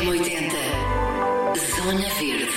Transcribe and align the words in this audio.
M80 0.00 0.50
Zona 1.76 2.08
Verde. 2.18 2.48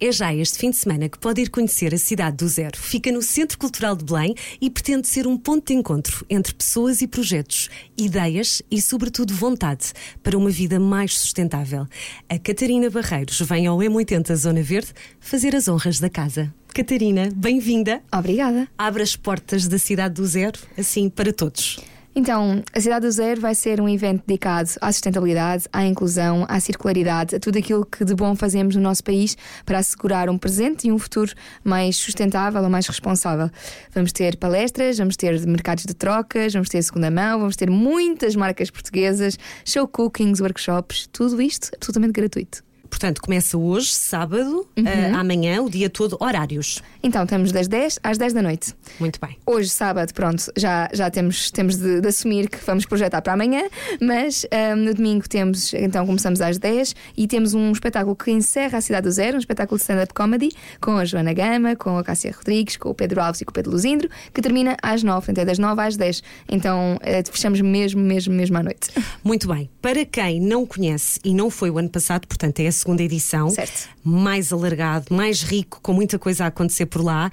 É 0.00 0.10
já 0.10 0.34
este 0.34 0.58
fim 0.58 0.70
de 0.70 0.76
semana 0.76 1.08
que 1.08 1.16
pode 1.20 1.40
ir 1.40 1.50
conhecer 1.50 1.94
a 1.94 1.98
cidade 1.98 2.38
do 2.38 2.48
zero. 2.48 2.76
Fica 2.76 3.12
no 3.12 3.22
Centro 3.22 3.56
Cultural 3.56 3.94
de 3.94 4.04
Belém 4.04 4.34
e 4.60 4.68
pretende 4.68 5.06
ser 5.06 5.28
um 5.28 5.36
ponto 5.36 5.68
de 5.68 5.74
encontro 5.74 6.26
entre 6.28 6.52
pessoas 6.52 7.00
e 7.00 7.06
projetos, 7.06 7.70
ideias 7.96 8.60
e, 8.68 8.82
sobretudo, 8.82 9.32
vontade 9.32 9.92
para 10.20 10.36
uma 10.36 10.50
vida 10.50 10.80
mais 10.80 11.16
sustentável. 11.16 11.86
A 12.28 12.36
Catarina 12.36 12.90
Barreiros 12.90 13.40
vem 13.40 13.68
ao 13.68 13.78
M80 13.78 14.34
Zona 14.34 14.62
Verde 14.62 14.92
fazer 15.20 15.54
as 15.54 15.68
honras 15.68 16.00
da 16.00 16.10
casa. 16.10 16.52
Catarina, 16.74 17.28
bem-vinda. 17.32 18.02
Obrigada. 18.12 18.66
Abre 18.76 19.04
as 19.04 19.14
portas 19.14 19.68
da 19.68 19.78
cidade 19.78 20.14
do 20.14 20.26
zero, 20.26 20.58
assim, 20.76 21.08
para 21.08 21.32
todos. 21.32 21.78
Então, 22.16 22.62
a 22.72 22.80
Cidade 22.80 23.06
do 23.06 23.10
Zero 23.10 23.40
vai 23.40 23.56
ser 23.56 23.80
um 23.80 23.88
evento 23.88 24.22
dedicado 24.24 24.70
à 24.80 24.92
sustentabilidade, 24.92 25.64
à 25.72 25.84
inclusão, 25.84 26.46
à 26.48 26.60
circularidade, 26.60 27.34
a 27.34 27.40
tudo 27.40 27.58
aquilo 27.58 27.84
que 27.84 28.04
de 28.04 28.14
bom 28.14 28.36
fazemos 28.36 28.76
no 28.76 28.82
nosso 28.82 29.02
país 29.02 29.36
para 29.66 29.78
assegurar 29.78 30.30
um 30.30 30.38
presente 30.38 30.86
e 30.86 30.92
um 30.92 30.98
futuro 30.98 31.32
mais 31.64 31.96
sustentável 31.96 32.62
ou 32.62 32.70
mais 32.70 32.86
responsável. 32.86 33.50
Vamos 33.92 34.12
ter 34.12 34.36
palestras, 34.36 34.96
vamos 34.96 35.16
ter 35.16 35.44
mercados 35.44 35.84
de 35.84 35.94
trocas, 35.94 36.52
vamos 36.52 36.68
ter 36.68 36.80
segunda 36.84 37.10
mão, 37.10 37.40
vamos 37.40 37.56
ter 37.56 37.68
muitas 37.68 38.36
marcas 38.36 38.70
portuguesas, 38.70 39.36
show 39.64 39.88
cookings, 39.88 40.40
workshops, 40.40 41.08
tudo 41.10 41.42
isto 41.42 41.70
absolutamente 41.74 42.12
gratuito. 42.12 42.62
Portanto, 42.94 43.20
começa 43.20 43.58
hoje, 43.58 43.88
sábado, 43.92 44.64
Uhum. 44.78 44.86
eh, 44.86 45.10
amanhã, 45.10 45.60
o 45.60 45.68
dia 45.68 45.90
todo, 45.90 46.16
horários. 46.20 46.80
Então, 47.02 47.24
estamos 47.24 47.50
das 47.50 47.66
10 47.66 47.98
às 48.04 48.16
10 48.16 48.32
da 48.32 48.40
noite. 48.40 48.72
Muito 49.00 49.18
bem. 49.20 49.36
Hoje, 49.44 49.68
sábado, 49.68 50.14
pronto, 50.14 50.44
já, 50.56 50.88
já 50.92 51.10
temos, 51.10 51.50
temos 51.50 51.74
de, 51.76 52.00
de 52.00 52.06
assumir 52.08 52.48
que 52.48 52.56
vamos 52.64 52.86
projetar 52.86 53.20
para 53.20 53.32
amanhã, 53.32 53.64
mas 54.00 54.46
ahm, 54.52 54.76
no 54.84 54.94
domingo 54.94 55.28
temos, 55.28 55.74
então 55.74 56.06
começamos 56.06 56.40
às 56.40 56.56
10 56.56 56.94
e 57.16 57.26
temos 57.26 57.52
um 57.52 57.72
espetáculo 57.72 58.14
que 58.14 58.30
encerra 58.30 58.78
a 58.78 58.80
Cidade 58.80 59.08
do 59.08 59.10
Zero, 59.10 59.36
um 59.36 59.40
espetáculo 59.40 59.76
de 59.76 59.82
stand-up 59.82 60.14
comedy 60.14 60.50
com 60.80 60.92
a 60.96 61.04
Joana 61.04 61.32
Gama, 61.32 61.74
com 61.74 61.98
a 61.98 62.04
Cássia 62.04 62.32
Rodrigues, 62.32 62.76
com 62.76 62.90
o 62.90 62.94
Pedro 62.94 63.20
Alves 63.20 63.40
e 63.40 63.44
com 63.44 63.50
o 63.50 63.54
Pedro 63.54 63.72
Luzindro, 63.72 64.08
que 64.32 64.40
termina 64.40 64.76
às 64.80 65.02
9, 65.02 65.16
portanto 65.26 65.38
é 65.38 65.44
das 65.44 65.58
9 65.58 65.82
às 65.82 65.96
10. 65.96 66.22
Então 66.48 66.96
eh, 67.02 67.24
fechamos 67.28 67.60
mesmo, 67.60 68.00
mesmo, 68.00 68.32
mesmo 68.32 68.56
à 68.56 68.62
noite. 68.62 68.90
Muito 69.24 69.48
bem. 69.48 69.68
Para 69.82 70.04
quem 70.06 70.40
não 70.40 70.64
conhece 70.64 71.18
e 71.24 71.34
não 71.34 71.50
foi 71.50 71.70
o 71.70 71.76
ano 71.78 71.90
passado, 71.90 72.26
portanto 72.28 72.60
é 72.60 72.68
a 72.68 72.72
segunda 72.84 73.02
edição, 73.02 73.48
Certo. 73.48 73.88
mais 74.04 74.52
alargado, 74.52 75.14
mais 75.14 75.42
rico, 75.42 75.80
com 75.82 75.94
muita 75.94 76.18
coisa 76.18 76.44
a 76.44 76.46
acontecer 76.48 76.86
por 76.86 77.02
lá. 77.02 77.30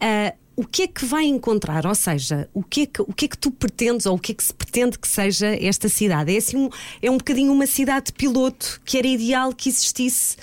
ah, 0.00 0.32
o 0.56 0.64
que 0.64 0.82
é 0.82 0.86
que 0.86 1.04
vai 1.04 1.24
encontrar? 1.24 1.84
Ou 1.84 1.94
seja, 1.96 2.48
o 2.54 2.62
que, 2.62 2.82
é 2.82 2.86
que, 2.86 3.02
o 3.02 3.12
que 3.12 3.24
é 3.24 3.28
que 3.28 3.36
tu 3.36 3.50
pretendes 3.50 4.06
ou 4.06 4.14
o 4.14 4.18
que 4.20 4.30
é 4.30 4.34
que 4.36 4.44
se 4.44 4.54
pretende 4.54 4.96
que 4.98 5.08
seja 5.08 5.48
esta 5.48 5.88
cidade? 5.88 6.32
É, 6.32 6.38
assim 6.38 6.56
um, 6.56 6.70
é 7.02 7.10
um 7.10 7.16
bocadinho 7.16 7.52
uma 7.52 7.66
cidade 7.66 8.12
piloto 8.12 8.80
que 8.84 8.96
era 8.96 9.06
ideal 9.08 9.52
que 9.52 9.68
existisse 9.68 10.36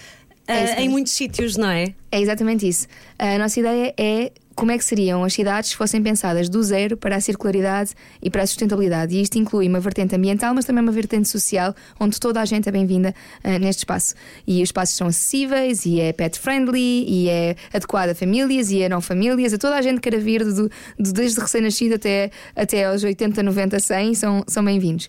ah, 0.45 0.54
É 0.54 0.64
isso 0.66 0.73
em 0.82 0.89
muitos 0.89 1.14
sítios, 1.14 1.56
não 1.56 1.70
é? 1.70 1.94
É 2.12 2.20
exatamente 2.20 2.67
isso. 2.67 2.88
A 3.17 3.38
nossa 3.38 3.58
ideia 3.58 3.94
é 3.98 4.34
como 4.55 4.71
é 4.71 4.77
que 4.77 4.83
seriam 4.83 5.23
as 5.23 5.33
cidades 5.33 5.71
se 5.71 5.75
fossem 5.75 6.02
pensadas 6.03 6.49
do 6.49 6.61
zero 6.61 6.97
para 6.97 7.16
a 7.16 7.21
circularidade 7.21 7.91
e 8.21 8.30
para 8.30 8.44
a 8.44 8.47
sustentabilidade. 8.47 9.16
E 9.16 9.21
isto 9.21 9.38
inclui 9.38 9.67
uma 9.67 9.80
vertente 9.80 10.16
ambiental, 10.16 10.53
mas 10.53 10.66
também 10.66 10.83
uma 10.83 10.91
vertente 10.91 11.27
social, 11.30 11.73
onde 11.99 12.19
toda 12.19 12.41
a 12.41 12.45
gente 12.45 12.67
é 12.67 12.71
bem-vinda 12.71 13.13
ah, 13.43 13.58
neste 13.59 13.80
espaço. 13.80 14.13
E 14.45 14.58
os 14.61 14.69
espaços 14.69 14.95
são 14.95 15.08
acessíveis, 15.08 15.85
e 15.85 15.99
é 15.99 16.13
pet 16.13 16.39
friendly, 16.39 17.05
e 17.08 17.30
é 17.30 17.55
adequado 17.73 18.09
a 18.09 18.16
famílias 18.16 18.71
e 18.71 18.83
a 18.83 18.89
não 18.89 19.02
famílias, 19.02 19.53
a 19.53 19.58
toda 19.58 19.75
a 19.75 19.81
gente 19.81 19.95
que 20.02 20.09
queira 20.09 20.19
vir, 20.23 20.43
do, 20.43 20.69
do- 20.99 21.13
desde 21.13 21.39
recém-nascido 21.39 21.95
até, 21.95 22.31
até 22.55 22.86
aos 22.86 23.03
80, 23.03 23.41
90, 23.41 23.80
100, 23.80 24.15
são, 24.15 24.43
são 24.47 24.63
bem-vindos. 24.63 25.08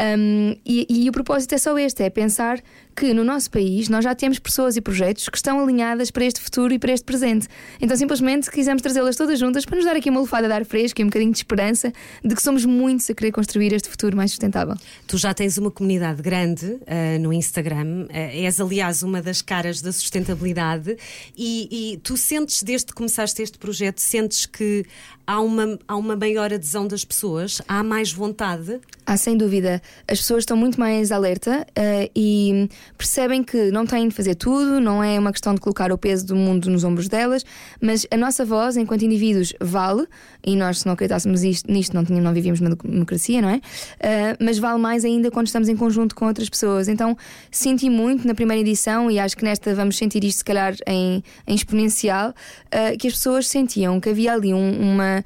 Um, 0.00 0.56
e, 0.64 0.86
e 0.88 1.08
o 1.08 1.12
propósito 1.12 1.54
é 1.54 1.58
só 1.58 1.78
este: 1.78 2.02
é 2.02 2.10
pensar 2.10 2.60
que 2.94 3.12
no 3.12 3.24
nosso 3.24 3.50
país 3.50 3.88
nós 3.88 4.04
já 4.04 4.14
temos 4.14 4.38
pessoas 4.38 4.76
e 4.76 4.80
projetos 4.80 5.28
que 5.28 5.36
estão 5.36 5.60
alinhadas 5.62 6.10
para 6.10 6.24
este 6.24 6.40
futuro 6.40 6.72
e 6.72 6.78
para 6.78 6.92
este 6.92 7.04
presente. 7.04 7.48
Então 7.80 7.96
simplesmente 7.96 8.50
quisemos 8.50 8.82
trazê-las 8.82 9.16
todas 9.16 9.38
juntas 9.38 9.64
para 9.64 9.76
nos 9.76 9.84
dar 9.84 9.96
aqui 9.96 10.10
uma 10.10 10.20
lufada 10.20 10.46
de 10.46 10.52
ar 10.52 10.64
fresco 10.64 11.00
e 11.00 11.04
um 11.04 11.08
bocadinho 11.08 11.32
de 11.32 11.38
esperança 11.38 11.92
de 12.24 12.34
que 12.34 12.42
somos 12.42 12.64
muitos 12.64 13.08
a 13.10 13.14
querer 13.14 13.32
construir 13.32 13.72
este 13.72 13.88
futuro 13.88 14.16
mais 14.16 14.30
sustentável. 14.30 14.74
Tu 15.06 15.18
já 15.18 15.34
tens 15.34 15.58
uma 15.58 15.70
comunidade 15.70 16.22
grande 16.22 16.78
ah, 16.86 17.18
no 17.18 17.32
Instagram, 17.32 18.06
ah, 18.10 18.16
és 18.16 18.60
aliás 18.60 19.02
uma 19.02 19.20
das 19.20 19.42
caras 19.42 19.80
da 19.80 19.92
sustentabilidade 19.92 20.96
e, 21.36 21.94
e 21.94 21.96
tu 21.98 22.16
sentes, 22.16 22.62
desde 22.62 22.86
que 22.86 22.94
começaste 22.94 23.42
este 23.42 23.58
projeto, 23.58 23.98
sentes 23.98 24.46
que 24.46 24.84
há 25.26 25.40
uma, 25.40 25.78
há 25.86 25.96
uma 25.96 26.16
maior 26.16 26.52
adesão 26.52 26.86
das 26.86 27.04
pessoas, 27.04 27.60
há 27.66 27.82
mais 27.82 28.12
vontade. 28.12 28.80
Há 29.06 29.16
sem 29.16 29.36
dúvida. 29.36 29.82
As 30.08 30.18
pessoas 30.18 30.42
estão 30.42 30.56
muito 30.56 30.78
mais 30.78 31.12
alerta 31.12 31.66
eh, 31.74 32.10
e 32.14 32.68
percebem 32.96 33.42
que 33.42 33.70
não 33.70 33.86
têm 33.86 34.08
de 34.08 34.14
fazer 34.14 34.34
tudo, 34.34 34.80
não 34.80 35.02
é 35.02 35.18
uma 35.18 35.32
questão 35.32 35.54
de 35.54 35.60
colocar 35.60 35.90
o 35.92 35.98
peso 35.98 36.26
do 36.26 36.36
mundo 36.36 36.70
nos 36.70 36.84
ombros 36.84 37.08
delas, 37.08 37.44
mas 37.80 38.06
a 38.10 38.16
nossa 38.16 38.44
voz, 38.44 38.76
enquanto 38.76 39.02
indivíduos, 39.04 39.52
vale, 39.60 40.06
e 40.46 40.56
nós, 40.56 40.80
se 40.80 40.86
não 40.86 40.92
acreditássemos 40.94 41.42
isto- 41.42 41.70
nisto, 41.70 41.94
não, 41.94 42.04
tínhamos, 42.04 42.24
não 42.24 42.32
vivíamos 42.32 42.60
uma 42.60 42.70
democracia, 42.76 43.40
não 43.42 43.48
é? 43.48 43.60
Eh, 44.00 44.36
mas 44.40 44.58
vale 44.58 44.78
mais 44.78 45.04
ainda 45.04 45.30
quando 45.30 45.46
estamos 45.46 45.68
em 45.68 45.76
conjunto 45.76 46.14
com 46.14 46.26
outras 46.26 46.48
pessoas. 46.48 46.88
Então, 46.88 47.16
senti 47.50 47.88
muito 47.90 48.26
na 48.26 48.34
primeira 48.34 48.60
edição, 48.60 49.10
e 49.10 49.18
acho 49.18 49.36
que 49.36 49.44
nesta 49.44 49.74
vamos 49.74 49.96
sentir 49.96 50.22
isto, 50.24 50.38
se 50.38 50.44
calhar, 50.44 50.74
em, 50.86 51.22
em 51.46 51.54
exponencial, 51.54 52.34
eh, 52.70 52.96
que 52.96 53.08
as 53.08 53.14
pessoas 53.14 53.46
sentiam 53.46 54.00
que 54.00 54.08
havia 54.08 54.32
ali 54.32 54.52
um- 54.52 54.80
uma 54.92 55.24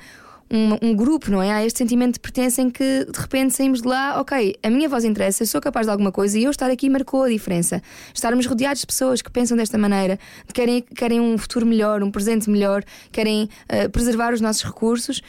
um, 0.50 0.90
um 0.90 0.94
grupo, 0.94 1.30
não 1.30 1.42
é? 1.42 1.52
Há 1.52 1.64
este 1.64 1.78
sentimento 1.78 2.14
de 2.14 2.20
pertença 2.20 2.62
em 2.62 2.70
que 2.70 3.04
de 3.04 3.18
repente 3.18 3.54
saímos 3.54 3.82
de 3.82 3.88
lá, 3.88 4.20
ok, 4.20 4.56
a 4.62 4.70
minha 4.70 4.88
voz 4.88 5.04
interessa, 5.04 5.42
eu 5.42 5.46
sou 5.46 5.60
capaz 5.60 5.86
de 5.86 5.90
alguma 5.90 6.10
coisa 6.10 6.38
e 6.38 6.44
eu 6.44 6.50
estar 6.50 6.70
aqui 6.70 6.88
marcou 6.88 7.24
a 7.24 7.28
diferença. 7.28 7.82
Estarmos 8.14 8.46
rodeados 8.46 8.80
de 8.80 8.86
pessoas 8.86 9.22
que 9.22 9.30
pensam 9.30 9.56
desta 9.56 9.76
maneira, 9.76 10.18
que 10.46 10.54
querem, 10.54 10.82
querem 10.82 11.20
um 11.20 11.36
futuro 11.36 11.66
melhor, 11.66 12.02
um 12.02 12.10
presente 12.10 12.48
melhor, 12.48 12.82
querem 13.12 13.48
eh, 13.68 13.88
preservar 13.88 14.32
os 14.32 14.40
nossos 14.40 14.64
recursos. 14.64 15.22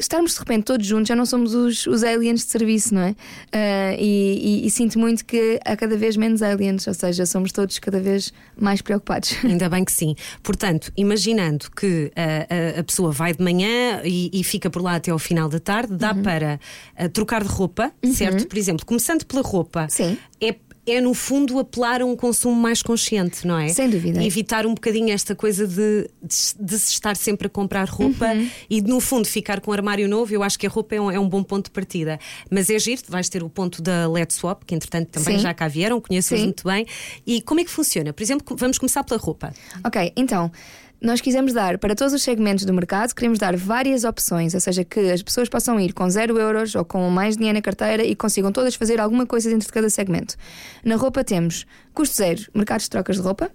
Estarmos 0.00 0.32
de 0.32 0.38
repente 0.40 0.64
todos 0.64 0.86
juntos, 0.86 1.08
já 1.08 1.14
não 1.14 1.26
somos 1.26 1.54
os, 1.54 1.86
os 1.86 2.02
aliens 2.02 2.40
de 2.40 2.50
serviço, 2.50 2.94
não 2.94 3.02
é? 3.02 3.14
Eh, 3.52 3.96
e, 4.00 4.62
e- 4.62 4.66
e 4.66 4.70
sinto 4.70 4.98
muito 4.98 5.24
que 5.24 5.60
há 5.64 5.76
cada 5.76 5.96
vez 5.96 6.16
menos 6.16 6.40
aliens, 6.42 6.86
ou 6.86 6.94
seja, 6.94 7.26
somos 7.26 7.52
todos 7.52 7.78
cada 7.78 8.00
vez 8.00 8.32
mais 8.58 8.80
preocupados. 8.80 9.36
Ainda 9.44 9.68
bem 9.68 9.84
que 9.84 9.92
sim. 9.92 10.14
Portanto, 10.42 10.90
imaginando 10.96 11.70
que 11.70 12.10
ah, 12.16 12.76
a, 12.76 12.80
a 12.80 12.84
pessoa 12.84 13.12
vai 13.12 13.34
de 13.34 13.42
manhã 13.44 14.00
e, 14.04 14.30
e 14.32 14.42
fica 14.42 14.70
por 14.70 14.82
lá 14.82 14.94
até 14.96 15.10
ao 15.10 15.18
final 15.18 15.48
da 15.48 15.60
tarde, 15.60 15.94
dá 15.94 16.12
Uhum. 16.14 16.22
para 16.22 16.58
ah, 16.96 17.08
trocar 17.10 17.42
de 17.42 17.48
roupa, 17.50 17.92
certo? 18.14 18.46
Por 18.48 18.56
exemplo, 18.58 18.86
começando 18.86 19.24
pela 19.26 19.42
roupa, 19.42 19.86
Sim. 19.90 20.16
é. 20.40 20.54
É 20.86 21.00
no 21.00 21.12
fundo 21.14 21.58
apelar 21.58 22.00
a 22.00 22.06
um 22.06 22.16
consumo 22.16 22.54
mais 22.56 22.82
consciente, 22.82 23.46
não 23.46 23.58
é? 23.58 23.68
Sem 23.68 23.88
dúvida. 23.88 24.24
Evitar 24.24 24.66
um 24.66 24.74
bocadinho 24.74 25.12
esta 25.12 25.34
coisa 25.34 25.66
de, 25.66 25.74
de, 26.22 26.36
de 26.58 26.78
se 26.78 26.92
estar 26.92 27.14
sempre 27.16 27.46
a 27.46 27.50
comprar 27.50 27.88
roupa 27.88 28.26
Uhum. 28.32 28.50
e 28.68 28.80
no 28.80 28.98
fundo 28.98 29.26
ficar 29.28 29.60
com 29.60 29.70
um 29.70 29.74
armário 29.74 30.08
novo. 30.08 30.32
Eu 30.34 30.42
acho 30.42 30.58
que 30.58 30.66
a 30.66 30.70
roupa 30.70 30.94
é 30.94 31.00
um, 31.00 31.10
é 31.10 31.18
um 31.20 31.28
bom 31.28 31.42
ponto 31.42 31.66
de 31.66 31.70
partida. 31.70 32.18
Mas 32.50 32.70
é 32.70 32.78
giro, 32.78 33.02
vais 33.08 33.28
ter 33.28 33.42
o 33.42 33.48
ponto 33.50 33.82
da 33.82 34.08
Let's 34.08 34.36
Swap, 34.36 34.62
que 34.64 34.74
entretanto 34.74 35.08
também 35.10 35.36
Sim. 35.36 35.42
já 35.42 35.52
cá 35.54 35.68
vieram, 35.68 36.00
conheço-os 36.00 36.40
muito 36.40 36.64
bem. 36.66 36.86
E 37.26 37.40
como 37.42 37.60
é 37.60 37.64
que 37.64 37.70
funciona? 37.70 38.12
Por 38.12 38.22
exemplo, 38.22 38.56
vamos 38.58 38.78
começar 38.78 39.04
pela 39.04 39.20
roupa. 39.20 39.52
Ok, 39.84 40.12
então. 40.16 40.50
Nós 41.02 41.18
quisemos 41.18 41.54
dar 41.54 41.78
para 41.78 41.94
todos 41.94 42.12
os 42.12 42.22
segmentos 42.22 42.66
do 42.66 42.74
mercado, 42.74 43.14
queremos 43.14 43.38
dar 43.38 43.56
várias 43.56 44.04
opções, 44.04 44.52
ou 44.52 44.60
seja, 44.60 44.84
que 44.84 45.00
as 45.10 45.22
pessoas 45.22 45.48
possam 45.48 45.80
ir 45.80 45.94
com 45.94 46.10
zero 46.10 46.38
euros 46.38 46.74
ou 46.74 46.84
com 46.84 47.08
mais 47.08 47.38
dinheiro 47.38 47.56
na 47.56 47.62
carteira 47.62 48.04
e 48.04 48.14
consigam 48.14 48.52
todas 48.52 48.74
fazer 48.74 49.00
alguma 49.00 49.24
coisa 49.24 49.48
dentro 49.48 49.66
de 49.66 49.72
cada 49.72 49.88
segmento. 49.88 50.36
Na 50.84 50.96
roupa 50.96 51.24
temos 51.24 51.64
custo 51.94 52.16
zero, 52.16 52.42
mercados 52.54 52.84
de 52.84 52.90
trocas 52.90 53.16
de 53.16 53.22
roupa. 53.22 53.50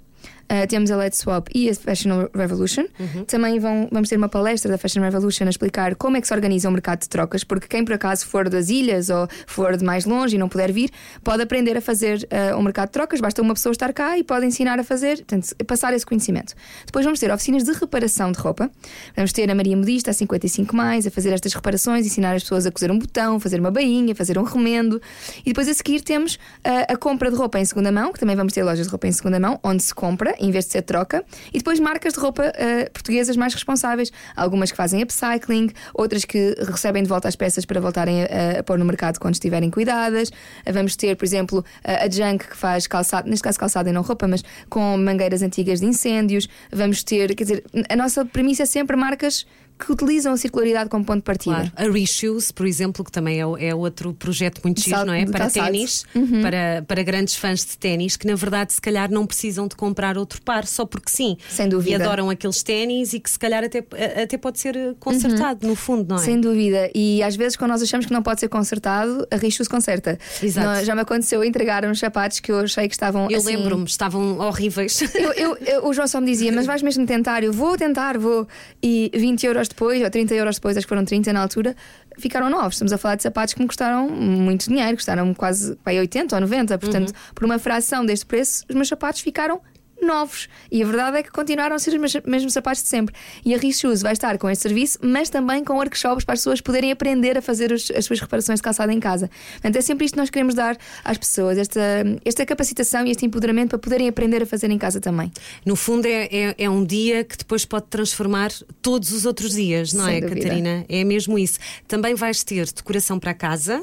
Uh, 0.45 0.67
temos 0.67 0.91
a 0.91 0.97
Let's 0.97 1.19
Swap 1.19 1.47
e 1.53 1.69
a 1.69 1.75
Fashion 1.75 2.27
Revolution. 2.33 2.85
Também 3.27 3.59
vão, 3.59 3.87
vamos 3.91 4.09
ter 4.09 4.17
uma 4.17 4.29
palestra 4.29 4.71
da 4.71 4.77
Fashion 4.77 5.01
Revolution 5.01 5.45
a 5.45 5.49
explicar 5.49 5.95
como 5.95 6.17
é 6.17 6.21
que 6.21 6.27
se 6.27 6.33
organiza 6.33 6.69
o 6.69 6.71
mercado 6.71 7.01
de 7.01 7.09
trocas, 7.09 7.43
porque 7.43 7.67
quem 7.67 7.83
por 7.83 7.93
acaso 7.93 8.25
for 8.27 8.47
das 8.49 8.69
ilhas 8.69 9.09
ou 9.09 9.27
for 9.47 9.75
de 9.75 9.83
mais 9.83 10.05
longe 10.05 10.35
e 10.35 10.39
não 10.39 10.47
puder 10.47 10.71
vir, 10.71 10.89
pode 11.23 11.41
aprender 11.41 11.77
a 11.77 11.81
fazer 11.81 12.27
uh, 12.31 12.57
o 12.57 12.61
mercado 12.61 12.87
de 12.87 12.93
trocas. 12.93 13.19
Basta 13.19 13.41
uma 13.41 13.53
pessoa 13.53 13.71
estar 13.71 13.91
cá 13.93 14.17
e 14.17 14.23
pode 14.23 14.45
ensinar 14.45 14.79
a 14.79 14.83
fazer, 14.83 15.17
portanto, 15.17 15.55
passar 15.65 15.93
esse 15.93 16.05
conhecimento. 16.05 16.53
Depois 16.85 17.03
vamos 17.05 17.19
ter 17.19 17.31
oficinas 17.31 17.63
de 17.63 17.71
reparação 17.71 18.31
de 18.31 18.39
roupa. 18.39 18.69
Vamos 19.15 19.33
ter 19.33 19.49
a 19.49 19.55
Maria 19.55 19.75
Modista, 19.75 20.11
a 20.11 20.13
55, 20.13 20.75
mais, 20.75 21.07
a 21.07 21.11
fazer 21.11 21.31
estas 21.31 21.53
reparações, 21.53 22.05
ensinar 22.05 22.35
as 22.35 22.43
pessoas 22.43 22.65
a 22.65 22.71
cozer 22.71 22.91
um 22.91 22.99
botão, 22.99 23.39
fazer 23.39 23.59
uma 23.59 23.71
bainha, 23.71 24.13
fazer 24.13 24.37
um 24.37 24.43
remendo. 24.43 25.01
E 25.39 25.49
depois 25.49 25.67
a 25.67 25.73
seguir 25.73 26.01
temos 26.01 26.35
uh, 26.35 26.93
a 26.93 26.97
compra 26.97 27.29
de 27.29 27.35
roupa 27.35 27.59
em 27.59 27.65
segunda 27.65 27.91
mão, 27.91 28.11
que 28.11 28.19
também 28.19 28.35
vamos 28.35 28.53
ter 28.53 28.63
lojas 28.63 28.85
de 28.85 28.91
roupa 28.91 29.07
em 29.07 29.11
segunda 29.11 29.39
mão, 29.39 29.59
onde 29.63 29.81
se 29.81 29.93
compra, 29.93 30.34
em 30.39 30.51
vez 30.51 30.65
de 30.65 30.71
ser 30.71 30.81
troca. 30.83 31.23
E 31.53 31.57
depois 31.57 31.79
marcas 31.79 32.13
de 32.13 32.19
roupa 32.19 32.43
uh, 32.43 32.91
portuguesas 32.91 33.35
mais 33.35 33.53
responsáveis. 33.53 34.11
Algumas 34.35 34.71
que 34.71 34.77
fazem 34.77 35.01
upcycling, 35.03 35.71
outras 35.93 36.23
que 36.23 36.55
recebem 36.67 37.03
de 37.03 37.09
volta 37.09 37.27
as 37.27 37.35
peças 37.35 37.65
para 37.65 37.81
voltarem 37.81 38.23
a, 38.23 38.59
a 38.59 38.63
pôr 38.63 38.77
no 38.77 38.85
mercado 38.85 39.19
quando 39.19 39.33
estiverem 39.33 39.69
cuidadas. 39.69 40.29
Uh, 40.29 40.71
vamos 40.71 40.95
ter, 40.95 41.15
por 41.15 41.25
exemplo, 41.25 41.65
a 41.83 42.05
a 42.05 42.09
Junk 42.09 42.47
que 42.47 42.55
faz 42.55 42.87
calçado, 42.87 43.29
neste 43.29 43.43
caso 43.43 43.59
calçado 43.59 43.89
e 43.89 43.91
não 43.91 44.01
roupa, 44.01 44.27
mas 44.27 44.43
com 44.69 44.97
mangueiras 44.97 45.41
antigas 45.41 45.79
de 45.79 45.87
incêndios. 45.87 46.47
Vamos 46.71 47.03
ter, 47.03 47.35
quer 47.35 47.43
dizer, 47.43 47.63
a 47.89 47.95
nossa 47.95 48.25
premissa 48.25 48.63
é 48.63 48.65
sempre 48.65 48.95
marcas 48.95 49.45
que 49.77 49.91
utilizam 49.91 50.33
a 50.33 50.37
circularidade 50.37 50.89
como 50.89 51.03
ponto 51.03 51.17
de 51.17 51.23
partida. 51.23 51.55
Claro. 51.55 51.71
A 51.75 51.91
Reshoes, 51.91 52.51
por 52.51 52.65
exemplo, 52.65 53.03
que 53.03 53.11
também 53.11 53.39
é, 53.41 53.67
é 53.67 53.75
outro 53.75 54.13
projeto 54.13 54.61
muito 54.63 54.81
giro, 54.81 55.05
não 55.05 55.13
é? 55.13 55.25
Para 55.25 55.49
ténis, 55.49 56.05
para, 56.41 56.83
para 56.87 57.03
grandes 57.03 57.35
fãs 57.35 57.65
de 57.65 57.77
ténis, 57.77 58.15
que 58.15 58.25
na 58.25 58.35
verdade 58.35 58.73
se 58.73 58.79
calhar 58.81 59.11
não 59.11 59.25
precisam 59.25 59.67
de 59.67 59.75
comprar 59.75 60.17
outro 60.17 60.41
par 60.41 60.65
só 60.65 60.85
porque 60.85 61.09
sim. 61.09 61.37
Sem 61.49 61.67
dúvida. 61.67 61.91
E 61.91 61.95
adoram 62.01 62.29
aqueles 62.29 62.63
ténis 62.63 63.13
e 63.13 63.19
que 63.19 63.29
se 63.29 63.37
calhar 63.37 63.63
até, 63.63 63.79
até 64.23 64.37
pode 64.37 64.59
ser 64.59 64.95
consertado, 64.99 65.67
no 65.67 65.75
fundo, 65.75 66.07
não 66.09 66.15
é? 66.15 66.23
Sem 66.25 66.39
dúvida. 66.39 66.89
E 66.95 67.21
às 67.21 67.35
vezes, 67.35 67.57
quando 67.57 67.71
nós 67.71 67.81
achamos 67.81 68.05
que 68.05 68.13
não 68.13 68.23
pode 68.23 68.39
ser 68.39 68.47
consertado, 68.47 69.27
a 69.29 69.35
Richus 69.35 69.67
conserta. 69.67 70.17
Exato. 70.41 70.67
Nós- 70.67 70.85
já 70.85 70.95
me 70.95 71.01
aconteceu 71.01 71.43
entregar 71.43 71.83
uns 71.85 71.99
sapatos 71.99 72.39
que 72.39 72.51
eu 72.51 72.59
achei 72.59 72.87
que 72.87 72.93
estavam. 72.95 73.29
Eu 73.29 73.39
assim- 73.39 73.55
lembro-me, 73.57 73.85
estavam 73.85 74.39
horríveis. 74.39 75.01
Eu, 75.15 75.33
eu- 75.33 75.57
eu- 75.57 75.85
o 75.87 75.93
João 75.93 76.07
só 76.07 76.19
me 76.21 76.27
dizia, 76.27 76.51
mas 76.51 76.65
vais 76.65 76.81
mesmo 76.81 77.05
tentar? 77.05 77.43
Eu 77.43 77.51
vou 77.51 77.75
tentar, 77.77 78.17
vou. 78.17 78.47
E 78.81 79.11
20 79.13 79.45
euros 79.45 79.64
depois, 79.67 80.01
ou 80.01 80.09
30 80.09 80.33
euros 80.35 80.55
depois, 80.55 80.77
acho 80.77 80.85
que 80.85 80.89
foram 80.89 81.05
30 81.05 81.31
na 81.33 81.41
altura, 81.41 81.75
ficaram 82.17 82.49
novos. 82.49 82.75
Estamos 82.75 82.93
a 82.93 82.97
falar 82.97 83.15
de 83.15 83.23
sapatos 83.23 83.53
que 83.53 83.61
me 83.61 83.67
custaram 83.67 84.09
muito 84.09 84.67
dinheiro, 84.67 84.95
custaram 84.95 85.33
quase 85.33 85.75
pá, 85.77 85.91
80 85.91 86.35
ou 86.35 86.41
90. 86.41 86.77
Portanto, 86.77 87.13
por 87.33 87.45
uma 87.45 87.59
fração 87.59 88.05
deste 88.05 88.25
preço, 88.25 88.65
os 88.69 88.75
meus 88.75 88.87
sapatos 88.87 89.21
ficaram 89.21 89.61
novos. 90.05 90.47
E 90.71 90.81
a 90.81 90.85
verdade 90.85 91.17
é 91.17 91.23
que 91.23 91.31
continuaram 91.31 91.75
a 91.75 91.79
ser 91.79 91.91
os 91.91 91.97
mes- 91.99 92.23
mesmos 92.25 92.53
sapatos 92.53 92.83
de 92.83 92.89
sempre. 92.89 93.13
E 93.43 93.53
a 93.53 93.57
Richus 93.57 94.01
vai 94.01 94.13
estar 94.13 94.37
com 94.37 94.49
este 94.49 94.61
serviço, 94.61 94.99
mas 95.01 95.29
também 95.29 95.63
com 95.63 95.73
workshops 95.73 96.23
para 96.23 96.33
as 96.33 96.39
pessoas 96.39 96.61
poderem 96.61 96.91
aprender 96.91 97.37
a 97.37 97.41
fazer 97.41 97.71
os- 97.71 97.89
as 97.91 98.05
suas 98.05 98.19
reparações 98.19 98.59
de 98.59 98.63
calçado 98.63 98.91
em 98.91 98.99
casa. 98.99 99.29
Portanto, 99.53 99.75
é 99.75 99.81
sempre 99.81 100.05
isto 100.05 100.13
que 100.15 100.19
nós 100.19 100.29
queremos 100.29 100.55
dar 100.55 100.77
às 101.03 101.17
pessoas, 101.17 101.57
esta, 101.57 101.81
esta 102.23 102.45
capacitação 102.45 103.05
e 103.05 103.11
este 103.11 103.25
empoderamento 103.25 103.69
para 103.69 103.79
poderem 103.79 104.07
aprender 104.07 104.43
a 104.43 104.45
fazer 104.45 104.69
em 104.69 104.77
casa 104.77 104.99
também. 104.99 105.31
No 105.65 105.75
fundo, 105.75 106.05
é, 106.05 106.25
é, 106.31 106.55
é 106.57 106.69
um 106.69 106.83
dia 106.83 107.23
que 107.23 107.37
depois 107.37 107.65
pode 107.65 107.85
transformar 107.89 108.51
todos 108.81 109.11
os 109.11 109.25
outros 109.25 109.53
dias, 109.53 109.93
não 109.93 110.05
Sem 110.05 110.17
é, 110.17 110.21
dúvida. 110.21 110.41
Catarina? 110.41 110.85
É 110.87 111.03
mesmo 111.03 111.37
isso. 111.39 111.59
Também 111.87 112.13
vais 112.15 112.43
ter 112.43 112.65
decoração 112.71 113.19
para 113.19 113.33
casa, 113.33 113.81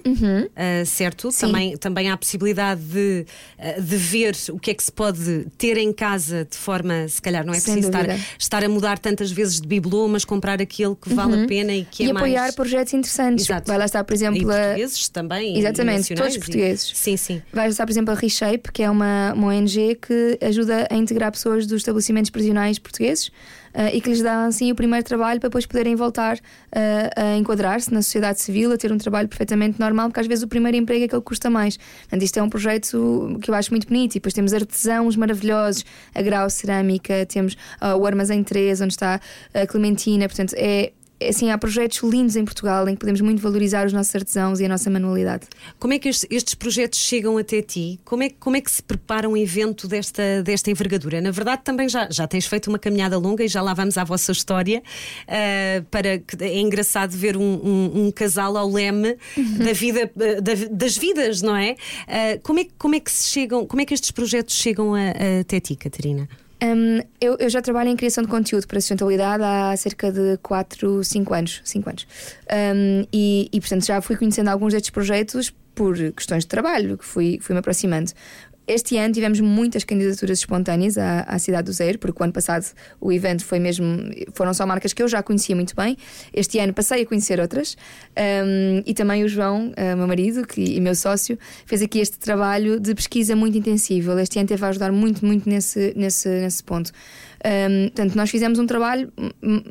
certo? 0.86 1.24
Uhum. 1.24 1.30
Sim. 1.30 1.46
Também, 1.46 1.76
também 1.76 2.10
há 2.10 2.14
a 2.14 2.16
possibilidade 2.16 2.80
de, 2.82 3.26
ah, 3.58 3.80
de 3.80 3.96
ver 3.96 4.36
o 4.50 4.58
que 4.58 4.70
é 4.70 4.74
que 4.74 4.82
se 4.84 4.92
pode 4.92 5.46
ter 5.58 5.76
em 5.76 5.92
casa 5.92 6.11
de 6.18 6.56
forma, 6.56 7.06
se 7.08 7.20
calhar, 7.20 7.44
não 7.44 7.52
é 7.52 7.58
Sem 7.60 7.74
preciso 7.74 7.88
estar, 7.88 8.06
dúvida. 8.06 8.24
estar 8.38 8.64
a 8.64 8.68
mudar 8.68 8.98
tantas 8.98 9.30
vezes 9.30 9.60
de 9.60 9.66
bibelô, 9.66 10.08
mas 10.08 10.24
comprar 10.24 10.60
aquilo 10.60 10.94
que 10.96 11.12
vale 11.12 11.42
a 11.44 11.46
pena 11.46 11.72
e 11.74 11.84
que 11.84 12.02
Uhum. 12.04 12.08
e 12.08 12.12
é 12.12 12.16
apoiar 12.16 12.40
mais. 12.42 12.54
projetos 12.54 12.94
interessantes. 12.94 13.44
Exato. 13.46 13.66
Vai 13.68 13.78
lá 13.78 13.84
estar, 13.84 14.04
por 14.04 14.12
E 14.12 14.16
exemplo, 14.16 14.50
a- 14.50 14.54
portugueses 14.54 15.08
também. 15.08 15.54
e 15.56 15.58
Exatamente, 15.60 16.14
todos 16.14 16.34
e- 16.34 16.38
portugueses. 16.38 16.92
Sim, 16.94 17.16
sim. 17.16 17.42
Vai 17.52 17.68
estar, 17.68 17.84
por 17.86 17.92
exemplo, 17.92 18.12
a 18.12 18.16
Reshape, 18.16 18.70
que 18.72 18.82
é 18.82 18.90
uma, 18.90 19.32
uma 19.34 19.48
ONG 19.48 19.96
que 19.96 20.38
ajuda 20.42 20.86
a 20.90 20.96
integrar 20.96 21.32
pessoas 21.32 21.66
dos 21.66 21.78
estabelecimentos 21.78 22.30
prisionais 22.30 22.78
portugueses 22.78 23.30
e 23.94 24.00
que 24.00 24.10
lhes 24.10 24.22
dá 24.22 24.44
assim 24.44 24.70
o 24.70 24.74
primeiro 24.74 25.04
trabalho 25.04 25.40
para 25.40 25.48
depois 25.48 25.66
poderem 25.66 25.94
voltar 25.94 26.38
eh, 26.70 27.10
a 27.16 27.36
enquadrar-se 27.36 27.92
na 27.92 28.02
sociedade 28.02 28.40
civil, 28.40 28.72
a 28.72 28.76
ter 28.76 28.92
um 28.92 28.98
trabalho 28.98 29.28
perfeitamente 29.28 29.80
normal, 29.80 30.08
porque 30.08 30.20
às 30.20 30.26
vezes 30.26 30.44
o 30.44 30.48
primeiro 30.48 30.76
emprego 30.76 31.02
é 31.02 31.06
aquele 31.06 31.22
que 31.22 31.26
custa 31.26 31.48
mais. 31.48 31.76
Portanto, 31.76 32.22
isto 32.22 32.38
é 32.38 32.42
um 32.42 32.48
projeto 32.48 33.38
que 33.40 33.50
eu 33.50 33.54
acho 33.54 33.70
muito 33.70 33.88
bonito. 33.88 34.12
E 34.12 34.14
depois 34.14 34.34
temos 34.34 34.52
artesãos 34.52 35.16
maravilhosos, 35.16 35.84
a 36.14 36.22
Grau 36.22 36.48
Cerâmica, 36.50 37.26
temos 37.26 37.56
ah, 37.80 37.96
o 37.96 38.06
Armazém 38.06 38.42
3, 38.44 38.80
onde 38.82 38.92
está 38.92 39.20
a 39.54 39.66
Clementina. 39.66 40.28
Portanto, 40.28 40.54
é. 40.56 40.92
Assim, 41.28 41.50
há 41.50 41.58
projetos 41.58 41.98
lindos 42.02 42.36
em 42.36 42.44
Portugal 42.44 42.88
em 42.88 42.94
que 42.94 43.00
podemos 43.00 43.20
muito 43.20 43.40
valorizar 43.42 43.86
os 43.86 43.92
nossos 43.92 44.14
artesãos 44.14 44.60
e 44.60 44.64
a 44.64 44.68
nossa 44.68 44.88
manualidade. 44.90 45.46
Como 45.78 45.92
é 45.92 45.98
que 45.98 46.08
estes, 46.08 46.26
estes 46.30 46.54
projetos 46.54 46.98
chegam 46.98 47.38
até 47.38 47.62
ti? 47.62 48.00
Como 48.04 48.22
é, 48.22 48.28
que- 48.28 48.36
como 48.38 48.56
é 48.56 48.60
que 48.60 48.70
se 48.70 48.82
prepara 48.82 49.28
um 49.28 49.36
evento 49.36 49.86
desta, 49.88 50.42
desta 50.42 50.70
envergadura? 50.70 51.20
Na 51.20 51.30
verdade, 51.30 51.62
também 51.64 51.88
já, 51.88 52.08
já 52.10 52.26
tens 52.26 52.46
feito 52.46 52.68
uma 52.68 52.78
caminhada 52.78 53.16
longa 53.18 53.44
e 53.44 53.48
já 53.48 53.60
lá 53.62 53.74
vamos 53.74 53.96
à 53.98 54.04
vossa 54.04 54.32
história. 54.32 54.82
ah, 55.28 55.82
para 55.90 56.18
que, 56.18 56.42
é 56.42 56.58
engraçado 56.60 57.12
ver 57.12 57.36
um, 57.36 57.42
um- 57.42 58.06
um 58.06 58.10
casal 58.10 58.56
ao 58.56 58.68
leme 58.70 59.16
da 59.58 59.72
vida, 59.72 60.10
ah, 60.16 60.40
da- 60.40 60.68
das 60.70 60.96
vidas, 60.96 61.42
não 61.42 61.56
é? 61.56 61.76
Ah, 62.06 62.38
como 62.42 62.58
é? 62.60 62.64
que- 62.64 62.72
Como 62.78 62.94
é 62.94 63.00
que 63.00 63.10
se 63.10 63.28
chegam? 63.28 63.66
Como 63.66 63.80
é 63.80 63.84
que 63.84 63.94
estes 63.94 64.10
projetos 64.10 64.54
chegam 64.56 64.94
a, 64.94 64.98
a- 65.00 65.40
até 65.40 65.60
ti, 65.60 65.76
Catarina? 65.76 66.28
Hum, 66.62 67.00
eu, 67.20 67.36
eu 67.40 67.50
já 67.50 67.60
trabalho 67.60 67.90
em 67.90 67.96
criação 67.96 68.22
de 68.22 68.30
conteúdo 68.30 68.68
para 68.68 68.78
a 68.78 68.80
sustentabilidade 68.80 69.42
há 69.42 69.76
cerca 69.76 70.12
de 70.12 70.38
4, 70.38 71.02
5 71.02 71.34
anos. 71.34 71.60
Cinco 71.64 71.90
anos. 71.90 72.06
Hum, 72.48 73.04
e, 73.12 73.48
e, 73.52 73.60
portanto, 73.60 73.84
já 73.84 74.00
fui 74.00 74.16
conhecendo 74.16 74.48
alguns 74.48 74.72
destes 74.72 74.90
projetos 74.90 75.52
por 75.74 75.96
questões 76.12 76.44
de 76.44 76.48
trabalho, 76.48 76.96
que 76.96 77.04
fui, 77.04 77.38
fui 77.42 77.54
me 77.54 77.58
aproximando. 77.58 78.12
Este 78.72 78.96
ano 78.96 79.12
tivemos 79.12 79.38
muitas 79.40 79.84
candidaturas 79.84 80.38
espontâneas 80.38 80.96
à, 80.96 81.20
à 81.22 81.38
Cidade 81.38 81.66
do 81.66 81.72
Zero, 81.72 81.98
porque 81.98 82.22
o 82.22 82.24
ano 82.24 82.32
passado 82.32 82.64
o 83.00 83.12
evento 83.12 83.44
foi 83.44 83.58
mesmo. 83.58 83.86
foram 84.32 84.54
só 84.54 84.64
marcas 84.64 84.94
que 84.94 85.02
eu 85.02 85.08
já 85.08 85.22
conhecia 85.22 85.54
muito 85.54 85.76
bem. 85.76 85.96
Este 86.32 86.58
ano 86.58 86.72
passei 86.72 87.02
a 87.02 87.06
conhecer 87.06 87.38
outras. 87.38 87.76
Hum, 88.16 88.82
e 88.86 88.94
também 88.94 89.24
o 89.24 89.28
João, 89.28 89.72
eh, 89.76 89.94
meu 89.94 90.06
marido 90.06 90.46
que, 90.46 90.62
e 90.62 90.80
meu 90.80 90.94
sócio, 90.94 91.38
fez 91.66 91.82
aqui 91.82 91.98
este 92.00 92.18
trabalho 92.18 92.80
de 92.80 92.94
pesquisa 92.94 93.36
muito 93.36 93.58
intensivo. 93.58 94.18
Este 94.18 94.38
ano 94.38 94.48
teve 94.48 94.64
a 94.64 94.68
ajudar 94.68 94.90
muito, 94.90 95.24
muito 95.24 95.48
nesse, 95.48 95.92
nesse, 95.94 96.28
nesse 96.28 96.64
ponto. 96.64 96.90
Hum, 97.44 97.88
portanto, 97.88 98.14
nós 98.14 98.30
fizemos 98.30 98.58
um 98.58 98.66
trabalho 98.66 99.12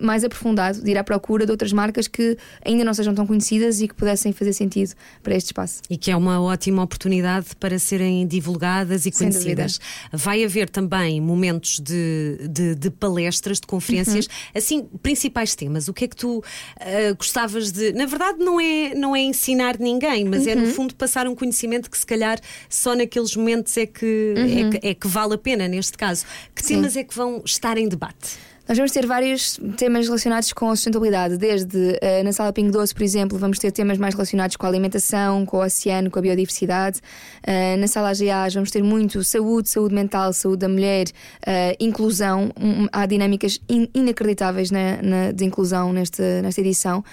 mais 0.01 0.23
aprofundado 0.25 0.81
de 0.83 0.91
ir 0.91 0.97
à 0.97 1.03
procura 1.03 1.45
de 1.45 1.51
outras 1.51 1.71
marcas 1.71 2.07
que 2.07 2.37
ainda 2.65 2.83
não 2.83 2.93
sejam 2.93 3.13
tão 3.15 3.25
conhecidas 3.25 3.79
e 3.81 3.87
que 3.87 3.93
pudessem 3.95 4.33
fazer 4.33 4.51
sentido 4.53 4.93
para 5.23 5.35
este 5.35 5.47
espaço. 5.47 5.81
E 5.89 5.95
que 5.97 6.11
é 6.11 6.15
uma 6.15 6.41
ótima 6.41 6.83
oportunidade 6.83 7.55
para 7.59 7.79
serem 7.79 8.27
divulgadas 8.27 9.05
e 9.05 9.11
conhecidas. 9.11 9.79
Vai 10.11 10.43
haver 10.43 10.69
também 10.69 11.21
momentos 11.21 11.79
de, 11.79 12.39
de, 12.49 12.75
de 12.75 12.89
palestras, 12.89 13.59
de 13.59 13.67
conferências, 13.67 14.25
Uhum. 14.25 14.31
assim, 14.55 14.83
principais 15.01 15.55
temas. 15.55 15.87
O 15.87 15.93
que 15.93 16.05
é 16.05 16.07
que 16.07 16.15
tu 16.15 16.43
ah, 16.79 17.13
gostavas 17.17 17.71
de. 17.71 17.93
Na 17.93 18.05
verdade, 18.05 18.39
não 18.39 18.59
é, 18.59 18.93
não 18.95 19.15
é 19.15 19.21
ensinar 19.21 19.77
ninguém, 19.79 20.25
mas 20.25 20.45
é 20.45 20.55
no 20.55 20.65
Uhum. 20.65 20.71
fundo 20.73 20.95
passar 20.95 21.25
um 21.27 21.35
conhecimento 21.35 21.89
que 21.89 21.97
se 21.97 22.05
calhar 22.05 22.37
só 22.69 22.93
naqueles 22.95 23.35
momentos 23.35 23.77
é 23.77 23.85
que, 23.85 24.33
Uhum. 24.37 24.67
é 24.67 24.79
que, 24.79 24.87
é 24.87 24.93
que 24.93 25.07
vale 25.07 25.35
a 25.35 25.37
pena, 25.37 25.67
neste 25.67 25.97
caso. 25.97 26.25
Que 26.53 26.63
temas 26.63 26.95
é 26.97 27.03
que 27.03 27.15
vão 27.15 27.41
estar 27.45 27.60
em 27.77 27.87
debate? 27.87 28.39
Nós 28.69 28.77
vamos 28.77 28.91
ter 28.93 29.05
vários 29.05 29.59
temas 29.75 30.05
relacionados 30.05 30.53
com 30.53 30.69
a 30.69 30.75
sustentabilidade, 30.75 31.35
desde 31.35 31.97
eh, 31.99 32.23
na 32.23 32.31
sala 32.31 32.53
Pingo 32.53 32.71
Doce, 32.71 32.93
por 32.93 33.03
exemplo, 33.03 33.37
vamos 33.37 33.59
ter 33.59 33.69
temas 33.71 33.97
mais 33.97 34.13
relacionados 34.13 34.55
com 34.55 34.65
a 34.65 34.69
alimentação, 34.69 35.45
com 35.45 35.57
o 35.57 35.63
oceano, 35.65 36.09
com 36.09 36.19
a 36.19 36.21
biodiversidade. 36.21 37.01
Eh, 37.43 37.75
na 37.77 37.87
sala 37.87 38.11
AGA 38.11 38.47
vamos 38.53 38.71
ter 38.71 38.81
muito 38.81 39.23
saúde, 39.25 39.67
saúde 39.69 39.93
mental, 39.93 40.31
saúde 40.31 40.59
da 40.59 40.69
mulher, 40.69 41.05
eh, 41.45 41.75
inclusão. 41.81 42.49
Um, 42.57 42.87
há 42.93 43.05
dinâmicas 43.05 43.59
in- 43.67 43.89
inacreditáveis 43.93 44.71
na- 44.71 45.01
na- 45.01 45.31
de 45.33 45.43
inclusão 45.43 45.91
nesta, 45.91 46.41
nesta 46.41 46.61
edição. 46.61 47.03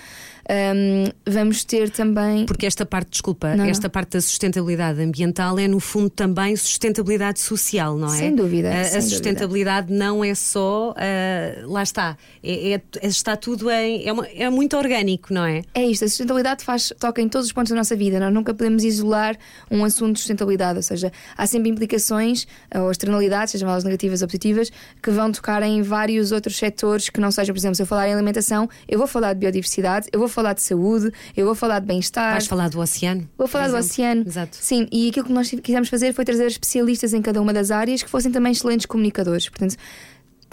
Um, 0.51 1.11
vamos 1.31 1.63
ter 1.63 1.91
também. 1.91 2.47
Porque 2.47 2.65
esta 2.65 2.87
parte, 2.87 3.11
desculpa, 3.11 3.51
Não, 3.51 3.65
não. 3.65 3.65
esta 3.67 3.89
parte 3.91 4.13
da 4.13 4.21
sustentabilidade 4.21 4.99
ambiental 5.03 5.59
é 5.59 5.69
no 5.69 5.79
fundo 5.79 6.09
também 6.09 6.57
sustentabilidade 6.57 7.39
social, 7.41 7.99
não 7.99 8.09
é? 8.09 8.17
Sem 8.17 8.35
dúvida, 8.35 8.69
A, 8.71 8.81
a 8.81 8.85
sem 8.85 8.93
dúvida. 9.01 9.11
sustentabilidade 9.11 9.93
não 9.93 10.25
é 10.25 10.35
só, 10.35 10.95
ah, 10.97 11.63
lá 11.67 11.83
está, 11.83 12.17
é, 12.43 12.73
é- 12.75 12.83
está 13.03 13.37
tudo 13.37 13.71
em. 13.71 14.07
É, 14.09 14.13
uma- 14.13 14.27
é 14.27 14.49
muito 14.49 14.75
orgânico, 14.77 15.35
não 15.35 15.45
é? 15.45 15.63
É 15.75 15.85
isto, 15.85 16.05
a 16.07 16.09
sustentabilidade 16.09 16.65
faz, 16.65 16.93
toca 16.99 17.21
em 17.21 17.29
todos 17.29 17.47
os 17.49 17.53
pontos 17.53 17.69
da 17.71 17.77
nossa 17.77 17.95
vida. 17.95 18.19
Nós 18.19 18.33
nunca 18.33 18.55
podemos 18.55 18.85
isolar 18.85 19.37
um 19.71 19.85
assunto 19.85 20.15
de 20.15 20.21
sustentabilidade, 20.21 20.79
ou 20.79 20.83
seja, 20.83 21.13
há 21.37 21.47
sempre 21.47 21.69
implicações 21.69 22.47
ou 22.75 22.91
externalidades, 22.91 23.53
sejam 23.53 23.69
elas 23.69 23.85
negativas 23.85 24.23
ou 24.23 24.29
positivas, 24.29 24.73
que 25.03 25.11
vão 25.11 25.31
tocar 25.31 25.63
em 25.63 25.83
vários 25.83 26.33
outros 26.33 26.57
setores 26.57 27.11
que 27.11 27.21
não 27.21 27.31
sejam, 27.31 27.55
por 27.55 27.59
exemplo, 27.61 27.75
se 27.75 27.83
eu 27.83 27.87
falar 27.87 28.09
em 28.09 28.15
alimentação, 28.15 28.67
eu 28.89 28.99
vou 28.99 29.07
falar 29.07 29.35
de 29.35 29.41
biodiversidade, 29.41 30.09
eu 30.11 30.19
vou 30.19 30.29
falar 30.39 30.53
de 30.53 30.63
saúde, 30.63 31.11
eu 31.37 31.45
vou 31.45 31.55
falar 31.57 31.81
de 31.81 31.87
bem-estar. 31.87 32.31
Vais 32.31 32.47
falar 32.47 32.69
do 32.71 32.79
oceano? 32.79 33.29
Vou 33.37 33.49
falar 33.49 33.69
do 33.69 33.77
oceano. 33.77 34.23
Exato. 34.25 34.57
Sim, 34.61 34.87
e 34.93 35.09
aquilo 35.09 35.27
que 35.27 35.33
nós 35.33 35.51
quisemos 35.51 35.89
fazer 35.89 36.13
foi 36.13 36.25
trazer 36.25 36.47
especialistas 36.47 37.13
em 37.13 37.21
cada 37.21 37.43
uma 37.43 37.53
das 37.53 37.73
áreas 37.73 38.05
que 38.05 38.09
fossem 38.09 38.31
também 38.31 38.53
excelentes 38.53 38.87
comunicadores. 38.87 39.49
Portanto, 39.49 39.75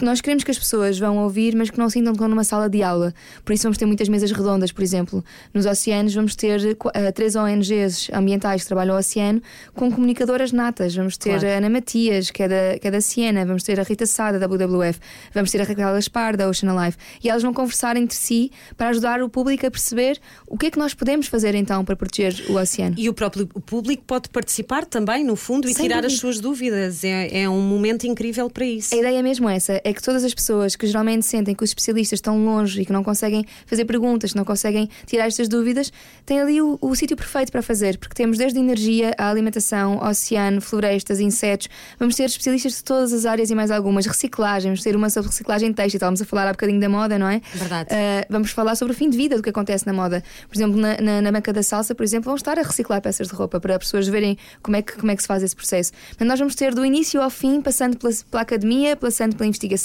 nós 0.00 0.20
queremos 0.20 0.44
que 0.44 0.50
as 0.50 0.58
pessoas 0.58 0.98
vão 0.98 1.18
ouvir, 1.18 1.54
mas 1.56 1.70
que 1.70 1.78
não 1.78 1.88
sintam 1.88 2.12
que 2.12 2.16
estão 2.16 2.28
numa 2.28 2.44
sala 2.44 2.68
de 2.68 2.82
aula. 2.82 3.14
Por 3.44 3.52
isso 3.52 3.62
vamos 3.62 3.78
ter 3.78 3.86
muitas 3.86 4.08
mesas 4.08 4.30
redondas, 4.30 4.70
por 4.72 4.82
exemplo. 4.82 5.24
Nos 5.54 5.64
oceanos 5.66 6.14
vamos 6.14 6.34
ter 6.34 6.60
eh, 6.94 7.12
três 7.12 7.34
ONGs 7.34 8.10
ambientais 8.12 8.62
que 8.62 8.68
trabalham 8.68 8.94
o 8.94 8.98
oceano 8.98 9.40
com 9.74 9.90
comunicadoras 9.90 10.52
natas. 10.52 10.94
Vamos 10.94 11.16
ter 11.16 11.30
Claro. 11.40 11.46
a 11.46 11.56
Ana 11.58 11.70
Matias, 11.70 12.30
que 12.30 12.42
é, 12.42 12.48
da, 12.48 12.78
que 12.78 12.86
é 12.86 12.90
da 12.90 13.00
Siena, 13.00 13.44
vamos 13.46 13.62
ter 13.62 13.78
a 13.80 13.82
Rita 13.82 14.06
Sada, 14.06 14.38
da 14.38 14.46
WWF, 14.46 14.98
vamos 15.34 15.50
ter 15.50 15.60
a 15.60 15.64
Raquel 15.64 15.92
Gaspar, 15.94 16.36
da 16.36 16.48
Ocean 16.48 16.70
Alive. 16.72 16.96
E 17.22 17.28
elas 17.30 17.42
vão 17.42 17.54
conversar 17.54 17.96
entre 17.96 18.16
si 18.16 18.50
para 18.76 18.88
ajudar 18.90 19.22
o 19.22 19.28
público 19.28 19.66
a 19.66 19.70
perceber 19.70 20.18
o 20.46 20.56
que 20.58 20.66
é 20.66 20.70
que 20.70 20.78
nós 20.78 20.94
podemos 20.94 21.26
fazer 21.26 21.54
então 21.54 21.84
para 21.84 21.96
proteger 21.96 22.50
o 22.50 22.56
oceano. 22.58 22.94
E 22.98 23.08
o 23.08 23.14
próprio 23.14 23.46
público 23.46 24.02
pode 24.06 24.28
participar 24.28 24.84
também, 24.84 25.24
no 25.24 25.36
fundo, 25.36 25.68
e 25.68 25.74
Sem 25.74 25.84
tirar 25.84 25.98
as 26.04 26.12
dúvida. 26.12 26.20
suas 26.20 26.40
dúvidas. 26.40 27.04
É, 27.04 27.42
é 27.42 27.48
um 27.48 27.60
momento 27.62 28.06
incrível 28.06 28.48
para 28.50 28.64
isso. 28.64 28.94
A 28.94 28.98
ideia 28.98 29.18
é 29.18 29.22
mesmo 29.22 29.48
essa, 29.48 29.80
é 29.86 29.92
que 29.92 30.02
todas 30.02 30.24
as 30.24 30.34
pessoas 30.34 30.74
que 30.74 30.84
geralmente 30.84 31.24
sentem 31.24 31.54
que 31.54 31.62
os 31.62 31.70
especialistas 31.70 32.16
estão 32.16 32.44
longe 32.44 32.82
e 32.82 32.84
que 32.84 32.92
não 32.92 33.04
conseguem 33.04 33.46
fazer 33.66 33.84
perguntas, 33.84 34.32
que 34.32 34.36
não 34.36 34.44
conseguem 34.44 34.90
tirar 35.06 35.28
estas 35.28 35.46
dúvidas, 35.46 35.92
têm 36.24 36.40
ali 36.40 36.60
o, 36.60 36.76
o 36.80 36.94
sítio 36.96 37.16
perfeito 37.16 37.52
para 37.52 37.62
fazer, 37.62 37.96
porque 37.96 38.12
temos 38.12 38.36
desde 38.36 38.58
energia, 38.58 39.14
a 39.16 39.30
alimentação, 39.30 40.02
oceano, 40.02 40.60
florestas, 40.60 41.20
insetos. 41.20 41.68
Vamos 42.00 42.16
ter 42.16 42.24
especialistas 42.24 42.72
de 42.72 42.82
todas 42.82 43.12
as 43.12 43.24
áreas 43.24 43.48
e 43.48 43.54
mais 43.54 43.70
algumas. 43.70 44.06
Reciclagem, 44.06 44.72
vamos 44.72 44.82
ter 44.82 44.96
uma 44.96 45.08
sobre 45.08 45.30
reciclagem 45.30 45.72
textil. 45.72 45.98
Estávamos 45.98 46.20
a 46.20 46.24
falar 46.24 46.48
há 46.48 46.52
bocadinho 46.52 46.80
da 46.80 46.88
moda, 46.88 47.16
não 47.16 47.28
é? 47.28 47.40
Verdade. 47.54 47.88
Uh, 47.94 48.26
vamos 48.28 48.50
falar 48.50 48.74
sobre 48.74 48.92
o 48.92 48.96
fim 48.96 49.08
de 49.08 49.16
vida 49.16 49.36
do 49.36 49.42
que 49.42 49.50
acontece 49.50 49.86
na 49.86 49.92
moda. 49.92 50.20
Por 50.48 50.56
exemplo, 50.56 50.80
na, 50.80 50.96
na, 51.00 51.22
na 51.22 51.30
banca 51.30 51.52
da 51.52 51.62
salsa, 51.62 51.94
por 51.94 52.02
exemplo, 52.02 52.24
vão 52.24 52.34
estar 52.34 52.58
a 52.58 52.62
reciclar 52.62 53.00
peças 53.00 53.28
de 53.28 53.34
roupa 53.34 53.60
para 53.60 53.74
as 53.74 53.78
pessoas 53.78 54.08
verem 54.08 54.36
como 54.62 54.76
é 54.76 54.82
que, 54.82 54.94
como 54.94 55.12
é 55.12 55.14
que 55.14 55.22
se 55.22 55.28
faz 55.28 55.44
esse 55.44 55.54
processo. 55.54 55.92
Mas 56.18 56.26
nós 56.26 56.38
vamos 56.40 56.56
ter 56.56 56.74
do 56.74 56.84
início 56.84 57.22
ao 57.22 57.30
fim, 57.30 57.60
passando 57.60 57.96
pela, 57.96 58.12
pela 58.28 58.42
academia, 58.42 58.96
passando 58.96 59.36
pela 59.36 59.46
investigação, 59.46 59.75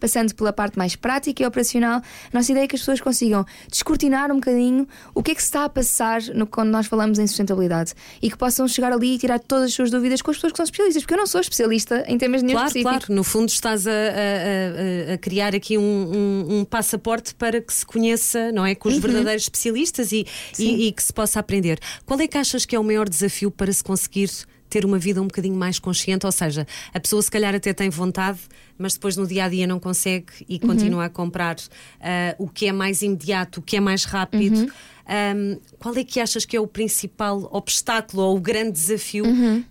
passando 0.00 0.34
pela 0.34 0.52
parte 0.52 0.76
mais 0.78 0.96
prática 0.96 1.42
e 1.42 1.46
operacional. 1.46 2.00
A 2.00 2.02
nossa 2.32 2.50
ideia 2.52 2.64
é 2.64 2.68
que 2.68 2.74
as 2.76 2.80
pessoas 2.82 3.00
consigam 3.00 3.44
descortinar 3.70 4.30
um 4.30 4.36
bocadinho 4.36 4.86
o 5.14 5.22
que 5.22 5.30
é 5.30 5.34
que 5.34 5.40
se 5.42 5.48
está 5.48 5.64
a 5.64 5.68
passar 5.68 6.22
no, 6.34 6.46
quando 6.46 6.70
nós 6.70 6.86
falamos 6.86 7.18
em 7.18 7.26
sustentabilidade 7.26 7.94
e 8.22 8.30
que 8.30 8.36
possam 8.36 8.66
chegar 8.68 8.92
ali 8.92 9.14
e 9.14 9.18
tirar 9.18 9.38
todas 9.38 9.66
as 9.66 9.74
suas 9.74 9.90
dúvidas 9.90 10.22
com 10.22 10.30
as 10.30 10.36
pessoas 10.36 10.52
que 10.52 10.56
são 10.56 10.64
especialistas, 10.64 11.02
porque 11.02 11.14
eu 11.14 11.18
não 11.18 11.26
sou 11.26 11.40
especialista 11.40 12.04
em 12.08 12.18
temas 12.18 12.42
nenhum 12.42 12.54
Claro, 12.54 12.68
específico. 12.68 12.90
claro. 12.98 13.14
No 13.14 13.24
fundo, 13.24 13.48
estás 13.48 13.86
a, 13.86 13.90
a- 13.90 15.14
a- 15.14 15.18
criar 15.18 15.54
aqui 15.54 15.78
um, 15.78 15.82
um- 15.82 16.58
um 16.60 16.64
passaporte 16.64 17.34
para 17.34 17.60
que 17.60 17.72
se 17.72 17.84
conheça, 17.84 18.50
não 18.52 18.64
é? 18.64 18.74
Com 18.74 18.88
os 18.88 18.98
verdadeiros 18.98 19.42
especialistas 19.44 20.12
e, 20.12 20.26
e- 20.58 20.88
e 20.88 20.92
que 20.92 21.02
se 21.02 21.12
possa 21.12 21.40
aprender. 21.40 21.78
Qual 22.04 22.18
é 22.20 22.26
que 22.26 22.38
achas 22.38 22.64
que 22.64 22.74
é 22.74 22.78
o 22.78 22.84
maior 22.84 23.08
desafio 23.08 23.50
para 23.50 23.72
se 23.72 23.82
conseguir 23.82 24.30
ter 24.68 24.84
uma 24.84 24.98
vida 24.98 25.20
um 25.22 25.26
bocadinho 25.26 25.54
mais 25.54 25.78
consciente? 25.78 26.26
Ou 26.26 26.32
seja, 26.32 26.66
a 26.92 27.00
pessoa 27.00 27.22
se 27.22 27.30
calhar 27.30 27.54
até 27.54 27.72
tem 27.72 27.88
vontade, 27.90 28.38
mas 28.78 28.94
depois 28.94 29.16
no 29.16 29.26
dia 29.26 29.44
a 29.44 29.48
dia 29.48 29.66
não 29.66 29.78
consegue 29.78 30.26
e 30.48 30.58
continua 30.58 31.06
a 31.06 31.08
comprar 31.08 31.56
ah, 32.00 32.34
o 32.38 32.48
que 32.48 32.66
é 32.66 32.72
mais 32.72 33.02
imediato, 33.02 33.60
o 33.60 33.62
que 33.62 33.76
é 33.76 33.80
mais 33.80 34.04
rápido. 34.04 34.70
Ahm, 35.08 35.60
qual 35.78 35.96
é 35.96 36.02
que 36.02 36.18
achas 36.18 36.44
que 36.44 36.56
é 36.56 36.60
o 36.60 36.66
principal 36.66 37.48
obstáculo 37.52 38.24
ou 38.24 38.36
o 38.36 38.40
grande 38.40 38.72
desafio 38.72 39.24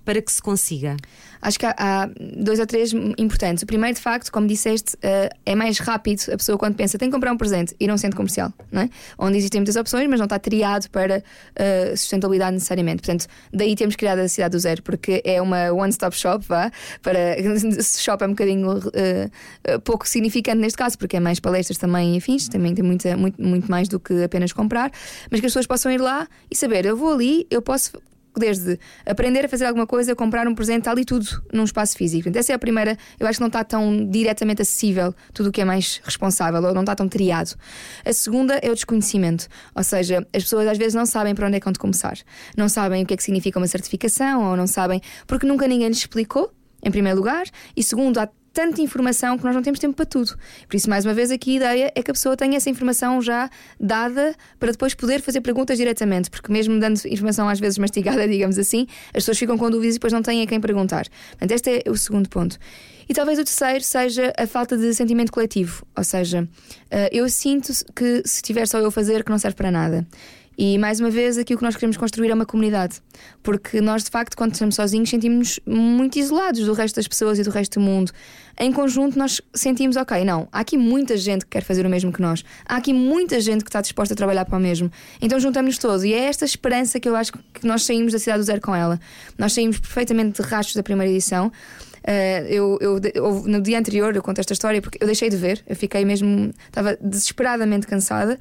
para 0.06 0.22
que 0.22 0.32
se 0.32 0.42
consiga? 0.42 0.96
Acho 1.42 1.60
que 1.60 1.66
há, 1.66 1.76
há 1.78 2.10
dois 2.38 2.60
ou 2.60 2.66
três 2.66 2.92
importantes. 3.18 3.62
O 3.62 3.68
primeiro, 3.68 3.96
de 3.96 4.02
facto, 4.02 4.32
como 4.32 4.48
disseste, 4.48 4.98
eh, 5.04 5.30
é 5.46 5.54
mais 5.54 5.78
rápido 5.78 6.22
a 6.34 6.38
pessoa 6.38 6.58
quando 6.58 6.74
pensa 6.74 6.98
tem 6.98 7.08
que 7.08 7.14
comprar 7.14 7.32
um 7.32 7.38
presente 7.38 7.76
ir 7.80 7.90
a 7.90 7.94
um 7.94 7.98
centro 7.98 8.18
comercial, 8.18 8.52
não 8.72 8.82
é? 8.82 8.90
onde 9.18 9.38
existem 9.38 9.62
muitas 9.62 9.76
opções, 9.76 10.08
mas 10.10 10.20
não 10.20 10.24
está 10.24 10.40
triado 10.40 10.90
para 10.90 11.24
eh, 11.56 11.94
sustentabilidade 11.96 12.54
necessariamente. 12.54 13.04
Portanto, 13.04 13.28
daí 13.54 13.76
temos 13.76 13.96
criado 13.96 14.20
a 14.20 14.28
cidade 14.28 14.54
do 14.54 14.60
zero, 14.60 14.82
porque 14.82 15.22
é 15.24 15.40
uma 15.40 15.72
one-stop 15.72 16.18
shop, 16.18 16.46
vá, 16.48 16.72
para 17.04 17.36
shop 17.84 18.24
é 18.24 18.28
um 18.28 18.32
bocadinho 18.32 18.80
eh, 18.96 19.30
eh, 19.64 19.78
pouco 19.80 20.08
significante 20.08 20.58
neste 20.58 20.78
caso, 20.78 20.98
porque 20.98 21.18
é 21.18 21.20
mais 21.20 21.40
palestras 21.40 21.78
também 21.78 22.16
e 22.16 22.18
afins, 22.18 22.48
também 22.48 22.74
tem 22.74 22.84
muita, 22.84 23.16
muito, 23.18 23.42
muito 23.42 23.70
mais 23.70 23.88
do 23.88 24.00
que 24.00 24.24
apenas 24.24 24.54
comprar, 24.54 24.92
mas 25.30 25.40
que 25.40 25.46
as 25.46 25.52
pessoas 25.52 25.68
possam 25.68 25.92
ir 25.92 26.00
lá 26.00 26.28
e 26.50 26.56
saber, 26.56 26.86
eu 26.86 26.96
vou 26.96 27.14
ali, 27.14 27.46
eu 27.52 27.62
posso 27.62 27.92
desde 28.40 28.80
aprender 29.06 29.46
a 29.46 29.50
fazer 29.50 29.66
alguma 29.66 29.88
coisa, 29.88 30.16
comprar 30.16 30.48
um 30.48 30.54
presente, 30.54 30.90
ali 30.90 31.06
tudo 31.06 31.26
num 31.52 31.64
espaço 31.64 31.98
físico. 31.98 32.24
Portanto, 32.24 32.40
essa 32.40 32.52
é 32.52 32.56
a 32.56 32.60
primeira, 32.60 32.98
eu 33.20 33.28
acho 33.28 33.38
que 33.38 33.42
não 33.42 33.48
está 33.48 33.64
tão 33.64 34.06
diretamente 34.10 34.62
acessível 34.62 35.14
tudo 35.34 35.50
o 35.50 35.52
que 35.52 35.62
é 35.62 35.66
mais 35.66 36.02
responsável, 36.04 36.62
ou 36.64 36.74
não 36.74 36.82
está 36.82 36.96
tão 36.96 37.08
triado. 37.08 37.56
A 38.04 38.14
segunda 38.14 38.56
é 38.56 38.70
o 38.70 38.76
desconhecimento, 38.76 39.48
ou 39.74 39.84
seja, 39.84 40.26
as 40.34 40.44
pessoas 40.44 40.68
às 40.68 40.78
vezes 40.78 40.94
não 40.94 41.06
sabem 41.06 41.34
para 41.34 41.48
onde 41.48 41.58
é 41.58 41.60
que 41.60 41.66
vão 41.66 41.74
começar, 41.74 42.18
não 42.56 42.70
sabem 42.70 43.04
o 43.04 43.06
que 43.06 43.14
é 43.14 43.18
que 43.18 43.24
significa 43.24 43.60
uma 43.60 43.68
certificação, 43.68 44.44
ou 44.44 44.58
não 44.58 44.68
sabem, 44.68 45.02
porque 45.28 45.46
nunca 45.46 45.68
ninguém 45.68 45.88
lhes 45.88 45.98
explicou, 45.98 46.52
em 46.84 46.92
primeiro 46.92 47.18
lugar, 47.18 47.46
e 47.76 47.82
segundo, 47.82 48.20
há 48.20 48.30
tanta 48.56 48.82
informação 48.82 49.38
que 49.38 49.44
nós 49.44 49.54
não 49.54 49.62
temos 49.62 49.82
tempo 49.82 49.94
para 49.94 50.06
tudo. 50.06 50.34
Por 50.66 50.78
isso, 50.78 50.90
mais 50.90 51.04
uma 51.04 51.14
vez, 51.14 51.30
aqui 51.30 51.52
a 51.52 51.56
ideia 51.56 51.92
é 51.94 52.02
que 52.02 52.10
a 52.10 52.14
pessoa 52.14 52.38
tenha 52.38 52.56
essa 52.56 52.70
informação 52.70 53.22
já 53.22 53.50
dada 53.78 54.34
para 54.58 54.72
depois 54.72 54.96
poder 54.96 55.22
fazer 55.22 55.42
perguntas 55.42 55.78
diretamente, 55.78 56.30
porque 56.30 56.50
mesmo 56.50 56.80
dando 56.80 56.98
informação 57.06 57.50
às 57.50 57.60
vezes 57.60 57.78
mastigada, 57.78 58.26
digamos 58.30 58.58
assim, 58.58 58.88
as 59.10 59.16
pessoas 59.16 59.38
ficam 59.38 59.58
com 59.58 59.70
dúvidas 59.70 59.96
e 59.96 59.98
depois 60.00 60.14
não 60.14 60.22
têm 60.22 60.42
a 60.42 60.48
quem 60.48 60.62
perguntar. 60.62 61.06
Portanto, 61.32 61.52
este 61.52 61.84
é 61.86 61.92
o 61.92 61.98
segundo 61.98 62.30
ponto. 62.30 62.58
E 63.10 63.14
talvez 63.14 63.38
o 63.38 63.44
terceiro 63.44 63.84
seja 63.84 64.34
a 64.38 64.48
falta 64.48 64.78
de 64.78 64.94
sentimento 64.94 65.34
coletivo, 65.34 65.86
ou 65.96 66.04
seja, 66.04 66.48
eh, 66.90 67.10
eu 67.12 67.30
sinto 67.30 67.72
que 67.94 68.24
se 68.26 68.42
tiver 68.42 68.68
só 68.68 68.80
eu 68.80 68.90
fazer, 68.90 69.24
que 69.24 69.30
não 69.30 69.38
serve 69.38 69.58
para 69.58 69.70
nada. 69.70 70.08
E 70.58 70.78
mais 70.78 71.00
uma 71.00 71.10
vez, 71.10 71.38
aqui 71.38 71.54
o 71.54 71.58
que 71.58 71.64
nós 71.64 71.76
queremos 71.76 71.98
construir 71.98 72.30
é 72.30 72.34
uma 72.34 72.46
comunidade. 72.46 73.02
Porque 73.44 73.82
nós, 73.82 74.04
de 74.04 74.10
facto, 74.10 74.36
quando 74.38 74.54
estamos 74.54 74.76
sozinhos, 74.76 75.10
sentimos-nos 75.10 75.60
muito 75.66 76.18
isolados 76.18 76.66
do 76.66 76.74
resto 76.74 76.96
das 76.96 77.08
pessoas 77.08 77.40
e 77.40 77.44
do 77.44 77.50
resto 77.50 77.80
do 77.80 77.86
mundo. 77.86 78.12
Em 78.58 78.72
conjunto, 78.72 79.20
nós 79.20 79.42
sentimos, 79.54 79.98
ok, 79.98 80.24
não, 80.24 80.48
há 80.52 80.62
aqui 80.62 80.78
muita 80.78 81.18
gente 81.18 81.44
que 81.44 81.52
quer 81.52 81.64
fazer 81.64 81.86
o 81.86 81.90
mesmo 81.90 82.12
que 82.12 82.22
nós. 82.22 82.44
Há 82.66 82.78
aqui 82.78 82.94
muita 82.94 83.40
gente 83.42 83.64
que 83.64 83.70
está 83.70 83.82
disposta 83.82 84.14
a 84.14 84.18
trabalhar 84.18 84.46
para 84.46 84.58
o 84.58 84.62
mesmo. 84.62 84.90
Então 85.22 85.40
juntamos-nos 85.40 85.78
todos. 85.78 86.04
E 86.06 86.14
é 86.14 86.26
esta 86.26 86.46
esperança 86.46 87.00
que 87.00 87.10
eu 87.10 87.16
acho 87.16 87.34
que 87.34 87.66
nós 87.68 87.84
saímos 87.84 88.14
da 88.14 88.20
Cidade 88.20 88.40
do 88.40 88.46
Zero 88.46 88.62
com 88.62 88.74
ela. 88.74 89.00
Nós 89.38 89.54
saímos 89.54 89.78
perfeitamente 89.80 90.42
de 90.42 90.48
rastros 90.48 90.76
da 90.76 90.84
primeira 90.84 91.12
edição. 91.12 91.48
Uh, 91.48 92.46
eu, 92.48 92.78
eu, 93.16 93.44
no 93.48 93.60
dia 93.60 93.80
anterior 93.80 94.16
eu 94.16 94.22
conto 94.22 94.40
esta 94.40 94.54
história 94.54 94.80
porque 94.80 95.00
eu 95.02 95.08
deixei 95.08 95.28
de 95.28 95.36
ver, 95.36 95.64
eu 95.68 95.76
fiquei 95.76 96.06
mesmo, 96.06 96.54
estava 96.68 96.96
desesperadamente 97.02 97.88
cansada 97.88 98.38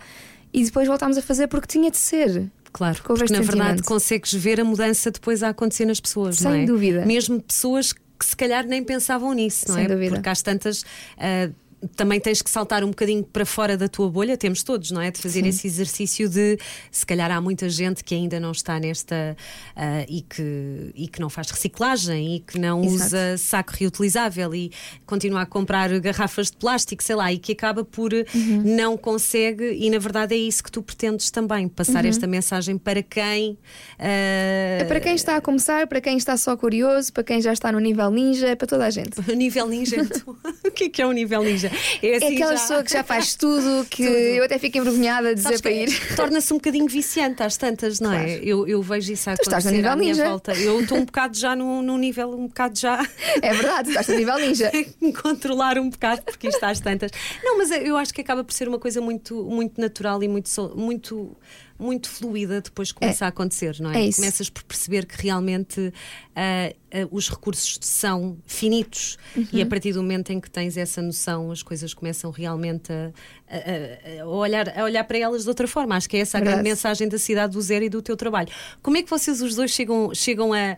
e 0.55 0.65
depois 0.65 0.87
voltámos 0.89 1.19
a 1.19 1.23
fazer 1.23 1.49
porque 1.49 1.67
tinha 1.67 1.91
de 1.91 1.97
ser. 1.99 2.51
Claro, 2.73 2.97
Porque 3.05 3.15
porque 3.27 3.33
na 3.33 3.41
verdade 3.41 3.83
consegues 3.85 4.33
ver 4.35 4.61
a 4.61 4.65
mudança 4.65 5.11
depois 5.11 5.43
a 5.45 5.51
acontecer 5.51 5.85
nas 5.85 6.01
pessoas, 6.01 6.37
Sem 6.39 6.51
não 6.51 6.55
é? 6.59 6.65
dúvida. 6.65 7.05
Mesmo 7.07 7.41
pessoas 7.41 7.93
que 7.93 8.25
se 8.25 8.37
calhar 8.37 8.67
nem 8.67 8.83
pensavam 8.83 9.33
nisso, 9.33 9.67
não 9.69 9.75
Sem 9.77 9.85
é? 9.85 9.89
dúvida. 9.89 10.15
Porque 10.17 10.29
às 10.29 10.43
tantas. 10.43 10.85
ah, 11.19 11.51
também 11.97 12.21
tens 12.21 12.43
que 12.43 12.51
saltar 12.51 12.85
um 12.85 12.89
bocadinho 12.89 13.25
para 13.25 13.45
fora 13.45 13.77
da 13.77 13.89
tua 13.89 14.09
bolha, 14.09 14.37
temos 14.37 14.63
todos, 14.63 14.91
não 14.91 15.01
é? 15.01 15.11
De 15.11 15.21
fazer 15.21 15.45
esse 15.47 15.67
exercício 15.67 16.29
de 16.29 16.59
se 16.91 17.05
calhar 17.05 17.31
há 17.31 17.41
muita 17.41 17.69
gente 17.69 18.03
que 18.03 18.15
ainda 18.15 18.39
não 18.41 18.53
está 18.53 18.79
nesta 18.79 19.37
ah, 19.77 20.05
e, 20.09 20.23
que, 20.23 20.93
e 20.95 21.09
que 21.09 21.21
não 21.21 21.29
faz 21.29 21.51
reciclagem 21.51 22.37
e 22.37 22.41
que 22.41 22.59
não 22.59 22.83
Exato. 22.85 23.05
usa 23.05 23.39
saco 23.39 23.73
reutilizável 23.79 24.55
e 24.55 24.73
continua 25.07 25.43
a 25.43 25.47
comprar 25.47 25.89
garrafas 26.01 26.51
de 26.51 26.57
plástico, 26.57 27.03
sei 27.03 27.17
lá, 27.17 27.33
e 27.33 27.39
que 27.39 27.53
acaba 27.53 27.85
por 27.85 28.13
Uhum. 28.35 28.63
não 28.65 28.97
consegue, 28.97 29.73
e 29.73 29.91
na 29.91 29.99
verdade 29.99 30.35
é 30.35 30.39
isso 30.39 30.63
que 30.63 30.71
tu 30.71 30.83
pretendes 30.83 31.31
também, 31.31 31.69
passar 31.69 32.05
esta 32.05 32.27
mensagem 32.27 32.79
para 32.79 33.03
quem 33.03 33.57
Uhum. 33.99 34.81
É 34.81 34.85
para 34.87 35.01
quem 35.01 35.15
está 35.15 35.37
a 35.37 35.41
começar, 35.41 35.87
para 35.87 36.01
quem 36.01 36.17
está 36.17 36.37
só 36.37 36.57
curioso, 36.57 37.13
para 37.13 37.25
quem 37.25 37.41
já 37.41 37.53
está 37.53 37.71
no 37.73 37.79
nível 37.79 38.11
ninja, 38.11 38.49
é 38.49 38.55
para 38.55 38.67
toda 38.67 38.87
a 38.87 38.91
gente. 38.91 39.15
O 39.35 39.37
nível 39.37 39.67
ninja. 39.67 39.97
então, 39.97 40.37
o 40.65 40.71
que 40.71 40.85
é 40.85 40.89
que 40.89 41.03
é 41.03 41.07
o 41.07 41.13
nível 41.13 41.43
ninja? 41.43 41.71
É, 42.03 42.09
É 42.09 42.17
assim 42.17 42.35
aquela 42.35 42.57
já- 42.57 42.61
pessoa 42.63 42.83
que 42.85 42.93
já 42.93 43.05
faz 43.05 43.35
tudo, 43.37 43.87
que 43.91 44.03
eu 44.03 44.45
até 44.45 44.59
fico 44.59 44.79
envergonhada 44.79 45.29
de 45.31 45.35
dizer 45.37 45.59
Sabes 45.59 45.61
para 45.61 45.71
ir. 45.73 46.17
Torna-se 46.17 46.53
um 46.53 46.57
bocadinho 46.57 46.87
viciante 46.89 47.43
às 47.43 47.57
tantas, 47.57 48.01
não 48.01 48.13
é? 48.13 48.25
Claro. 48.25 48.45
Eu, 48.45 48.69
eu 48.69 48.83
vejo 48.83 49.13
isso 49.13 49.31
a 49.31 49.35
Tu 49.37 49.43
estás 49.43 49.65
no 49.65 49.71
acontecer 49.71 49.77
nível 49.77 49.91
à 49.93 49.97
minha 49.97 50.13
ninja. 50.13 50.29
volta. 50.29 50.53
Eu 50.55 50.81
estou 50.81 50.99
um 50.99 51.05
bocado 51.05 51.37
já 51.37 51.55
num, 51.57 51.83
num 51.83 51.99
nível 51.99 52.31
um 52.31 52.47
bocado 52.47 52.79
já. 52.79 53.07
É 53.43 53.53
verdade, 53.55 53.89
estás 53.89 54.09
no 54.09 54.15
nível 54.17 54.39
ninja. 54.39 54.71
controlar 55.23 55.79
um 55.79 55.91
bocado 55.91 56.23
porque 56.23 56.49
isto 56.49 56.63
às 56.65 56.81
tantas. 56.81 57.11
Não, 57.43 57.59
mas 57.59 57.71
eu 57.71 57.97
acho 57.97 58.13
que 58.13 58.21
acaba 58.21 58.43
por 58.45 58.53
ser 58.53 58.69
uma 58.69 58.79
coisa 58.79 59.01
muito, 59.01 59.43
muito 59.45 59.81
natural 59.81 60.23
e 60.23 60.29
muito, 60.29 60.49
muito, 60.77 61.37
muito 61.79 62.09
fluida 62.09 62.61
depois 62.61 62.93
que 62.93 62.99
começa 63.01 63.25
a 63.25 63.29
acontecer, 63.29 63.77
não 63.81 63.91
é? 63.91 63.99
é 63.99 64.07
isso. 64.07 64.19
Começas 64.21 64.49
por 64.51 64.63
perceber 64.65 65.07
que 65.07 65.21
realmente 65.23 65.93
ah, 66.37 66.73
os 67.11 67.29
recursos 67.29 67.79
são 67.83 68.37
finitos 68.47 69.17
Uhum. 69.37 69.47
e 69.53 69.63
a 69.63 69.67
partir 69.67 69.93
do 69.93 70.03
momento 70.03 70.31
em 70.33 70.41
que 70.41 70.51
tens 70.51 70.77
essa 70.77 71.03
noção, 71.03 71.51
as 71.51 71.63
coisas 71.63 71.93
começam 71.93 72.31
realmente 72.31 72.93
a, 72.93 73.13
a- 73.49 74.23
a- 74.23 74.27
olhar, 74.27 74.79
a 74.79 74.85
olhar 74.85 75.05
para 75.05 75.19
elas 75.19 75.43
de 75.43 75.49
outra 75.49 75.67
forma. 75.67 75.97
Acho 75.97 76.09
que 76.09 76.17
é 76.17 76.21
essa 76.21 76.39
a 76.39 76.41
grande 76.41 76.63
mensagem 76.63 77.09
da 77.09 77.19
cidade 77.19 77.53
do 77.55 77.61
zero 77.61 77.85
e 77.85 77.89
do 77.89 78.01
teu 78.01 78.17
trabalho. 78.17 78.49
Como 78.83 78.97
é 78.97 79.03
que 79.03 79.11
vocês 79.11 79.43
os 79.43 79.55
dois 79.55 79.71
chegam, 79.73 80.15
chegam 80.15 80.53
a, 80.53 80.59
a- 80.59 80.77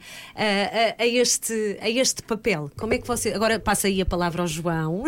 a- 0.98 1.02
a 1.02 1.06
este, 1.06 1.78
a 1.80 1.88
este 1.90 2.22
papel? 2.22 2.70
Como 2.76 2.92
é 2.94 2.98
que 2.98 3.06
você. 3.06 3.32
Agora 3.32 3.58
passa 3.60 3.86
aí 3.86 4.00
a 4.00 4.06
palavra 4.06 4.42
ao 4.42 4.48
João. 4.48 5.02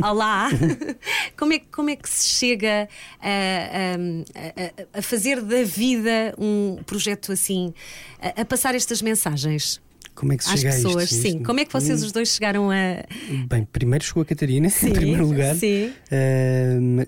Olá. 0.00 0.10
Olá. 0.10 0.50
Como 1.36 1.52
é, 1.52 1.58
que- 1.58 1.66
como 1.70 1.90
é 1.90 1.96
que 1.96 2.08
se 2.08 2.28
chega 2.28 2.88
a, 3.20 3.28
a- 3.28 4.92
a- 4.94 4.98
a 4.98 5.02
fazer 5.02 5.40
da 5.40 5.62
vida 5.64 6.34
um 6.38 6.78
projeto 6.84 7.32
assim, 7.32 7.72
a, 8.20 8.42
a 8.42 8.44
passar 8.44 8.74
estas 8.74 9.00
mensagens 9.02 9.80
Como 10.20 10.34
é 10.34 10.36
que 10.36 10.44
se 10.44 10.50
às 10.52 10.60
chega 10.60 10.74
pessoas? 10.74 11.10
isto? 11.10 11.22
Sim. 11.22 11.42
Como 11.42 11.58
é 11.60 11.64
que 11.64 11.72
vocês 11.72 12.02
os 12.02 12.12
dois 12.12 12.28
chegaram 12.28 12.70
a. 12.70 13.02
Bem, 13.48 13.66
primeiro 13.72 14.04
chegou 14.04 14.22
a 14.22 14.26
Catarina, 14.26 14.68
em 14.84 14.92
primeiro 14.92 15.26
lugar. 15.26 15.54
Sim. 15.56 15.90
Ahm, 16.12 17.06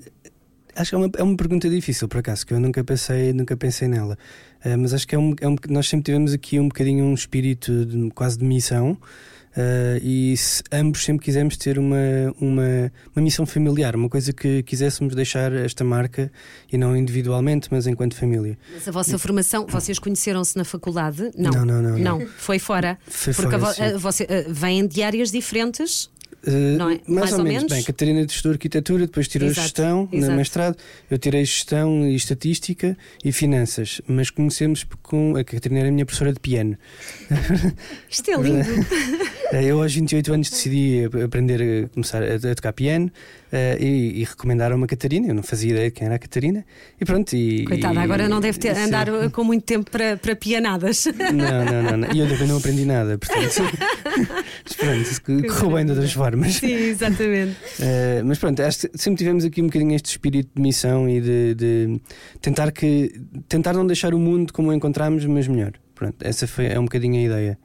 acho 0.75 0.91
que 0.91 0.95
é 0.95 0.99
uma, 0.99 1.11
é 1.19 1.23
uma 1.23 1.37
pergunta 1.37 1.69
difícil, 1.69 2.09
por 2.09 2.19
acaso, 2.21 2.47
que 2.47 2.55
eu 2.55 2.59
nunca 2.61 2.83
pensei, 2.83 3.33
nunca 3.35 3.55
pensei 3.57 3.87
nela. 3.87 4.17
Ah, 4.65 4.77
mas 4.79 4.95
acho 4.95 5.07
que 5.07 5.15
é 5.15 5.19
um, 5.19 5.35
é 5.41 5.47
um- 5.49 5.57
nós 5.69 5.87
sempre 5.89 6.05
tivemos 6.05 6.33
aqui 6.33 6.59
um 6.59 6.69
bocadinho 6.69 7.05
um 7.05 7.13
espírito 7.15 7.85
de- 7.85 8.11
quase 8.13 8.39
de 8.39 8.45
missão. 8.47 8.97
Ah, 9.57 9.99
e 10.03 10.37
se- 10.37 10.63
ambos 10.73 11.05
sempre 11.05 11.25
quisemos 11.25 11.57
ter 11.57 11.79
uma, 11.79 11.97
uma, 12.41 12.93
uma 13.15 13.23
missão 13.23 13.45
familiar, 13.47 13.95
uma 13.97 14.09
coisa 14.09 14.33
que 14.33 14.63
quiséssemos 14.63 15.15
deixar 15.15 15.53
esta 15.53 15.85
marca 15.85 16.31
e 16.73 16.79
não 16.79 16.97
individualmente, 16.97 17.69
mas 17.71 17.87
enquanto 17.87 18.15
família. 18.17 18.59
Mas 18.73 18.87
a 18.89 18.91
vossa 18.93 19.19
formação, 19.19 19.67
vocês 19.67 19.99
conheceram-se 19.99 20.57
na 20.57 20.65
faculdade? 20.65 21.31
Não. 21.37 21.51
Não, 21.51 21.65
não, 21.65 21.83
não, 21.83 21.99
não. 21.99 22.27
foi 22.39 22.59
fora. 22.59 22.99
Foi 23.07 23.35
Porque 23.35 23.59
fora, 23.59 23.93
a 23.93 23.95
a 23.95 23.99
você, 23.99 24.25
a- 24.25 24.53
vêm 24.53 24.87
de 24.87 25.03
áreas 25.03 25.31
diferentes. 25.31 26.11
Uh, 26.47 26.77
não 26.77 26.91
é? 26.91 27.01
mais, 27.07 27.09
mais 27.09 27.33
ou, 27.33 27.39
ou, 27.39 27.45
menos. 27.45 27.73
Bem, 27.73 27.81
a 27.81 27.85
Catarina 27.85 28.21
estudou 28.23 28.53
arquitetura, 28.53 29.07
depois 29.07 29.29
tirou 29.29 29.49
exato, 29.49 29.63
gestão 29.63 30.09
exato. 30.13 30.31
no 30.31 30.37
mestrado. 30.37 30.77
Eu 31.11 31.19
tirei 31.19 31.45
gestão 31.45 32.07
e 32.07 32.15
estatística 32.17 32.97
e 33.25 33.31
finanças, 33.31 34.01
mas 34.07 34.31
conhecemos 34.31 34.85
com. 35.03 35.37
A 35.37 35.45
Catarina 35.45 35.81
era 35.81 35.89
a 35.89 35.93
minha 35.93 36.05
professora 36.05 36.33
de 36.33 36.41
piano. 36.41 36.77
Isto 38.11 38.31
é 38.31 38.37
lindo. 38.37 38.69
eu, 39.53 39.83
aos 39.83 39.95
28 39.95 40.33
anos, 40.33 40.51
decidi 40.51 41.09
aprender 41.25 41.85
a 41.85 41.89
começar 41.89 42.23
a, 42.23 42.35
a 42.35 42.55
tocar 42.55 42.73
piano 42.73 43.13
uh, 43.53 43.83
e, 43.83 44.21
e, 44.21 44.25
recomendaram-me 44.25 44.85
a 44.85 44.87
Catarina. 44.87 45.29
Eu 45.29 45.35
não 45.35 45.43
fazia 45.43 45.71
ideia 45.71 45.91
de 45.91 45.95
quem 45.95 46.07
era 46.07 46.17
a 46.17 46.19
Catarina. 46.19 46.65
E 47.01 47.05
pronto. 47.05 47.35
E, 47.35 47.65
Coitada, 47.65 47.95
e, 47.95 47.99
agora 47.99 48.29
não 48.29 48.41
deve 48.41 48.59
ter, 48.59 48.77
andar 48.77 49.07
com 49.31 49.45
muito 49.45 49.65
tempo 49.65 49.91
para, 49.91 50.17
para 50.17 50.35
pianadas. 50.35 51.07
Não, 51.07 51.65
não, 51.65 51.83
não, 51.83 51.97
não. 51.99 52.13
E 52.13 52.19
eu 52.19 52.29
também 52.29 52.49
não 52.49 52.57
aprendi 52.57 52.85
nada, 52.85 53.19
portanto. 53.19 53.63
mas 54.65 55.21
pronto, 55.21 55.49
correu 55.49 55.77
bem 55.77 55.85
de 55.85 55.93
outras 55.93 56.13
formas. 56.13 56.55
Sim, 56.55 56.73
exatamente. 56.73 57.57
Uh, 57.79 58.25
mas 58.25 58.39
pronto, 58.39 58.63
acho 58.63 58.89
que 58.89 58.99
sempre 58.99 59.19
tivemos 59.19 59.45
aqui 59.45 59.61
um 59.61 59.67
bocadinho 59.67 59.95
este 59.95 60.07
espírito 60.07 60.51
de 60.55 60.63
missão 60.63 61.09
e 61.09 61.21
de, 61.21 61.55
de 61.55 62.01
tentar, 62.41 62.73
que, 62.73 63.21
tentar 63.49 63.75
não 63.75 63.87
deixar 63.87 64.15
o 64.15 64.19
mundo 64.19 64.53
como 64.53 64.71
o 64.71 64.73
encontramos, 64.73 65.25
mas 65.27 65.47
melhor. 65.47 65.73
Pronto, 65.95 66.17
essa 66.21 66.47
foi, 66.47 66.67
é 66.67 66.79
um 66.79 66.85
bocadinho 66.85 67.21
a 67.21 67.23
ideia. 67.23 67.59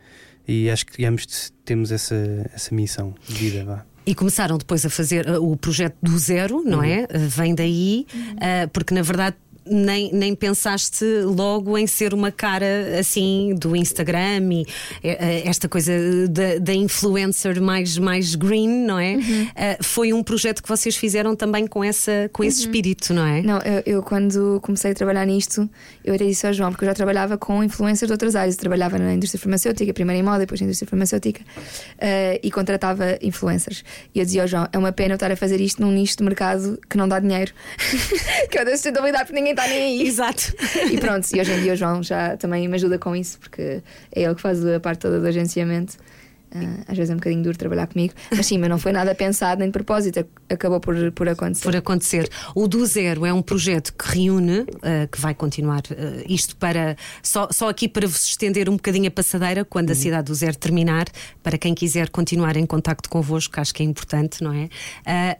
E 0.47 0.69
acho 0.69 0.85
que 0.85 1.03
ambos 1.05 1.51
temos 1.65 1.91
essa, 1.91 2.15
essa 2.53 2.73
missão 2.73 3.13
de 3.27 3.33
vida. 3.33 3.65
Vá. 3.65 3.96
E 4.07 4.15
começaram 4.15 4.57
depois 4.57 4.85
a 4.85 4.89
fazer 4.89 5.29
uh, 5.29 5.51
o 5.51 5.57
projeto 5.57 5.97
do 6.01 6.17
zero, 6.17 6.63
não 6.65 6.77
uhum. 6.77 6.83
é? 6.85 7.05
Vem 7.11 7.53
daí, 7.53 8.07
uh, 8.15 8.69
porque 8.71 8.93
na 8.93 9.01
verdade 9.01 9.35
nem, 9.69 10.11
nem 10.13 10.35
pensaste 10.35 11.05
logo 11.23 11.77
em 11.77 11.87
ser 11.87 12.13
uma 12.13 12.31
cara 12.31 12.99
assim 12.99 13.55
do 13.55 13.75
Instagram 13.75 14.51
e 14.51 14.65
eh, 15.03 15.17
eh, 15.19 15.47
esta 15.47 15.67
coisa 15.67 15.91
da, 16.29 16.57
da 16.59 16.73
influencer 16.73 17.61
mais, 17.61 17.97
mais 17.97 18.35
green, 18.35 18.85
não 18.85 18.99
é? 18.99 19.15
Uhum. 19.15 19.43
Uh, 19.43 19.83
foi 19.83 20.13
um 20.13 20.23
projeto 20.23 20.61
que 20.61 20.69
vocês 20.69 20.95
fizeram 20.95 21.35
também 21.35 21.67
com, 21.67 21.83
essa, 21.83 22.29
com 22.33 22.43
esse 22.43 22.59
uhum. 22.59 22.65
espírito, 22.65 23.13
não 23.13 23.25
é? 23.25 23.41
Não, 23.41 23.59
eu, 23.59 23.83
eu, 23.85 24.03
quando 24.03 24.59
comecei 24.61 24.91
a 24.91 24.95
trabalhar 24.95 25.25
nisto, 25.25 25.69
eu 26.03 26.15
até 26.15 26.25
disse 26.25 26.45
ao 26.47 26.53
João, 26.53 26.71
porque 26.71 26.85
eu 26.85 26.89
já 26.89 26.93
trabalhava 26.93 27.37
com 27.37 27.63
influencers 27.63 28.07
de 28.07 28.13
outras 28.13 28.35
áreas, 28.35 28.55
eu 28.55 28.59
trabalhava 28.59 28.97
na 28.97 29.13
indústria 29.13 29.39
farmacêutica, 29.39 29.93
primeiro 29.93 30.21
em 30.21 30.23
moda, 30.23 30.39
depois 30.39 30.59
na 30.59 30.65
indústria 30.65 30.89
farmacêutica, 30.89 31.41
uh, 31.41 32.39
e 32.41 32.51
contratava 32.51 33.17
influencers. 33.21 33.83
E 34.13 34.19
eu 34.19 34.25
dizia 34.25 34.43
ao 34.43 34.47
João, 34.47 34.67
é 34.71 34.77
uma 34.77 34.91
pena 34.91 35.13
eu 35.13 35.15
estar 35.15 35.31
a 35.31 35.35
fazer 35.35 35.61
isto 35.61 35.81
num 35.81 35.91
nicho 35.91 36.17
de 36.17 36.23
mercado 36.23 36.79
que 36.89 36.97
não 36.97 37.07
dá 37.07 37.19
dinheiro, 37.19 37.51
que 38.49 38.59
eu 38.59 38.65
da 38.65 38.71
sustentabilidade, 38.71 39.25
porque 39.25 39.39
ninguém 39.39 39.55
está 39.57 39.67
nem 39.67 40.01
aí. 40.01 40.01
Exato. 40.07 40.53
E 40.91 40.97
pronto, 40.97 41.27
e 41.35 41.41
hoje 41.41 41.51
em 41.51 41.61
dia 41.61 41.73
o 41.73 41.75
João 41.75 42.03
já 42.03 42.37
também 42.37 42.67
me 42.67 42.75
ajuda 42.75 42.99
com 42.99 43.15
isso, 43.15 43.39
porque 43.39 43.81
é 44.11 44.21
ele 44.21 44.35
que 44.35 44.41
faz 44.41 44.63
a 44.65 44.79
parte 44.79 44.99
toda 44.99 45.19
do 45.19 45.27
agenciamento. 45.27 45.97
Uh, 46.49 46.81
às 46.87 46.95
vezes 46.95 47.09
é 47.09 47.13
um 47.13 47.17
bocadinho 47.17 47.43
duro 47.43 47.57
trabalhar 47.57 47.87
comigo, 47.87 48.13
mas 48.31 48.45
sim, 48.45 48.57
mas 48.57 48.69
não 48.69 48.79
foi 48.79 48.93
nada 48.93 49.13
pensado 49.13 49.59
nem 49.59 49.67
de 49.67 49.73
propósito, 49.73 50.25
acabou 50.49 50.79
por, 50.79 51.11
por 51.11 51.27
acontecer. 51.27 51.63
Por 51.65 51.75
acontecer. 51.75 52.29
O 52.55 52.69
Do 52.69 52.85
Zero 52.85 53.25
é 53.25 53.33
um 53.33 53.41
projeto 53.41 53.93
que 53.93 54.17
reúne, 54.17 54.61
uh, 54.61 55.07
que 55.11 55.19
vai 55.19 55.35
continuar 55.35 55.81
uh, 55.91 56.23
isto 56.25 56.55
para 56.55 56.95
só, 57.21 57.49
só 57.51 57.67
aqui 57.67 57.89
para 57.89 58.07
vos 58.07 58.25
estender 58.25 58.69
um 58.69 58.77
bocadinho 58.77 59.09
a 59.09 59.11
passadeira 59.11 59.65
quando 59.65 59.89
uhum. 59.89 59.93
a 59.93 59.95
cidade 59.95 60.27
do 60.27 60.35
Zero 60.35 60.57
terminar, 60.57 61.07
para 61.43 61.57
quem 61.57 61.75
quiser 61.75 62.07
continuar 62.09 62.55
em 62.55 62.65
contacto 62.65 63.09
convosco, 63.09 63.59
acho 63.59 63.73
que 63.73 63.83
é 63.83 63.85
importante, 63.85 64.41
não 64.41 64.53
é? 64.53 64.69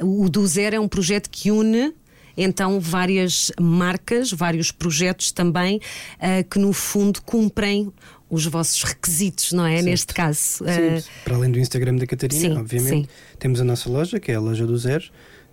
o 0.04 0.30
Do 0.30 0.46
Zero 0.46 0.76
é 0.76 0.80
um 0.80 0.90
projeto 0.90 1.30
que 1.30 1.52
une 1.52 1.94
então 2.38 2.80
várias 2.80 3.52
marcas, 3.60 4.32
vários 4.32 4.72
projetos 4.72 5.32
também 5.32 5.78
uh, 5.78 6.48
que 6.50 6.60
no 6.60 6.72
fundo 6.72 7.22
cumprem 7.22 7.92
os 8.30 8.46
vossos 8.46 8.84
requisitos, 8.84 9.54
não 9.54 9.66
é? 9.66 9.82
Neste 9.82 10.14
caso. 10.14 10.40
Sim, 10.40 10.64
uh... 10.64 11.04
Para 11.24 11.36
além 11.36 11.52
do 11.52 11.60
Instagram 11.60 11.96
da 11.96 12.06
Catarina, 12.06 12.40
sim, 12.40 12.58
obviamente, 12.58 13.08
sim. 13.08 13.08
temos 13.40 13.62
a 13.62 13.64
nossa 13.64 13.90
loja, 13.90 14.20
que 14.20 14.32
é 14.32 14.36
a 14.36 14.40
loja 14.40 14.66
do 14.66 14.78
Zero. 14.78 15.06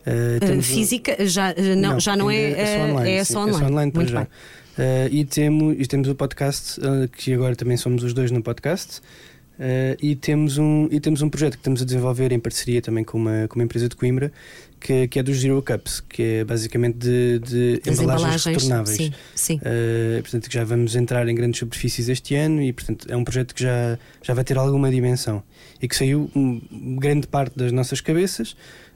Uh, 0.07 0.61
física 0.61 1.17
já 1.27 1.55
não, 1.55 1.93
não, 1.93 2.01
já 2.01 2.15
não 2.15 2.31
é, 2.31 2.51
é 2.51 2.67
só 2.67 2.85
online, 2.85 3.11
é 3.11 3.25
só 3.25 3.39
online. 3.41 3.57
É 3.57 3.59
só 3.59 3.73
online 3.73 3.93
Muito 3.95 4.11
já. 4.11 4.23
Uh, 4.75 5.07
e, 5.11 5.25
temos, 5.25 5.77
e 5.79 5.87
temos 5.87 6.09
o 6.09 6.15
podcast, 6.15 6.81
uh, 6.81 7.09
que 7.09 7.33
agora 7.33 7.55
também 7.55 7.77
somos 7.77 8.03
os 8.03 8.13
dois 8.13 8.31
no 8.31 8.43
podcast. 8.43 9.01
Uh, 9.59 9.95
e, 10.03 10.17
temos 10.17 10.59
um, 10.59 10.89
e 10.91 10.99
temos 10.99 11.23
um 11.23 11.29
projeto 11.29 11.53
que 11.53 11.61
estamos 11.61 11.81
a 11.81 11.85
desenvolver 11.85 12.33
em 12.33 12.41
parceria 12.41 12.83
também 12.83 13.05
com 13.05 13.17
uma, 13.17 13.47
com 13.47 13.55
uma 13.55 13.65
empresa 13.65 13.89
de 13.89 13.95
Coimbra, 13.95 14.33
que, 14.85 15.09
que 15.09 15.19
é 15.19 15.23
dos 15.23 15.41
Zero 15.41 15.63
Cups, 15.63 16.01
que 16.01 16.23
é 16.23 16.45
basicamente 16.45 16.99
de, 16.99 17.39
de 17.39 17.81
embalagens, 17.91 18.01
embalagens, 18.01 18.45
retornáveis. 18.45 18.97
Sim, 18.99 19.13
sim. 19.35 19.57
Uh, 19.57 20.21
portanto, 20.21 20.53
já 20.53 20.63
vamos 20.63 20.95
entrar 20.95 21.27
em 21.27 21.35
grandes 21.35 21.59
superfícies 21.59 22.11
este 22.11 22.35
ano 22.35 22.61
e, 22.61 22.71
portanto, 22.71 23.07
é 23.09 23.17
um 23.17 23.25
projeto 23.25 23.55
que 23.55 23.63
já, 23.63 23.99
já 24.23 24.35
vai 24.35 24.45
ter 24.45 24.59
alguma 24.59 24.91
dimensão 24.91 25.43
e 25.81 25.89
que 25.89 25.97
saiu 25.97 26.31
grande 26.99 27.27
parte 27.27 27.57
das 27.57 27.73
nossas 27.73 28.03
cabeças 28.03 28.53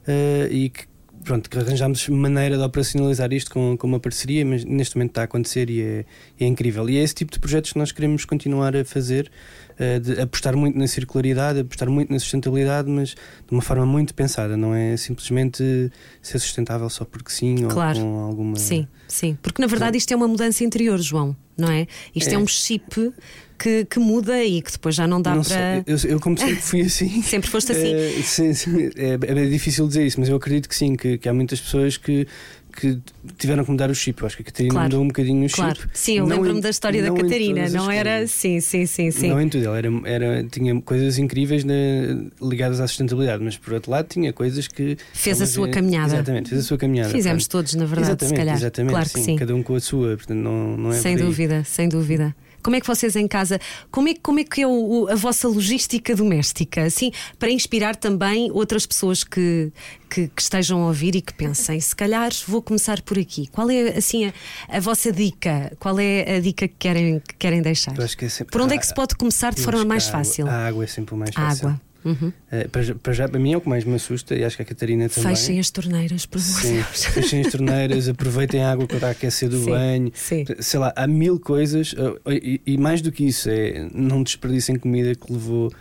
uh, 0.07 0.51
e 0.51 0.69
que 0.69 0.83
pronto, 1.23 1.49
que 1.49 1.57
arranjámos 1.57 2.07
maneira 2.09 2.57
de 2.57 2.63
operacionalizar 2.63 3.31
isto 3.33 3.51
com, 3.51 3.77
com 3.77 3.87
uma 3.87 3.99
parceria, 3.99 4.45
mas 4.45 4.63
neste 4.63 4.95
momento 4.95 5.11
está 5.11 5.21
a 5.21 5.25
acontecer 5.25 5.69
e 5.69 5.81
é, 5.81 6.05
é 6.39 6.45
incrível. 6.45 6.89
E 6.89 6.97
é 6.97 7.03
esse 7.03 7.15
tipo 7.15 7.31
de 7.31 7.39
projetos 7.39 7.73
que 7.73 7.79
nós 7.79 7.91
queremos 7.91 8.25
continuar 8.25 8.75
a 8.75 8.83
fazer, 8.85 9.31
uh, 9.79 10.21
apostar 10.21 10.55
muito 10.55 10.77
na 10.77 10.87
circularidade, 10.87 11.59
apostar 11.59 11.89
muito 11.89 12.11
na 12.11 12.19
sustentabilidade, 12.19 12.89
mas 12.89 13.09
de 13.09 13.51
uma 13.51 13.61
forma 13.61 13.85
muito 13.85 14.13
pensada, 14.13 14.57
não 14.57 14.73
é 14.73 14.97
simplesmente 14.97 15.91
ser 16.21 16.39
sustentável 16.39 16.89
só 16.89 17.05
porque 17.05 17.31
sim 17.31 17.67
claro. 17.67 17.99
ou 17.99 18.05
com 18.05 18.19
alguma. 18.19 18.55
Sim, 18.57 18.87
sim. 19.07 19.37
Porque 19.41 19.61
na 19.61 19.67
verdade 19.67 19.97
isto 19.97 20.11
é 20.11 20.15
uma 20.15 20.27
mudança 20.27 20.63
interior, 20.63 20.99
João, 20.99 21.35
não 21.59 21.71
é? 21.71 21.87
Isto 22.15 22.31
é, 22.31 22.33
é 22.35 22.37
um 22.37 22.47
chip 22.47 23.13
que, 23.57 23.85
que, 23.85 23.99
muda 23.99 24.41
e 24.43 24.61
que 24.61 24.71
depois 24.71 24.95
já 24.95 25.05
não 25.05 25.21
dá 25.21 25.35
não 25.35 25.43
para. 25.43 25.83
Eu, 25.85 25.97
eu, 26.05 26.19
como 26.19 26.37
sempre 26.37 26.55
fui 26.63 26.81
assim. 26.81 27.21
sempre 27.21 27.49
foste 27.49 27.73
assim. 27.73 27.93
É, 27.93 28.21
sim, 28.23 28.53
sim, 28.53 28.89
é, 28.95 29.13
é, 29.13 29.45
difícil 29.47 29.87
dizer 29.87 30.05
isso, 30.05 30.19
mas 30.19 30.29
eu 30.29 30.37
acredito 30.37 30.69
que 30.69 30.75
sim, 30.75 30.95
que, 30.95 31.17
que 31.17 31.27
há 31.27 31.33
muitas 31.33 31.59
pessoas 31.59 31.97
que 31.97 32.25
que 32.71 32.99
tiveram 33.37 33.63
que 33.63 33.71
mudar 33.71 33.89
o 33.89 33.95
chip. 33.95 34.21
Eu 34.21 34.27
acho 34.27 34.37
que 34.37 34.43
a 34.43 34.45
Catarina 34.45 34.73
claro, 34.73 34.85
mudou 34.85 35.03
um 35.03 35.07
bocadinho 35.07 35.45
o 35.45 35.49
claro. 35.49 35.79
chip. 35.79 35.89
Sim, 35.93 36.17
eu 36.17 36.25
lembro-me 36.25 36.61
da 36.61 36.69
história 36.69 37.01
da 37.01 37.11
Catarina, 37.11 37.69
não 37.69 37.89
era? 37.89 38.25
Sim, 38.27 38.59
sim, 38.59 38.85
sim, 38.85 39.11
sim. 39.11 39.29
Não 39.29 39.41
em 39.41 39.49
tudo, 39.49 39.65
ela 39.65 39.77
era, 39.77 39.89
era, 40.05 40.43
tinha 40.43 40.79
coisas 40.81 41.17
incríveis 41.17 41.63
na, 41.63 41.73
ligadas 42.41 42.79
à 42.79 42.87
sustentabilidade, 42.87 43.43
mas 43.43 43.57
por 43.57 43.73
outro 43.73 43.91
lado 43.91 44.07
tinha 44.07 44.31
coisas 44.31 44.67
que. 44.67 44.97
Fez 45.13 45.41
a 45.41 45.45
sua 45.45 45.69
caminhada. 45.69 46.15
Exatamente, 46.15 46.49
fez 46.49 46.61
a 46.61 46.63
sua 46.63 46.77
caminhada. 46.77 47.09
Fizemos 47.09 47.47
todos, 47.47 47.73
na 47.75 47.85
verdade, 47.85 48.09
exatamente, 48.09 48.29
se 48.29 48.35
calhar. 48.35 48.55
Exatamente, 48.55 48.91
claro 48.91 49.09
sim, 49.09 49.13
que 49.13 49.25
sim. 49.25 49.35
Cada 49.35 49.55
um 49.55 49.63
com 49.63 49.75
a 49.75 49.79
sua, 49.79 50.17
portanto 50.17 50.39
não, 50.39 50.77
não 50.77 50.91
é. 50.91 50.95
Sem 50.95 51.17
dúvida, 51.17 51.63
sem 51.63 51.89
dúvida. 51.89 52.35
Como 52.61 52.75
é 52.75 52.81
que 52.81 52.87
vocês 52.87 53.15
em 53.15 53.27
casa, 53.27 53.59
como 53.91 54.09
é, 54.09 54.13
como 54.21 54.39
é 54.39 54.43
que 54.43 54.61
é 54.61 54.67
o, 54.67 55.07
a 55.09 55.15
vossa 55.15 55.47
logística 55.47 56.15
doméstica? 56.15 56.83
Assim, 56.83 57.11
para 57.37 57.49
inspirar 57.51 57.95
também 57.95 58.51
outras 58.51 58.85
pessoas 58.85 59.23
que, 59.23 59.71
que, 60.09 60.27
que, 60.27 60.41
estejam 60.41 60.83
a 60.83 60.87
ouvir 60.87 61.15
e 61.15 61.21
que 61.21 61.33
pensem, 61.33 61.79
se 61.79 61.95
calhar 61.95 62.31
vou 62.47 62.61
começar 62.61 63.01
por 63.01 63.17
aqui. 63.17 63.47
Qual 63.47 63.69
é 63.69 63.97
assim 63.97 64.25
a, 64.25 64.33
a 64.69 64.79
vossa 64.79 65.11
dica? 65.11 65.71
Qual 65.79 65.99
é 65.99 66.37
a 66.37 66.39
dica 66.39 66.67
que 66.67 66.75
querem, 66.77 67.19
que 67.19 67.35
querem 67.35 67.61
deixar? 67.61 67.93
É 67.99 68.29
sempre, 68.29 68.51
por 68.51 68.61
onde 68.61 68.75
é 68.75 68.77
que 68.77 68.85
se 68.85 68.93
pode 68.93 69.15
começar 69.15 69.53
de 69.53 69.61
forma 69.61 69.83
mais 69.85 70.07
fácil? 70.07 70.47
A 70.47 70.67
água 70.67 70.83
é 70.83 70.87
sempre 70.87 71.15
o 71.15 71.17
mais 71.17 71.33
fácil. 71.33 71.67
A 71.67 71.71
água. 71.71 71.88
Uhum. 72.03 72.29
Uh, 72.29 72.69
para, 72.69 72.95
para, 72.95 73.13
já, 73.13 73.27
para 73.27 73.39
mim 73.39 73.53
é 73.53 73.57
o 73.57 73.61
que 73.61 73.69
mais 73.69 73.83
me 73.83 73.95
assusta 73.95 74.35
e 74.35 74.43
acho 74.43 74.55
que 74.55 74.61
a 74.61 74.65
Catarina 74.65 75.09
também. 75.09 75.35
Fechem 75.35 75.59
as 75.59 75.69
torneiras, 75.69 76.25
por 76.25 76.39
favor. 76.39 76.83
Fechem 76.83 77.41
as 77.41 77.51
torneiras, 77.51 78.07
aproveitem 78.09 78.63
a 78.63 78.71
água 78.71 78.87
quando 78.87 78.95
está 78.95 79.07
a 79.07 79.11
aquecer 79.11 79.49
do 79.49 79.63
sim, 79.63 79.69
banho. 79.69 80.11
Sim. 80.13 80.45
Sei 80.59 80.79
lá, 80.79 80.93
há 80.95 81.07
mil 81.07 81.39
coisas 81.39 81.93
uh, 81.93 82.19
e, 82.31 82.61
e, 82.65 82.77
mais 82.77 83.01
do 83.01 83.11
que 83.11 83.25
isso, 83.25 83.49
é 83.49 83.87
não 83.93 84.23
desperdicem 84.23 84.77
comida 84.77 85.13
que 85.15 85.31
levou 85.31 85.71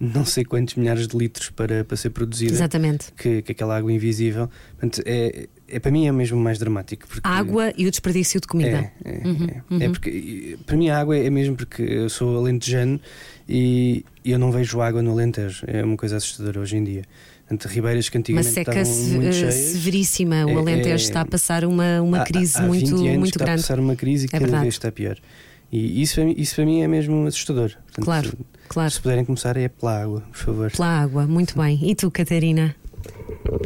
não 0.00 0.24
sei 0.24 0.44
quantos 0.44 0.76
milhares 0.76 1.08
de 1.08 1.16
litros 1.16 1.50
para, 1.50 1.84
para 1.84 1.96
ser 1.96 2.10
produzida. 2.10 2.52
Exatamente. 2.52 3.12
Que, 3.16 3.42
que 3.42 3.52
aquela 3.52 3.76
água 3.76 3.92
invisível. 3.92 4.48
Portanto, 4.78 5.02
é, 5.04 5.48
é, 5.68 5.78
para 5.78 5.90
mim 5.90 6.06
é 6.06 6.12
mesmo 6.12 6.38
mais 6.38 6.58
dramático. 6.58 7.06
A 7.22 7.38
água 7.38 7.72
e 7.76 7.86
o 7.86 7.90
desperdício 7.90 8.40
de 8.40 8.46
comida. 8.46 8.90
É, 9.04 9.10
é, 9.10 9.26
uhum, 9.26 9.46
é. 9.46 9.62
Uhum. 9.74 9.82
é 9.82 9.88
porque, 9.88 10.58
para 10.64 10.76
mim, 10.76 10.88
a 10.88 10.98
água 10.98 11.16
é 11.16 11.28
mesmo 11.28 11.56
porque 11.56 11.82
eu 11.82 12.08
sou 12.08 12.38
alentejano 12.38 13.00
e 13.48 14.04
eu 14.24 14.38
não 14.38 14.50
vejo 14.50 14.80
água 14.80 15.02
no 15.02 15.12
Alentejo. 15.12 15.64
É 15.66 15.84
uma 15.84 15.96
coisa 15.96 16.16
assustadora 16.16 16.60
hoje 16.60 16.76
em 16.76 16.84
dia. 16.84 17.02
Portanto, 17.46 17.72
ribeiras 17.72 18.08
que 18.08 18.18
antigamente 18.18 18.48
uma 18.48 18.54
seca 18.54 18.80
estavam 18.80 19.12
muito 19.12 19.32
cheias, 19.32 19.54
severíssima. 19.54 20.46
O 20.46 20.50
é, 20.50 20.54
Alentejo 20.54 20.90
é, 20.90 20.94
está 20.96 21.20
a 21.22 21.24
passar 21.24 21.64
uma, 21.64 22.02
uma 22.02 22.24
crise 22.24 22.58
há, 22.58 22.62
muito, 22.62 22.96
muito 22.96 23.26
está 23.26 23.44
grande. 23.44 23.60
Está 23.60 23.74
a 23.74 23.76
passar 23.76 23.80
uma 23.80 23.96
crise 23.96 24.24
e 24.24 24.26
é 24.26 24.30
cada 24.30 24.44
verdade. 24.44 24.62
vez 24.62 24.74
está 24.74 24.92
pior. 24.92 25.18
E 25.70 26.02
isso, 26.02 26.20
isso 26.20 26.54
para 26.54 26.64
mim 26.64 26.82
é 26.82 26.88
mesmo 26.88 27.26
assustador. 27.26 27.70
Portanto, 27.70 28.04
claro, 28.04 28.28
se, 28.28 28.36
claro. 28.68 28.90
Se 28.90 29.00
puderem 29.00 29.24
começar 29.24 29.56
é 29.56 29.68
pela 29.68 30.02
água, 30.02 30.20
por 30.30 30.36
favor. 30.36 30.70
Pela 30.70 31.02
água, 31.02 31.26
muito 31.26 31.56
bem. 31.58 31.78
E 31.82 31.94
tu, 31.94 32.10
Catarina? 32.10 32.74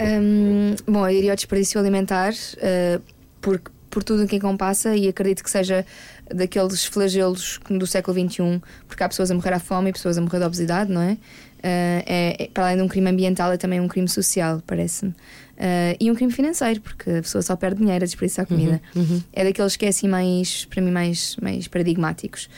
Um, 0.01 0.75
bom, 0.87 1.09
eu 1.09 1.17
iria 1.17 1.33
ao 1.33 1.37
desperdício 1.37 1.81
alimentar 1.81 2.33
uh, 2.33 3.03
por, 3.41 3.61
por 3.91 4.03
tudo 4.05 4.25
o 4.25 4.27
que 4.27 4.39
passa 4.57 4.97
e 4.97 5.09
acredito 5.09 5.43
que 5.43 5.51
seja 5.51 5.85
daqueles 6.33 6.85
flagelos 6.85 7.61
do 7.69 7.87
século 7.87 8.19
XXI, 8.19 8.61
porque 8.89 9.03
há 9.03 9.09
pessoas 9.09 9.31
a 9.31 9.35
morrer 9.35 9.53
à 9.53 9.61
fome 9.61 9.91
e 9.91 9.93
pessoas 9.93 10.17
a 10.17 10.21
morrer 10.21 10.39
de 10.39 10.45
obesidade, 10.45 10.91
não 10.91 11.03
é? 11.03 11.13
Uh, 11.13 12.03
é, 12.07 12.37
é, 12.41 12.49
para 12.53 12.65
além 12.65 12.77
de 12.77 12.83
um 12.83 12.89
crime 12.89 13.09
ambiental, 13.11 13.53
é 13.53 13.57
também 13.57 13.81
um 13.81 13.87
crime 13.87 14.09
social, 14.09 14.63
parece-me. 14.67 15.13
Uh, 15.13 15.95
e 16.01 16.11
um 16.11 16.15
crime 16.15 16.33
financeiro, 16.33 16.81
porque 16.81 17.09
a 17.09 17.23
pessoa 17.23 17.41
só 17.41 17.55
perde 17.55 17.79
dinheiro 17.79 18.03
a 18.03 18.07
desperdiçar 18.07 18.47
comida. 18.47 18.81
Uhum, 18.97 19.03
uhum. 19.03 19.23
É 19.33 19.45
daqueles 19.45 19.77
que 19.77 19.85
é 19.85 19.89
assim 19.89 20.09
mais, 20.09 20.65
para 20.65 20.83
mim, 20.83 20.91
mais, 20.91 21.37
mais 21.41 21.69
paradigmáticos. 21.69 22.49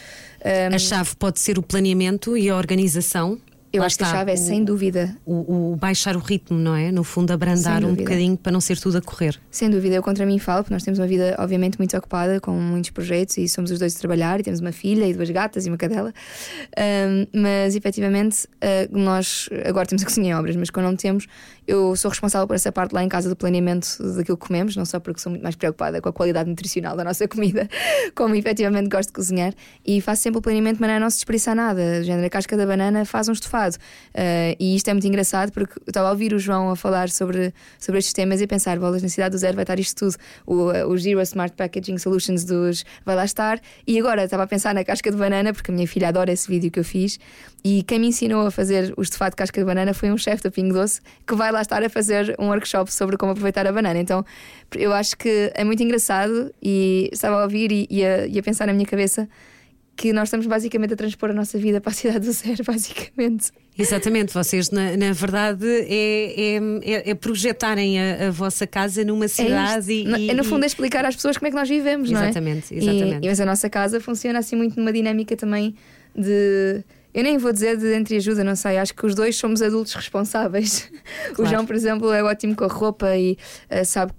Um, 0.43 0.75
a 0.75 0.79
chave 0.79 1.15
pode 1.17 1.39
ser 1.39 1.59
o 1.59 1.63
planeamento 1.63 2.37
e 2.37 2.49
a 2.49 2.57
organização? 2.57 3.39
Eu 3.75 3.81
Lá 3.81 3.87
acho 3.87 3.97
que 3.99 4.05
a 4.05 4.07
está, 4.07 4.19
chave 4.19 4.31
é, 4.31 4.35
o- 4.35 4.39
sem 4.39 4.63
dúvida, 4.65 5.17
O, 5.27 5.73
o 5.73 5.77
baixar 5.77 6.17
o 6.17 6.21
ritmo, 6.21 6.57
não 6.59 6.75
é? 6.75 6.93
No 6.93 7.03
fundo, 7.03 7.33
abrandar 7.33 7.85
um 7.85 7.95
bocadinho 7.95 8.37
para 8.37 8.53
não 8.53 8.61
ser 8.61 8.79
tudo 8.79 8.99
a 8.99 9.03
correr. 9.03 9.41
Sem 9.51 9.69
dúvida, 9.69 9.95
eu 9.97 10.03
contra 10.03 10.25
mim 10.25 10.39
falo, 10.39 10.63
porque 10.63 10.73
nós 10.75 10.83
temos 10.85 10.99
uma 11.01 11.07
vida, 11.07 11.35
obviamente, 11.39 11.77
muito 11.79 11.97
ocupada, 11.97 12.41
com 12.41 12.53
muitos 12.53 12.91
projetos 12.91 13.37
e 13.37 13.49
somos 13.49 13.71
os 13.71 13.79
dois 13.79 13.97
a 13.97 13.99
trabalhar, 13.99 14.39
e 14.41 14.43
temos 14.43 14.61
uma 14.61 14.73
filha 14.73 15.07
e 15.07 15.13
duas 15.13 15.29
gatas 15.31 15.67
e 15.67 15.69
uma 15.69 15.77
cadela. 15.77 16.13
Ahm, 16.77 17.27
mas, 17.35 17.75
efetivamente, 17.75 18.47
ah, 18.61 18.89
nós 18.91 19.49
agora 19.67 19.87
temos 19.87 20.03
a 20.03 20.07
cozinha 20.07 20.31
em 20.31 20.35
obras, 20.35 20.57
mas 20.57 20.71
quando 20.71 20.87
não 20.87 20.97
temos, 20.97 21.27
eu 21.67 21.97
sou 21.97 22.11
responsável 22.11 22.47
por 22.47 22.55
essa 22.55 22.71
parte 22.71 22.93
lá 22.93 23.03
em 23.03 23.09
casa 23.09 23.29
do 23.29 23.35
planeamento 23.37 23.89
daquilo 24.17 24.37
que 24.37 24.47
comemos, 24.47 24.77
não 24.77 24.85
só 24.85 25.01
porque 25.01 25.21
sou 25.21 25.31
muito 25.31 25.43
mais 25.43 25.57
preocupada 25.57 26.01
com 26.01 26.09
a 26.09 26.13
qualidade 26.13 26.49
nutricional 26.49 26.97
da 26.97 27.03
nossa 27.05 27.27
comida, 27.27 27.69
como 28.15 28.35
efetivamente 28.35 28.89
gosto 28.89 29.09
de 29.09 29.15
cozinhar, 29.15 29.53
e 29.85 30.01
faço 30.01 30.23
sempre 30.23 30.39
o 30.39 30.43
planeamento 30.43 30.77
de 30.77 30.81
maneira 30.81 30.99
a 30.99 31.01
não 31.05 31.11
se 31.11 31.17
desperdiçar 31.19 31.55
nada. 31.57 32.03
Género, 32.05 32.27
a 32.27 32.31
casca 32.31 32.57
da 32.57 32.67
banana 32.67 33.05
faz 33.05 33.29
um 33.29 33.33
estofado. 33.33 33.64
Ah, 34.15 34.55
e 34.59 34.77
isto 34.77 34.89
é 34.89 34.93
muito 34.93 35.07
engraçado 35.07 35.53
porque 35.53 35.79
eu 35.79 35.85
estava 35.91 36.09
a 36.09 36.11
ouvir 36.11 36.33
o 36.33 36.39
João 36.39 36.71
a 36.71 36.77
falar 36.77 37.09
sobre, 37.11 37.53
sobre 37.79 37.99
estes 37.99 38.13
temas 38.13 38.41
e 38.41 38.45
a 38.45 38.49
pensar: 38.49 38.79
bolas 38.79 39.03
na 39.03 39.09
cidade 39.09 39.33
do 39.33 39.39
zero 39.39 39.55
vai 39.55 39.65
estar 39.65 39.79
isto 39.79 39.99
tudo. 39.99 40.17
O, 40.47 40.93
o 40.93 40.99
Zero 40.99 41.21
Smart 41.23 41.55
Packaging 41.57 41.99
Solutions 41.99 42.45
dos 42.45 42.85
vai 43.05 43.17
lá 43.17 43.25
estar. 43.25 43.61
E 43.87 43.99
agora 43.99 44.25
estava 44.25 44.43
a 44.43 44.47
pensar 44.47 44.75
na 44.75 44.85
casca 44.85 45.11
de 45.11 45.17
banana, 45.17 45.53
porque 45.53 45.71
a 45.71 45.75
minha 45.75 45.89
filha 45.89 46.09
adora 46.09 46.33
esse 46.33 46.49
vídeo 46.49 46.71
que 46.71 46.79
eu 46.79 46.85
fiz. 46.85 47.19
E 47.65 47.83
quem 47.83 47.99
me 47.99 48.09
ensinou 48.09 48.47
a 48.47 48.51
fazer 48.51 48.93
o 48.97 49.03
estofado 49.03 49.31
de 49.31 49.37
casca 49.37 49.59
de 49.59 49.65
banana 49.65 49.95
foi 49.95 50.11
um 50.11 50.19
chefe 50.19 50.43
da 50.43 50.51
Pingo 50.51 50.75
Doce 50.75 51.01
que 51.27 51.35
vai 51.35 51.51
lá 51.51 51.63
estar 51.63 51.83
a 51.83 51.89
fazer 51.89 52.35
um 52.39 52.49
workshop 52.49 52.93
sobre 52.93 53.17
como 53.17 53.33
aproveitar 53.33 53.67
a 53.67 53.73
banana. 53.73 53.99
Então 53.99 54.25
eu 54.75 54.93
acho 54.93 55.17
que 55.17 55.51
é 55.55 55.65
muito 55.65 55.83
engraçado 55.83 56.53
e 56.63 57.09
estava 57.13 57.41
a 57.41 57.43
ouvir 57.45 57.73
e, 57.73 57.87
e 57.91 58.05
a, 58.05 58.27
e 58.27 58.39
a 58.39 58.43
pensar 58.43 58.67
na 58.67 58.73
minha 58.73 58.87
cabeça 58.87 59.29
que 59.97 60.13
nós 60.13 60.25
estamos 60.29 60.47
basicamente 60.47 60.95
a 60.95 60.97
transpor 60.97 61.31
a 61.31 61.33
nossa 61.33 61.57
vida 61.57 61.81
para 61.81 61.91
a 61.93 61.95
cidade 61.95 62.27
do 62.27 62.33
zero, 62.33 62.63
basicamente. 62.67 63.51
Exatamente, 63.79 64.33
vocês, 64.35 64.71
na, 64.71 64.97
na 64.97 65.13
verdade, 65.13 65.67
é, 65.67 66.57
é, 66.57 66.61
é- 66.83 67.11
é 67.11 67.15
projetarem 67.15 67.99
a, 68.01 68.29
a 68.29 68.31
vossa 68.31 68.67
casa 68.67 69.05
numa 69.05 69.25
É 69.27 69.29
cidade 69.29 69.93
isto. 69.93 69.93
e, 69.93 70.05
No- 70.05 70.31
é, 70.31 70.35
no 70.35 70.43
e- 70.43 70.45
fundo, 70.47 70.65
é 70.65 70.67
explicar 70.67 71.05
às 71.05 71.15
pessoas 71.17 71.37
como 71.37 71.47
é 71.49 71.51
que 71.51 71.57
nós 71.57 71.69
vivemos, 71.69 72.11
não 72.11 72.21
é? 72.21 72.25
Exatamente, 72.25 72.75
E- 72.75 72.79
exatamente. 72.79 73.25
E, 73.25 73.29
mas 73.29 73.41
a 73.41 73.47
nossa 73.47 73.71
casa 73.71 74.01
funciona 74.01 74.39
assim 74.41 74.57
muito 74.57 74.77
numa 74.79 74.93
dinâmica 74.93 75.37
também 75.37 75.75
de. 76.15 76.83
Eu 77.13 77.23
nem 77.23 77.39
vou 77.39 77.53
dizer 77.53 77.77
de 77.77 77.95
entreajuda, 77.97 78.43
não 78.43 78.57
sei. 78.57 78.77
Acho 78.77 78.93
que 78.93 79.07
os 79.07 79.15
dois 79.15 79.37
somos 79.37 79.63
adultos 79.63 79.95
responsáveis. 79.95 80.91
O 81.31 81.35
Claro. 81.35 81.51
João, 81.51 81.67
por 81.67 81.77
exemplo, 81.77 82.13
é 82.13 82.23
ótimo 82.25 82.57
com 82.57 82.65
a 82.65 82.69
roupa 82.69 83.17
e 83.17 83.37
eh, 83.71 83.85
sabe. 83.85 84.13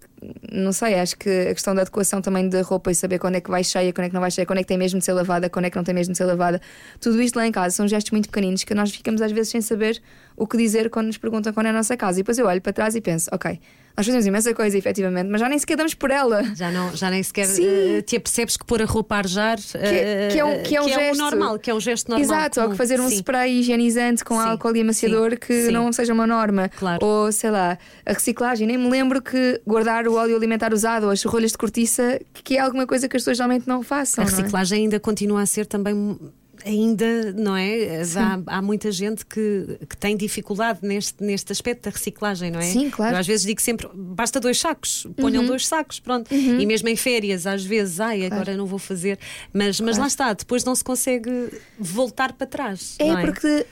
Não 0.52 0.72
sei, 0.72 0.96
acho 0.96 1.18
que 1.18 1.30
a 1.30 1.54
questão 1.54 1.76
da 1.76 1.82
adequação 1.82 2.22
também 2.22 2.48
da 2.48 2.62
roupa 2.62 2.92
e 2.92 2.96
saber 2.96 3.20
quando 3.20 3.36
é 3.36 3.42
que 3.42 3.50
vai 3.50 3.64
cheia, 3.64 3.92
quando 3.92 4.06
é 4.06 4.10
que 4.10 4.14
não 4.14 4.22
vai 4.22 4.32
cheia, 4.32 4.46
quando 4.46 4.60
é 4.60 4.62
que 4.62 4.68
tem 4.68 4.78
mesmo 4.78 5.00
de 5.00 5.06
ser 5.06 5.14
lavada, 5.14 5.50
quando 5.50 5.66
é 5.66 5.70
que 5.70 5.76
não 5.76 5.84
tem 5.84 5.94
mesmo 5.94 6.12
de 6.12 6.18
ser 6.18 6.26
lavada. 6.26 6.62
Tudo 7.00 7.22
isto 7.22 7.36
lá 7.36 7.46
em 7.46 7.52
casa 7.52 7.76
são 7.76 7.88
gestos 7.88 8.12
muito 8.12 8.30
pequeninos 8.30 8.64
que 8.64 8.74
nós 8.74 8.92
ficamos 8.92 9.22
às 9.22 9.32
vezes 9.32 9.50
sem 9.50 9.62
saber 9.62 10.02
o 10.36 10.48
que 10.48 10.58
dizer 10.58 10.90
quando 10.90 11.08
nos 11.08 11.18
perguntam 11.18 11.54
quando 11.54 11.68
é 11.68 11.70
a 11.70 11.74
nossa 11.74 11.96
casa. 11.98 12.20
E 12.20 12.24
depois 12.24 12.38
eu 12.38 12.46
olho 12.46 12.62
para 12.62 12.74
trás 12.74 12.96
e 12.96 13.02
penso, 13.02 13.30
ok, 13.32 13.60
nós 13.98 14.06
fazemos 14.06 14.26
imensa 14.26 14.54
coisa, 14.54 14.78
efetivamente, 14.78 15.30
mas 15.30 15.40
já 15.40 15.48
nem 15.48 15.58
sequer 15.58 15.78
damos 15.78 15.94
por 15.94 16.12
ela. 16.12 16.44
Já, 16.56 16.72
não, 16.72 16.96
já 16.96 17.10
nem 17.10 17.24
sequer 17.24 17.46
Sim. 17.46 17.66
eh, 17.66 18.02
te 18.02 18.18
apercebes 18.18 18.58
que 18.58 18.66
pôr 18.66 18.82
a 18.82 18.86
roupa 18.86 19.16
a 19.16 19.18
arejar 19.20 19.58
eh, 19.76 20.30
que 20.32 20.40
é 20.40 20.46
um- 20.46 20.64
que 20.64 20.76
é 20.76 20.82
um 20.82 20.86
o 20.86 20.90
gesto. 20.90 21.18
normal, 21.18 21.60
que 21.60 21.70
é 21.70 21.74
um 21.74 21.80
gesto 21.80 22.10
normal. 22.10 22.26
Exato, 22.26 22.62
ou 22.62 22.70
que 22.72 22.76
fazer 22.76 23.00
um 23.00 23.08
Sim. 23.10 23.16
spray 23.18 23.60
higienizante 23.60 24.24
com 24.24 24.36
Sim, 24.40 24.48
álcool 24.48 24.76
e 24.76 24.82
amaciador 24.82 25.38
que 25.40 25.72
não 25.72 25.92
seja 25.94 26.14
uma 26.14 26.28
norma. 26.28 26.70
Claro. 26.70 27.06
Ou 27.06 27.32
sei 27.32 27.52
lá, 27.52 27.78
a 28.06 28.14
reciclagem. 28.14 28.68
Nem 28.68 28.78
me 28.78 28.90
lembro 28.90 29.22
que 29.22 29.62
guardar 29.66 30.08
o 30.08 30.16
óleo 30.16 30.36
alimentar 30.36 30.74
usado 30.74 31.06
ou 31.06 31.12
as 31.12 31.24
rolhas 31.24 31.52
de 31.52 31.58
cortiça, 31.58 32.20
que 32.34 32.58
é 32.58 32.60
alguma 32.60 32.86
coisa 32.86 33.08
que 33.08 33.16
as 33.16 33.22
pessoas 33.22 33.38
geralmente 33.38 33.68
não 33.68 33.82
façam. 33.82 34.24
A 34.24 34.28
é? 34.28 34.30
reciclagem 34.30 34.84
ainda 34.84 35.00
continua 35.00 35.42
a 35.42 35.46
ser 35.46 35.66
também. 35.66 36.20
Ainda, 36.66 37.32
não 37.34 37.56
é? 37.56 38.02
Há, 38.02 38.58
há 38.58 38.62
muita 38.62 38.92
gente 38.92 39.24
que, 39.24 39.78
que 39.88 39.96
tem 39.96 40.18
dificuldade 40.18 40.80
neste, 40.82 41.24
neste 41.24 41.52
aspecto 41.52 41.84
da 41.84 41.92
reciclagem, 41.92 42.50
não 42.50 42.60
é? 42.60 42.64
Sim, 42.64 42.90
claro. 42.90 43.12
Uhum. 43.12 43.18
Eu 43.18 43.20
às 43.20 43.28
vezes 43.28 43.46
digo 43.46 43.62
sempre: 43.62 43.88
basta 43.94 44.40
dois 44.40 44.60
sacos, 44.60 45.06
ponham 45.16 45.46
dois 45.46 45.68
sacos, 45.68 46.00
pronto. 46.00 46.34
E 46.34 46.66
mesmo 46.66 46.90
em 46.90 46.96
férias, 46.96 47.46
às 47.46 47.64
vezes, 47.64 48.00
ai, 48.00 48.26
agora 48.26 48.58
não 48.58 48.66
vou 48.66 48.80
fazer. 48.80 49.20
Mas, 49.54 49.80
mas 49.80 49.98
lá 49.98 50.08
está, 50.08 50.34
depois 50.34 50.64
não 50.64 50.74
se 50.74 50.84
consegue 50.84 51.30
voltar 51.78 52.34
para 52.34 52.48
trás. 52.48 52.96
É 52.98 53.10
é? 53.10 53.22
porque 53.22 53.66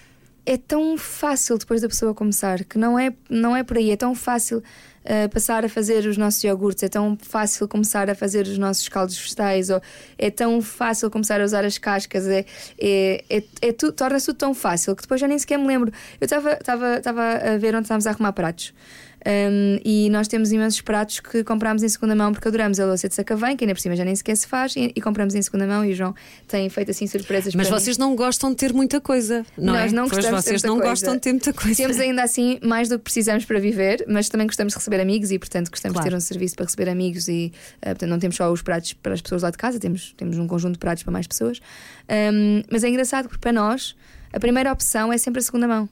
é 0.45 0.57
tão 0.57 0.97
fácil 0.97 1.57
depois 1.57 1.81
da 1.81 1.87
pessoa 1.87 2.13
começar 2.13 2.63
que 2.63 2.77
não 2.77 2.99
é, 2.99 3.13
não 3.29 3.55
é 3.55 3.63
por 3.63 3.77
aí, 3.77 3.91
é 3.91 3.97
tão 3.97 4.13
fácil 4.13 4.61
passar 5.31 5.65
a 5.65 5.69
fazer 5.69 6.05
os 6.05 6.17
nossos 6.17 6.43
iogurtes, 6.43 6.83
é 6.83 6.87
tão 6.89 7.17
fácil 7.21 7.67
começar 7.67 8.09
a 8.09 8.15
fazer 8.15 8.45
os 8.47 8.57
nossos 8.57 8.87
caldos 8.89 9.17
vegetais, 9.17 9.69
ou 9.69 9.81
é 10.17 10.29
tão 10.31 10.61
fácil 10.61 11.09
começar 11.11 11.41
a 11.41 11.43
usar 11.43 11.65
as 11.65 11.77
cascas, 11.77 12.27
é, 12.27 12.45
é, 12.79 13.23
é, 13.29 13.43
é 13.61 13.71
tu- 13.71 13.91
torna-se 13.91 14.27
tudo 14.27 14.37
tão 14.37 14.53
fácil 14.53 14.95
que 14.95 15.01
depois 15.01 15.19
já 15.19 15.27
nem 15.27 15.37
sequer 15.37 15.57
me 15.57 15.67
lembro. 15.67 15.91
Eu 16.19 16.25
estava 16.25 17.23
a 17.53 17.57
ver 17.57 17.75
onde 17.75 17.83
estávamos 17.85 18.07
a 18.07 18.11
arrumar 18.11 18.31
pratos. 18.33 18.73
Um, 19.25 19.79
e 19.85 20.09
nós 20.09 20.27
temos 20.27 20.51
imensos 20.51 20.81
pratos 20.81 21.21
que 21.21 21.45
comprámos 21.45 21.81
em 21.81 21.87
segunda 21.87 22.13
mão 22.13 22.33
porque 22.33 22.47
adoramos 22.47 22.77
a 22.79 22.85
louça 22.85 23.07
de 23.07 23.15
sacavém, 23.15 23.55
que 23.55 23.63
ainda 23.63 23.73
por 23.73 23.79
cima 23.79 23.95
já 23.95 24.03
nem 24.03 24.13
sequer 24.15 24.35
se 24.35 24.45
faz, 24.45 24.75
e, 24.75 24.91
e 24.93 25.01
compramos 25.01 25.33
em 25.33 25.41
segunda 25.41 25.65
mão. 25.65 25.85
E 25.85 25.91
o 25.91 25.95
João 25.95 26.13
tem 26.47 26.69
feito 26.69 26.91
assim 26.91 27.07
surpresas 27.07 27.55
Mas 27.55 27.67
para 27.67 27.77
mim. 27.77 27.81
vocês 27.83 27.97
não 27.97 28.15
gostam 28.17 28.49
de 28.49 28.57
ter 28.57 28.73
muita 28.73 28.99
coisa, 28.99 29.45
não 29.57 29.75
é? 29.75 29.83
Nós 29.83 29.93
não 29.93 30.03
pois 30.09 30.17
gostamos 30.17 30.43
vocês 30.43 30.63
não 30.63 30.75
coisa. 30.75 30.89
gostam 30.89 31.13
de 31.15 31.19
ter 31.21 31.31
muita 31.31 31.53
coisa. 31.53 31.75
Temos 31.75 31.99
ainda 31.99 32.21
assim 32.21 32.59
mais 32.61 32.89
do 32.89 32.97
que 32.97 33.03
precisamos 33.05 33.45
para 33.45 33.59
viver, 33.59 34.03
mas 34.09 34.27
também 34.27 34.45
gostamos 34.45 34.73
de 34.73 34.77
receber 34.79 34.99
amigos 34.99 35.31
e, 35.31 35.39
portanto, 35.39 35.69
gostamos 35.69 35.93
Claro. 35.95 36.09
de 36.09 36.11
ter 36.11 36.17
um 36.17 36.21
serviço 36.21 36.55
para 36.55 36.65
receber 36.65 36.89
amigos 36.89 37.27
e, 37.29 37.53
eh, 37.81 37.89
portanto, 37.91 38.09
não 38.09 38.19
temos 38.19 38.35
só 38.35 38.51
os 38.51 38.61
pratos 38.61 38.91
para 38.93 39.13
as 39.13 39.21
pessoas 39.21 39.41
lá 39.43 39.49
de 39.51 39.57
casa, 39.57 39.79
temos, 39.79 40.13
temos 40.17 40.37
um 40.37 40.47
conjunto 40.47 40.73
de 40.73 40.79
pratos 40.79 41.01
para 41.03 41.13
mais 41.13 41.27
pessoas. 41.27 41.61
Ahm, 42.09 42.63
mas 42.69 42.83
é 42.83 42.89
engraçado 42.89 43.29
porque 43.29 43.39
para 43.39 43.53
nós 43.53 43.95
a 44.33 44.39
primeira 44.39 44.71
opção 44.71 45.13
é 45.13 45.17
sempre 45.17 45.39
a 45.39 45.43
segunda 45.43 45.67
mão. 45.67 45.87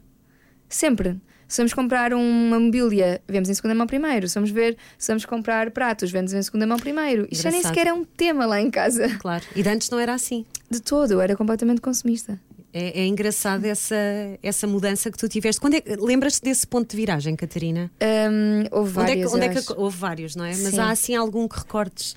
Sempre. 0.67 1.17
Se 1.51 1.57
vamos 1.57 1.73
comprar 1.73 2.13
uma 2.13 2.57
mobília, 2.57 3.21
vemos 3.27 3.49
em 3.49 3.53
segunda 3.53 3.75
mão 3.75 3.85
primeiro. 3.85 4.25
Se 4.25 4.35
vamos 4.35 4.51
ver, 4.51 4.77
se 4.97 5.09
vamos 5.09 5.25
comprar 5.25 5.69
pratos, 5.71 6.09
vemos 6.09 6.31
em 6.31 6.41
segunda 6.41 6.65
mão 6.65 6.77
primeiro. 6.77 7.27
Isto 7.29 7.43
já 7.43 7.51
nem 7.51 7.61
sequer 7.61 7.87
é 7.87 7.93
um 7.93 8.05
tema 8.05 8.45
lá 8.45 8.61
em 8.61 8.71
casa. 8.71 9.09
Claro. 9.19 9.43
E 9.53 9.61
de 9.61 9.67
antes 9.67 9.89
não 9.89 9.99
era 9.99 10.13
assim. 10.13 10.45
De 10.69 10.81
todo, 10.81 11.19
era 11.19 11.35
completamente 11.35 11.81
consumista. 11.81 12.39
É, 12.71 13.01
é 13.01 13.05
engraçado 13.05 13.65
essa, 13.65 13.97
essa 14.41 14.65
mudança 14.65 15.11
que 15.11 15.17
tu 15.17 15.27
tiveste. 15.27 15.59
Quando 15.59 15.73
é, 15.73 15.83
lembras-te 15.99 16.41
desse 16.41 16.65
ponto 16.65 16.89
de 16.89 16.95
viragem, 16.95 17.35
Catarina? 17.35 17.91
Ahm, 17.99 18.69
houve 18.71 18.97
Onde 18.97 19.11
é, 19.11 19.15
que, 19.17 19.25
onde 19.25 19.45
é 19.45 19.49
que 19.49 19.57
acho. 19.57 19.73
houve 19.77 19.97
vários, 19.97 20.37
não 20.37 20.45
é? 20.45 20.51
Mas 20.51 20.75
Sim. 20.75 20.79
há 20.79 20.89
assim 20.89 21.15
algum 21.15 21.49
que 21.49 21.59
recordes? 21.59 22.15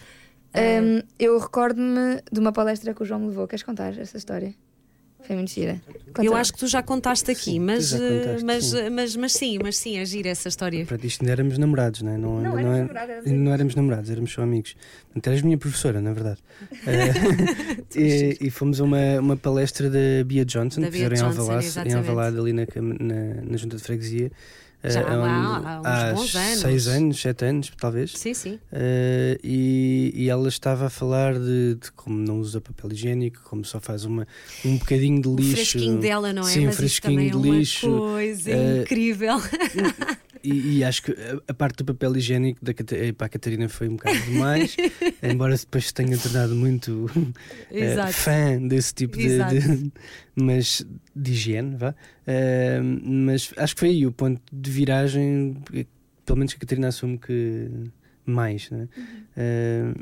Hum, 0.55 1.03
eu 1.19 1.37
recordo-me 1.41 2.23
de 2.31 2.39
uma 2.39 2.53
palestra 2.53 2.95
que 2.95 3.03
o 3.03 3.05
João 3.05 3.19
me 3.19 3.27
levou. 3.31 3.49
Queres 3.49 3.65
contar 3.65 3.99
essa 3.99 4.17
história? 4.17 4.55
Foi 5.27 5.37
muito 5.37 5.51
gira. 5.53 5.81
Conta 6.13 6.23
Eu 6.25 6.33
lá. 6.33 6.41
acho 6.41 6.53
que 6.53 6.59
tu 6.59 6.67
já 6.67 6.83
contaste 6.83 7.31
aqui, 7.31 7.53
Sim, 7.53 7.59
mas, 7.61 7.89
já 7.89 7.97
eh, 7.99 8.19
contaste, 8.21 8.45
mas, 8.45 8.65
sim. 8.67 8.79
eh, 8.79 8.91
mas, 8.91 9.17
mas 9.17 9.33
sim, 9.33 9.59
mas 9.63 9.77
sim, 9.79 9.97
é 9.97 10.05
gira 10.05 10.29
essa 10.29 10.49
história. 10.49 10.85
Pronto, 10.85 11.05
isto 11.07 11.23
ainda 11.23 11.33
éramos 11.33 11.57
namorados, 11.59 12.03
não 12.03 12.13
é? 12.13 12.19
Não, 12.19 12.41
Não, 12.41 12.57
ainda 12.57 12.61
éramos 12.61 12.77
é- 12.77 12.81
namorados, 12.83 13.11
éramos 13.11 13.27
ainda 13.27 13.45
não 13.45 13.53
éramos 13.53 13.75
namorados, 13.75 14.11
éramos 14.11 14.33
só 14.33 14.43
amigos. 14.43 14.77
Portanto, 15.07 15.27
eras 15.29 15.43
minha 15.43 15.59
professora, 15.59 16.01
na 16.01 16.13
verdade. 16.13 16.39
Eh, 17.97 18.37
e, 18.41 18.47
e 18.47 18.51
fomos 18.51 18.81
a 18.81 18.85
uma, 18.85 19.21
uma 19.21 19.37
palestra 19.37 19.89
da 19.89 19.99
Bia 20.27 20.45
Johnson, 20.45 20.81
Da 20.81 20.87
que 20.89 20.93
Bia 20.99 21.09
fizeram 21.09 21.17
em 21.17 21.31
Johnson, 21.31 21.41
Alvalade, 21.53 21.89
em. 21.89 21.95
Alvalade 21.95 22.39
ali 22.39 22.53
na, 22.53 22.63
na, 23.01 23.43
na 23.51 23.57
junta 23.57 23.77
de 23.77 23.83
freguesia. 23.83 24.31
Já 24.91 25.01
há- 25.01 25.19
onde- 25.19 25.87
há 25.87 26.13
uns 26.13 26.21
bons 26.21 26.37
anos. 26.37 26.59
seis 26.61 26.87
anos, 26.89 27.21
sete 27.21 27.45
anos, 27.45 27.73
talvez. 27.79 28.13
Sim, 28.13 28.35
sim. 28.35 28.59
Eh, 28.73 29.39
e, 29.43 30.13
e 30.15 30.29
ela 30.29 30.49
estava 30.49 30.87
a 30.87 30.91
falar 30.91 31.35
de, 31.39 31.77
de 31.77 31.93
como 31.93 32.19
não 32.19 32.39
usa 32.39 32.61
papel 32.61 32.93
higiênico, 32.93 33.41
como 33.45 33.65
só 33.65 33.81
faz 33.81 34.05
uma, 34.05 34.27
um 34.65 34.77
bocadinho 34.77 35.21
de 35.23 35.29
O 35.29 35.37
lixo. 35.37 35.53
fresquinho 35.53 35.99
dela, 36.01 36.33
não 36.33 36.43
é? 36.43 36.47
Sim, 36.51 36.67
mas 36.67 36.77
fresquinho 36.77 37.31
também 37.31 37.43
de 37.43 37.49
é 37.49 37.53
lixo. 37.59 37.89
coisa 37.89 38.51
eh, 38.51 38.83
incrível. 38.83 39.37
E, 40.45 40.77
e 40.79 40.85
acho 40.85 41.03
que 41.05 41.15
a, 41.49 41.55
parte 41.55 41.79
do 41.79 41.87
papel 41.87 42.15
higiênico 42.17 42.63
da 42.63 42.75
para 43.17 43.27
a 43.27 43.29
Catarina 43.31 43.67
foi 43.67 43.89
um 43.89 43.97
bocado 43.97 44.21
demais, 44.21 44.77
embora 45.23 45.57
depois 45.57 45.91
tenha 45.91 46.19
tornado 46.19 46.55
muito 46.55 47.11
Exato. 47.71 48.13
fã 48.13 48.59
desse 48.69 48.93
tipo 48.93 49.17
de, 49.17 49.39
de- 49.39 49.93
mas 50.37 50.87
de 51.17 51.33
higiene, 51.33 51.77
vá. 51.77 51.95
Eh, 52.27 52.79
mas 52.83 53.55
acho 53.57 53.75
que 53.75 53.81
foi 53.81 53.89
aí 53.89 54.07
o 54.07 54.13
ponto 54.13 54.43
de 54.53 54.71
viragem, 54.71 55.57
pelo 56.27 56.39
menos 56.39 56.53
que 56.53 56.59
a 56.59 56.61
Catarina 56.61 56.89
assume 56.89 57.17
que 57.17 57.71
mais, 58.27 58.71
né? 58.71 58.87
Eh, 59.37 59.95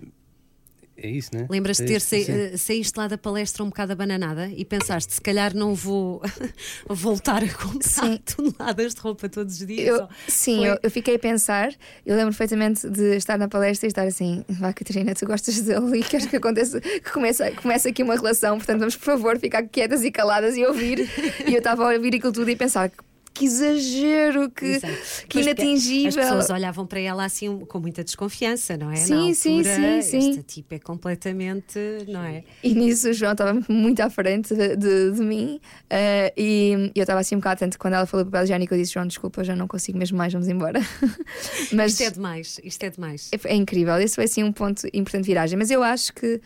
é 0.97 1.09
isso, 1.09 1.31
né? 1.35 1.47
Lembras-te 1.51 1.83
É 1.83 1.87
de 1.87 1.93
ter 1.93 1.97
isso, 1.97 2.07
sa 2.09 2.17
sim. 2.17 2.33
eh, 2.33 2.57
saíste 2.57 2.99
lá 2.99 3.09
da 3.09 3.17
palestra 3.19 3.63
um 3.65 3.69
bocado 3.69 3.93
abananada 3.93 4.49
e 4.49 4.65
pensaste, 4.65 5.15
se 5.15 5.21
calhar 5.21 5.55
não 5.55 5.75
vou 5.75 6.21
voltar 6.89 7.43
a 7.43 7.49
comprar 7.49 7.83
Sim. 7.89 8.19
toneladas 8.19 8.95
de 8.95 9.01
roupa 9.01 9.29
todos 9.29 9.61
os 9.61 9.67
dias. 9.67 9.87
Eu, 9.99 10.09
sim, 10.29 10.59
Foi- 10.59 10.69
eu, 10.71 10.79
eu 10.83 10.91
fiquei 10.91 11.17
a 11.17 11.19
pensar. 11.19 11.73
Eu 12.05 12.17
lembro 12.17 12.31
perfeitamente 12.33 12.89
de 12.89 13.17
estar 13.17 13.39
na 13.39 13.49
palestra 13.49 13.87
e 13.87 13.89
estar 13.89 14.07
assim: 14.07 14.45
vá, 14.49 14.73
Catarina, 14.73 15.15
tu 15.15 15.27
gostas 15.27 15.61
dele 15.61 15.99
e 16.01 16.03
queres 16.03 16.27
que 16.27 16.37
aconteça, 16.37 16.81
que 16.81 17.11
comece, 17.13 17.51
comece 17.53 17.89
aqui 17.89 18.03
uma 18.03 18.15
relação. 18.15 18.57
Portanto, 18.59 18.79
vamos, 18.81 18.97
por 18.97 19.05
favor, 19.05 19.39
ficar 19.39 19.63
quietas 19.65 20.05
e 20.05 20.11
caladas 20.11 20.57
e 20.57 20.65
ouvir. 20.65 21.09
e 21.47 21.53
eu 21.55 21.59
estava 21.59 21.85
a 21.91 21.95
ouvir 21.95 22.15
aquilo 22.17 22.33
tudo 22.33 22.51
e 22.51 22.57
pensar: 22.57 22.89
que 22.91 22.97
exagero, 23.41 24.51
que, 24.51 24.65
Exato. 24.65 24.95
que 25.29 25.39
Mas 25.39 25.47
inatingível. 25.47 26.09
As 26.09 26.15
pessoas 26.17 26.51
olhavam 26.51 26.87
para 26.87 27.01
ela 27.01 27.25
assim 27.25 27.61
com 27.61 27.81
muita 27.81 28.05
desconfiança, 28.05 28.77
não 28.77 28.91
é? 28.91 28.97
Sim, 28.97 29.15
altura, 29.15 29.35
sim, 29.35 29.63
sim, 30.03 30.03
sim. 30.21 30.31
Esta 30.31 30.43
tipo 30.43 30.75
é 30.75 30.79
completamente, 30.79 31.79
não 32.09 32.23
é? 32.23 32.45
E 32.63 32.75
nisso 32.75 33.09
o 33.09 33.13
João 33.13 33.33
estava 33.33 33.59
muito 33.69 34.01
à 34.01 34.11
frente 34.11 34.55
de, 34.55 34.77
de- 34.77 35.13
de 35.13 35.21
mim 35.23 35.61
eh, 35.89 36.33
e 36.37 36.91
eu 36.95 37.03
estava 37.03 37.21
assim 37.21 37.35
um 37.35 37.39
bocado 37.39 37.55
atento 37.55 37.79
quando 37.79 37.95
ela 37.95 38.07
falou 38.07 38.27
papel 38.27 38.45
higiênico. 38.45 38.75
Eu 38.75 38.79
disse: 38.79 38.93
João, 38.95 39.07
desculpa, 39.07 39.43
já 39.45 39.57
não 39.57 39.67
consigo 39.67 39.99
mesmo 39.99 40.19
mais, 40.19 40.33
vamos 40.33 40.49
embora. 40.49 40.81
Mas 41.73 41.93
Isto 41.93 42.03
é 42.05 42.11
demais, 42.11 42.61
isto 42.63 42.83
é 42.85 42.91
demais. 42.91 43.31
é, 43.33 43.53
é 43.53 43.55
incrível. 43.55 43.97
Esse 43.99 44.15
foi 44.17 44.25
assim 44.25 44.43
um 44.43 44.53
ponto 44.53 44.87
importante 44.93 45.23
de 45.25 45.29
viragem. 45.29 45.59
Mas 45.59 45.71
eu 45.71 45.83
acho 45.83 46.13
que 46.13 46.41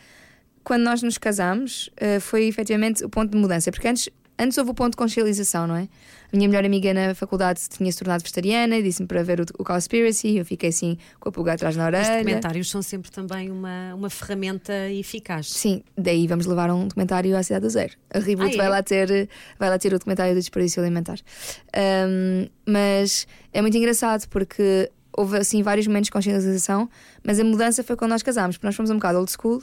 quando 0.63 0.83
nós 0.83 1.03
nos 1.03 1.17
casamos 1.19 1.91
eh, 1.97 2.21
foi 2.21 2.45
efetivamente 2.47 3.05
o 3.05 3.09
ponto 3.09 3.31
de 3.31 3.39
mudança, 3.39 3.71
porque 3.71 3.89
antes. 3.89 4.09
Antes 4.39 4.59
houve 4.59 4.71
o 4.71 4.75
ponto 4.75 4.91
de 4.91 4.97
consciencialização, 4.99 5.67
não 5.67 5.77
é? 5.77 5.89
A 6.33 6.37
minha 6.37 6.49
melhor 6.49 6.65
amiga 6.65 6.93
na 6.93 7.15
faculdade 7.15 7.61
tinha 7.71 7.91
se 7.91 7.99
tornado 7.99 8.23
vegetariana 8.23 8.77
e 8.77 8.83
disse-me 8.83 9.09
para 9.09 9.23
ver 9.23 9.41
o, 9.41 9.45
o 9.59 9.65
Cowspiracy. 9.65 10.37
Eu 10.37 10.45
fiquei 10.45 10.69
assim 10.69 10.99
com 11.19 11.29
a 11.29 11.33
pulga 11.33 11.55
atrás 11.55 11.75
na 11.77 11.85
Os 11.85 11.87
orelha. 11.87 12.19
documentários 12.19 12.69
são 12.69 12.83
sempre 12.83 13.11
também 13.11 13.51
uma, 13.51 13.95
uma 13.95 14.11
ferramenta 14.11 14.73
eficaz. 14.91 15.49
Sim, 15.51 15.83
daí 15.97 16.27
vamos 16.27 16.45
levar 16.47 16.71
um 16.71 16.87
documentário 16.89 17.35
à 17.37 17.43
Cidade 17.43 17.63
do 17.65 17.71
Zero. 17.71 17.93
A 18.13 18.19
Reboot 18.19 18.51
Ah, 18.51 18.55
é? 18.55 18.57
vai, 18.57 18.69
lá 18.69 18.83
ter, 18.83 19.29
vai 19.59 19.71
lá 19.71 19.79
ter 19.79 19.89
o 19.89 19.99
documentário 19.99 20.35
do 20.35 20.41
desperdício 20.41 20.83
alimentar. 20.83 21.19
Ahm, 21.75 22.49
mas 22.67 23.27
é 23.53 23.61
muito 23.63 23.77
engraçado 23.77 24.27
porque 24.29 24.91
houve 25.17 25.39
assim 25.39 25.63
vários 25.63 25.87
momentos 25.87 26.09
de 26.09 26.13
consciencialização, 26.13 26.91
mas 27.25 27.41
a 27.41 27.45
mudança 27.45 27.83
foi 27.83 27.97
quando 27.97 28.11
nós 28.11 28.23
casámos, 28.23 28.57
porque 28.57 28.67
nós 28.67 28.77
fomos 28.77 28.91
um 28.91 28.97
bocado 28.97 29.19
old 29.19 29.31
school 29.31 29.63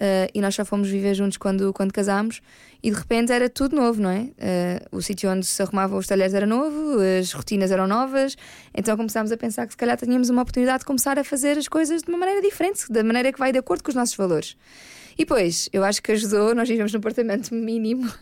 ah, 0.00 0.28
e 0.34 0.40
nós 0.40 0.54
só 0.54 0.64
fomos 0.64 0.88
viver 0.88 1.14
juntos 1.14 1.36
quando, 1.36 1.72
quando 1.72 1.92
casámos 1.92 2.40
e 2.82 2.90
de 2.90 2.96
repente 2.96 3.32
era 3.32 3.48
tudo 3.48 3.76
novo, 3.76 4.00
não 4.00 4.10
é? 4.10 4.28
Ah, 4.40 4.86
o 4.92 5.00
sítio 5.00 5.30
onde 5.30 5.46
se 5.46 5.62
arrumavam 5.62 5.98
os 5.98 6.06
talheres 6.06 6.34
era 6.34 6.46
novo, 6.46 6.98
as 7.20 7.32
rotinas 7.32 7.70
eram 7.70 7.86
novas, 7.86 8.36
então 8.74 8.96
começámos 8.96 9.32
a 9.32 9.36
pensar 9.36 9.66
que 9.66 9.72
se 9.72 9.76
calhar 9.76 9.96
tínhamos 9.96 10.30
uma 10.30 10.42
oportunidade 10.42 10.80
de 10.80 10.84
começar 10.84 11.18
a 11.18 11.24
fazer 11.24 11.58
as 11.58 11.68
coisas 11.68 12.02
de 12.02 12.08
uma 12.08 12.18
maneira 12.18 12.40
diferente, 12.42 12.90
da 12.90 13.02
maneira 13.02 13.32
que 13.32 13.38
vai 13.38 13.52
de 13.52 13.58
acordo 13.58 13.82
com 13.82 13.90
os 13.90 13.94
nossos 13.94 14.16
valores. 14.16 14.56
E 15.14 15.18
depois, 15.18 15.68
eu 15.72 15.84
acho 15.84 16.02
que 16.02 16.10
ajudou, 16.10 16.54
nós 16.54 16.68
vivemos 16.68 16.92
num 16.92 16.98
apartamento 16.98 17.54
mínimo 17.54 18.12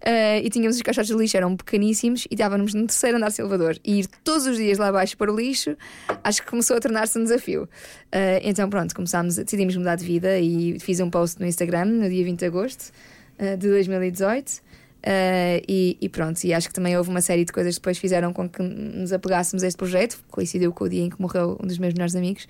eh, 0.00 0.40
e 0.40 0.50
tínhamos 0.50 0.76
os 0.76 0.82
caixotes 0.82 1.10
de 1.10 1.16
lixo, 1.16 1.36
eram 1.36 1.56
pequeníssimos 1.56 2.26
e 2.30 2.34
estávamos 2.34 2.74
no 2.74 2.86
terceiro 2.86 3.16
andar 3.16 3.28
de 3.28 3.34
Salvador. 3.34 3.78
E 3.84 4.00
ir 4.00 4.06
todos 4.24 4.46
os 4.46 4.56
dias 4.56 4.78
lá 4.78 4.88
abaixo 4.88 5.16
para 5.16 5.32
o 5.32 5.36
lixo, 5.36 5.76
acho 6.22 6.42
que 6.42 6.48
começou 6.48 6.76
a 6.76 6.80
tornar-se 6.80 7.18
um 7.18 7.22
desafio. 7.22 7.68
Eh, 8.10 8.40
então, 8.44 8.68
pronto, 8.68 8.94
começámos, 8.94 9.36
decidimos 9.36 9.76
mudar 9.76 9.96
de 9.96 10.04
vida 10.04 10.38
e 10.38 10.78
fiz 10.80 11.00
um 11.00 11.10
post 11.10 11.40
no 11.40 11.46
Instagram 11.46 11.86
no 11.86 12.08
dia 12.08 12.24
20 12.24 12.38
de 12.38 12.46
agosto 12.46 12.92
eh, 13.38 13.56
de 13.56 13.68
2018. 13.68 14.66
Eh, 15.08 15.62
e, 15.68 15.96
e 16.00 16.08
pronto, 16.08 16.42
e 16.42 16.52
acho 16.52 16.66
que 16.66 16.74
também 16.74 16.96
houve 16.96 17.10
uma 17.10 17.20
série 17.20 17.44
de 17.44 17.52
coisas 17.52 17.76
que 17.76 17.80
depois 17.80 17.96
fizeram 17.96 18.32
com 18.32 18.48
que 18.48 18.60
nos 18.60 19.12
apegássemos 19.12 19.62
a 19.62 19.68
este 19.68 19.76
projeto. 19.76 20.18
Coincidiu 20.28 20.72
com 20.72 20.84
o 20.84 20.88
dia 20.88 21.02
em 21.02 21.10
que 21.10 21.20
morreu 21.20 21.56
um 21.62 21.66
dos 21.66 21.78
meus 21.78 21.94
melhores 21.94 22.16
amigos. 22.16 22.48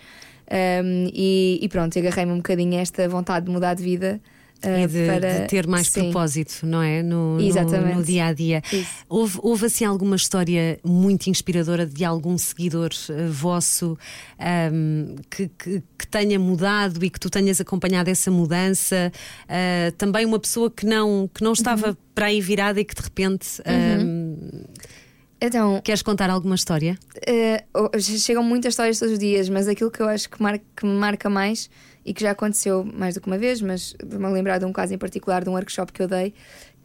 Um, 0.51 1.11
e, 1.13 1.59
e 1.61 1.69
pronto, 1.69 1.99
agarrei-me 1.99 2.33
um 2.33 2.37
bocadinho 2.37 2.79
a 2.79 2.81
esta 2.81 3.07
vontade 3.09 3.47
de 3.47 3.53
mudar 3.53 3.75
de 3.75 3.83
vida. 3.83 4.21
Uh, 4.65 4.69
E 4.85 4.87
de, 4.87 5.07
para... 5.07 5.41
de 5.41 5.47
ter 5.49 5.67
mais 5.67 5.89
Sim. 5.89 6.03
propósito, 6.11 6.65
não 6.67 6.83
é? 6.83 7.03
No, 7.03 7.39
no- 7.39 7.95
no 7.97 8.03
dia 8.05 8.27
a 8.27 8.33
dia. 8.33 8.63
Isso. 8.73 9.05
Houve, 9.09 9.39
houve 9.43 9.67
assim 9.67 9.85
alguma 9.85 10.17
história 10.17 10.79
muito 10.85 11.29
inspiradora 11.29 11.85
de 11.87 12.05
algum 12.05 12.37
seguidor 12.39 12.91
eh, 13.11 13.27
vosso 13.29 13.97
ahm, 14.39 15.17
que, 15.31 15.49
que- 15.59 15.83
que 15.99 16.07
tenha 16.07 16.39
mudado 16.39 17.05
e 17.05 17.11
que 17.11 17.19
tu 17.21 17.29
tenhas 17.31 17.61
acompanhado 17.61 18.09
essa 18.11 18.31
mudança? 18.31 19.13
Ah, 19.49 19.93
também 19.99 20.25
uma 20.27 20.39
pessoa 20.39 20.71
que 20.71 20.87
não, 20.87 21.29
que 21.33 21.43
não 21.43 21.53
estava 21.53 21.89
Uhum. 21.91 21.97
para 22.15 22.27
aí 22.27 22.41
virada 22.41 22.81
e 22.81 22.85
que 22.85 22.95
de 22.95 23.03
repente. 23.03 23.61
ahm, 23.67 24.65
Então, 25.41 25.81
Queres 25.85 26.01
contar 26.03 26.31
alguma 26.31 26.55
história? 26.55 26.99
Eh, 27.27 27.63
oh, 27.75 27.91
chegam 27.99 28.43
muitas 28.43 28.73
histórias 28.73 28.99
todos 28.99 29.13
os 29.15 29.19
dias, 29.19 29.49
mas 29.51 29.69
aquilo 29.69 29.91
que 29.91 30.01
eu 30.01 30.09
acho 30.09 30.31
que, 30.31 30.43
mar- 30.43 30.59
que 30.75 30.87
me 30.87 30.95
marca 30.95 31.29
mais 31.29 31.69
e 32.07 32.15
que 32.15 32.23
já 32.23 32.31
aconteceu 32.31 32.85
mais 32.85 33.17
do 33.17 33.21
que 33.21 33.27
uma 33.27 33.37
vez, 33.37 33.61
mas 33.61 33.95
me 34.03 34.29
lembrar 34.29 34.59
de 34.59 34.65
um 34.65 34.73
caso 34.73 34.95
em 34.95 34.99
particular 34.99 35.43
de 35.43 35.51
um 35.51 35.55
workshop 35.55 35.93
que 35.93 36.01
eu 36.01 36.09
dei 36.09 36.33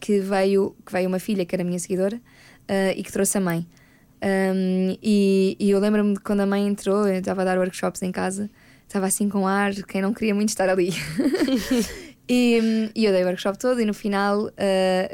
que 0.02 0.18
veio, 0.18 0.74
que 0.84 0.92
veio 0.92 1.08
uma 1.08 1.20
filha 1.20 1.46
que 1.46 1.54
era 1.54 1.62
minha 1.62 1.78
seguidora 1.78 2.20
eh, 2.66 2.94
e 2.96 3.04
que 3.04 3.12
trouxe 3.12 3.38
a 3.38 3.40
mãe. 3.40 3.64
Um, 4.20 4.96
e, 5.00 5.56
e 5.58 5.70
eu 5.70 5.78
lembro-me 5.78 6.14
de 6.14 6.20
quando 6.20 6.40
a 6.40 6.46
mãe 6.46 6.66
entrou, 6.66 7.06
eu 7.06 7.20
estava 7.20 7.42
a 7.42 7.44
dar 7.44 7.58
workshops 7.58 8.02
em 8.02 8.10
casa, 8.10 8.50
estava 8.86 9.06
assim 9.06 9.28
com 9.28 9.46
ar, 9.46 9.72
quem 9.84 10.02
não 10.02 10.12
queria 10.12 10.34
muito 10.34 10.48
estar 10.48 10.68
ali. 10.68 10.90
E, 12.34 12.90
e 12.94 13.04
eu 13.04 13.12
dei 13.12 13.22
o 13.24 13.26
workshop 13.26 13.58
todo 13.58 13.78
e 13.80 13.84
no 13.84 13.92
final 13.92 14.44
uh, 14.46 14.50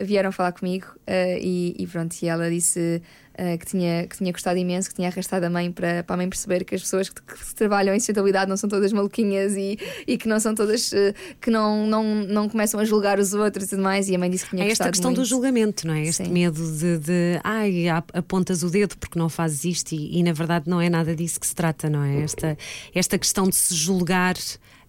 vieram 0.04 0.30
falar 0.30 0.52
comigo 0.52 0.86
uh, 0.86 1.38
e, 1.40 1.74
e 1.76 1.84
pronto, 1.88 2.14
e 2.22 2.28
ela 2.28 2.48
disse 2.48 3.02
uh, 3.34 3.58
que, 3.58 3.66
tinha, 3.66 4.06
que 4.06 4.16
tinha 4.16 4.30
gostado 4.30 4.56
imenso, 4.56 4.88
que 4.88 4.94
tinha 4.94 5.08
arrastado 5.08 5.44
a 5.44 5.50
mãe 5.50 5.72
para, 5.72 6.04
para 6.04 6.14
a 6.14 6.16
mãe 6.16 6.28
perceber 6.28 6.64
que 6.64 6.76
as 6.76 6.80
pessoas 6.82 7.08
que, 7.08 7.20
que 7.20 7.54
trabalham 7.56 7.92
em 7.92 7.98
sustentabilidade 7.98 8.48
não 8.48 8.56
são 8.56 8.70
todas 8.70 8.92
maluquinhas 8.92 9.56
e, 9.56 9.76
e 10.06 10.16
que 10.16 10.28
não 10.28 10.38
são 10.38 10.54
todas 10.54 10.92
que 11.40 11.50
não, 11.50 11.88
não, 11.88 12.04
não 12.04 12.48
começam 12.48 12.78
a 12.78 12.84
julgar 12.84 13.18
os 13.18 13.34
outros 13.34 13.64
e 13.66 13.70
tudo 13.70 13.82
mais. 13.82 14.08
E 14.08 14.14
a 14.14 14.18
mãe 14.18 14.30
disse 14.30 14.44
que 14.44 14.50
tinha 14.50 14.62
É 14.62 14.66
esta 14.70 14.84
gostado 14.84 14.90
questão 14.92 15.10
muito. 15.10 15.20
do 15.22 15.24
julgamento, 15.24 15.88
não 15.88 15.94
é? 15.94 16.02
Este 16.04 16.24
Sim. 16.24 16.30
medo 16.32 16.60
de, 16.72 16.98
de 16.98 17.40
ai, 17.42 17.88
ap- 17.88 18.10
apontas 18.14 18.62
o 18.62 18.70
dedo 18.70 18.96
porque 18.96 19.18
não 19.18 19.28
fazes 19.28 19.64
isto 19.64 19.90
e, 19.92 20.18
e, 20.20 20.22
na 20.22 20.32
verdade 20.32 20.70
não 20.70 20.80
é 20.80 20.88
nada 20.88 21.16
disso 21.16 21.40
que 21.40 21.46
se 21.48 21.54
trata, 21.56 21.90
não 21.90 22.04
é? 22.04 22.20
Esta, 22.22 22.56
esta 22.94 23.18
questão 23.18 23.48
de 23.48 23.56
se 23.56 23.74
julgar 23.74 24.36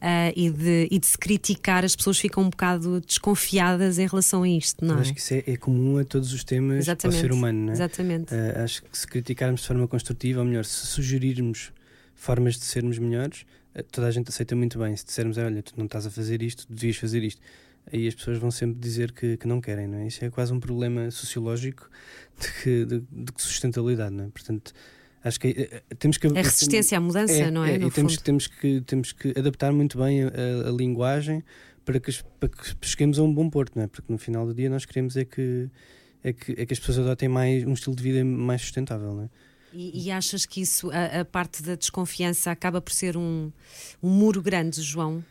ah, 0.02 0.32
e, 0.36 0.50
de, 0.50 0.88
e 0.92 1.00
de 1.00 1.06
se 1.08 1.18
criticar, 1.18 1.84
as 1.84 1.96
pessoas 1.96 2.18
ficam 2.18 2.44
um 2.44 2.50
bocado 2.50 3.02
desconfiadas 3.02 3.98
em 4.00 4.08
relação 4.08 4.44
a 4.44 4.50
isto, 4.50 4.84
não 4.86 4.98
é? 4.98 5.02
acho 5.02 5.14
que 5.14 5.20
isso 5.20 5.34
é, 5.34 5.44
é 5.48 5.58
comum 5.58 5.98
a 5.98 6.04
todos 6.06 6.34
os 6.34 6.44
temas 6.44 6.80
Exatamente. 6.80 7.20
ser 7.22 7.32
humano, 7.32 7.60
não 7.66 7.70
é? 7.70 7.74
Exatamente. 7.74 8.34
Ah, 8.34 8.64
acho 8.64 8.84
que 8.84 8.98
se 8.98 9.06
criticarmos 9.08 9.62
de 9.62 9.68
forma 9.68 9.88
construtiva, 9.88 10.40
ou 10.40 10.46
melhor, 10.46 10.66
se 10.66 10.88
sugerirmos 10.88 11.72
formas 12.16 12.56
de 12.58 12.66
sermos 12.66 12.98
melhores, 12.98 13.46
ah, 13.76 13.84
toda 13.92 14.08
a 14.08 14.12
gente 14.12 14.30
aceita 14.30 14.56
muito 14.56 14.78
bem. 14.80 14.96
Se 14.96 15.06
dissermos, 15.06 15.38
olha, 15.38 15.62
tu 15.62 15.74
não 15.78 15.86
estás 15.86 16.06
a 16.06 16.12
fazer 16.12 16.42
isto, 16.42 16.66
devias 16.70 16.98
fazer 16.98 17.24
isto, 17.24 17.42
aí 17.92 18.08
as 18.08 18.16
pessoas 18.16 18.38
vão 18.38 18.52
sempre 18.52 18.80
dizer 18.80 19.12
que, 19.12 19.38
que 19.38 19.48
não 19.48 19.60
querem, 19.62 19.88
não 19.88 20.00
é? 20.00 20.08
Isso 20.08 20.24
é 20.24 20.30
quase 20.30 20.54
um 20.54 20.60
problema 20.60 21.10
sociológico 21.12 21.90
de, 22.40 22.48
que- 22.64 22.86
de, 22.86 23.00
de 23.12 23.32
sustentabilidade, 23.38 24.14
não 24.16 24.26
é? 24.26 24.28
Portanto, 24.30 24.74
acho 25.24 25.40
que 25.40 25.48
eh, 25.50 25.84
eh, 25.90 25.96
temos 25.96 26.18
que. 26.18 26.28
A 26.28 26.32
resistência 26.34 26.98
à 26.98 27.02
mudança, 27.02 27.52
não 27.52 27.64
é? 27.64 27.76
e 27.76 27.78
no 27.80 27.92
temos, 27.92 28.14
fundo. 28.16 28.24
temos, 28.24 28.48
que, 28.48 28.82
temos 28.82 29.12
que 29.12 29.30
adaptar 29.38 29.72
muito 29.74 29.98
bem 29.98 30.24
a, 30.24 30.28
a- 30.68 30.72
linguagem 30.72 31.44
para 31.86 32.00
que, 32.00 32.12
para 32.40 32.50
que 32.50 32.76
cheguemos 32.88 33.18
a 33.20 33.24
um 33.24 33.34
bom 33.34 33.50
porto, 33.50 33.76
não 33.76 33.84
é? 33.84 33.88
Porque 33.88 34.12
no 34.12 34.18
final 34.18 34.46
do 34.46 34.54
dia 34.54 34.70
nós 34.70 34.86
queremos 34.86 35.18
é 35.18 35.26
que, 35.26 35.70
é 36.24 36.32
que, 36.34 36.52
é 36.54 36.66
que 36.66 36.74
as 36.74 36.80
pessoas 36.80 37.00
adotem 37.00 37.28
mais, 37.30 37.64
um 37.66 37.74
estilo 37.74 37.96
de 37.96 38.04
vida 38.04 38.24
mais 38.24 38.62
sustentável, 38.62 39.14
não 39.14 39.24
é? 39.24 39.30
E, 39.74 40.06
e 40.08 40.12
achas 40.12 40.46
que 40.46 40.62
isso, 40.62 40.90
a, 40.92 41.22
a 41.22 41.26
parte 41.26 41.62
da 41.62 41.76
desconfiança, 41.76 42.50
acaba 42.52 42.82
por 42.82 42.92
ser 42.92 43.16
um, 43.16 43.52
um 44.02 44.10
muro 44.10 44.42
grande, 44.42 44.82
João? 44.82 45.24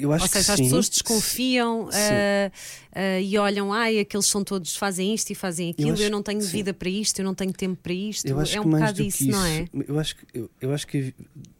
Eu 0.00 0.12
acho 0.12 0.24
Ou 0.24 0.28
seja, 0.28 0.44
que 0.44 0.50
as 0.50 0.56
sim. 0.56 0.64
pessoas 0.64 0.88
desconfiam 0.88 1.88
ah, 1.92 2.52
ah, 2.92 3.20
e 3.20 3.36
olham, 3.38 3.72
ai, 3.72 3.98
aqueles 3.98 4.26
são 4.26 4.42
todos, 4.42 4.76
fazem 4.76 5.14
isto 5.14 5.30
e 5.30 5.34
fazem 5.34 5.70
aquilo, 5.70 5.90
eu, 5.90 5.94
acho 5.94 6.10
não 6.10 6.22
tenho 6.22 6.40
sim. 6.40 6.48
vida 6.48 6.72
para 6.72 6.88
isto, 6.88 7.18
eu 7.20 7.24
não 7.24 7.34
tenho 7.34 7.52
tempo 7.52 7.78
para 7.82 7.92
isto. 7.92 8.26
Eu 8.26 8.38
acho 8.38 8.56
é 8.56 8.60
um 8.60 8.64
que 8.64 8.70
bocado 8.70 8.94
do 8.94 9.02
isso, 9.02 9.22
isso, 9.22 9.32
não 9.32 9.44
é? 9.44 9.66
Eu 9.86 9.98
acho 9.98 10.16
que, 10.16 10.26
eu, 10.34 10.50
eu 10.60 10.72
acho 10.72 10.86
que 10.86 11.14